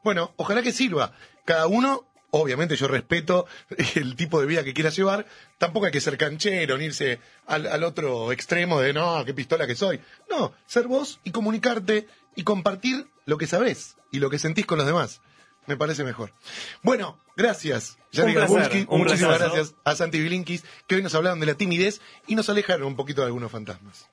Bueno, 0.02 0.32
ojalá 0.36 0.60
que 0.62 0.72
sirva. 0.72 1.12
Cada 1.44 1.66
uno, 1.68 2.04
obviamente 2.30 2.74
yo 2.76 2.88
respeto 2.88 3.46
el 3.94 4.16
tipo 4.16 4.40
de 4.40 4.46
vida 4.46 4.64
que 4.64 4.74
quiera 4.74 4.90
llevar. 4.90 5.24
Tampoco 5.58 5.86
hay 5.86 5.92
que 5.92 6.00
ser 6.00 6.18
canchero, 6.18 6.76
ni 6.76 6.86
irse 6.86 7.20
al, 7.46 7.66
al 7.68 7.84
otro 7.84 8.32
extremo 8.32 8.80
de 8.80 8.92
no, 8.92 9.24
qué 9.24 9.34
pistola 9.34 9.66
que 9.68 9.76
soy. 9.76 10.00
No, 10.28 10.52
ser 10.66 10.88
vos 10.88 11.20
y 11.22 11.30
comunicarte 11.30 12.08
y 12.34 12.42
compartir 12.42 13.06
lo 13.24 13.38
que 13.38 13.46
sabés 13.46 13.96
y 14.10 14.18
lo 14.18 14.30
que 14.30 14.38
sentís 14.40 14.66
con 14.66 14.78
los 14.78 14.86
demás. 14.86 15.20
Me 15.66 15.76
parece 15.76 16.04
mejor. 16.04 16.32
Bueno, 16.82 17.18
gracias, 17.36 17.96
placer, 18.10 18.34
Garbulski. 18.34 18.86
Muchísimas 18.90 19.36
placer. 19.36 19.56
gracias 19.56 19.74
a 19.84 19.94
Santi 19.94 20.20
Bilinkis, 20.20 20.64
que 20.86 20.96
hoy 20.96 21.02
nos 21.02 21.14
hablaron 21.14 21.40
de 21.40 21.46
la 21.46 21.54
timidez 21.54 22.00
y 22.26 22.34
nos 22.34 22.48
alejaron 22.50 22.86
un 22.86 22.96
poquito 22.96 23.20
de 23.20 23.28
algunos 23.28 23.50
fantasmas. 23.50 24.08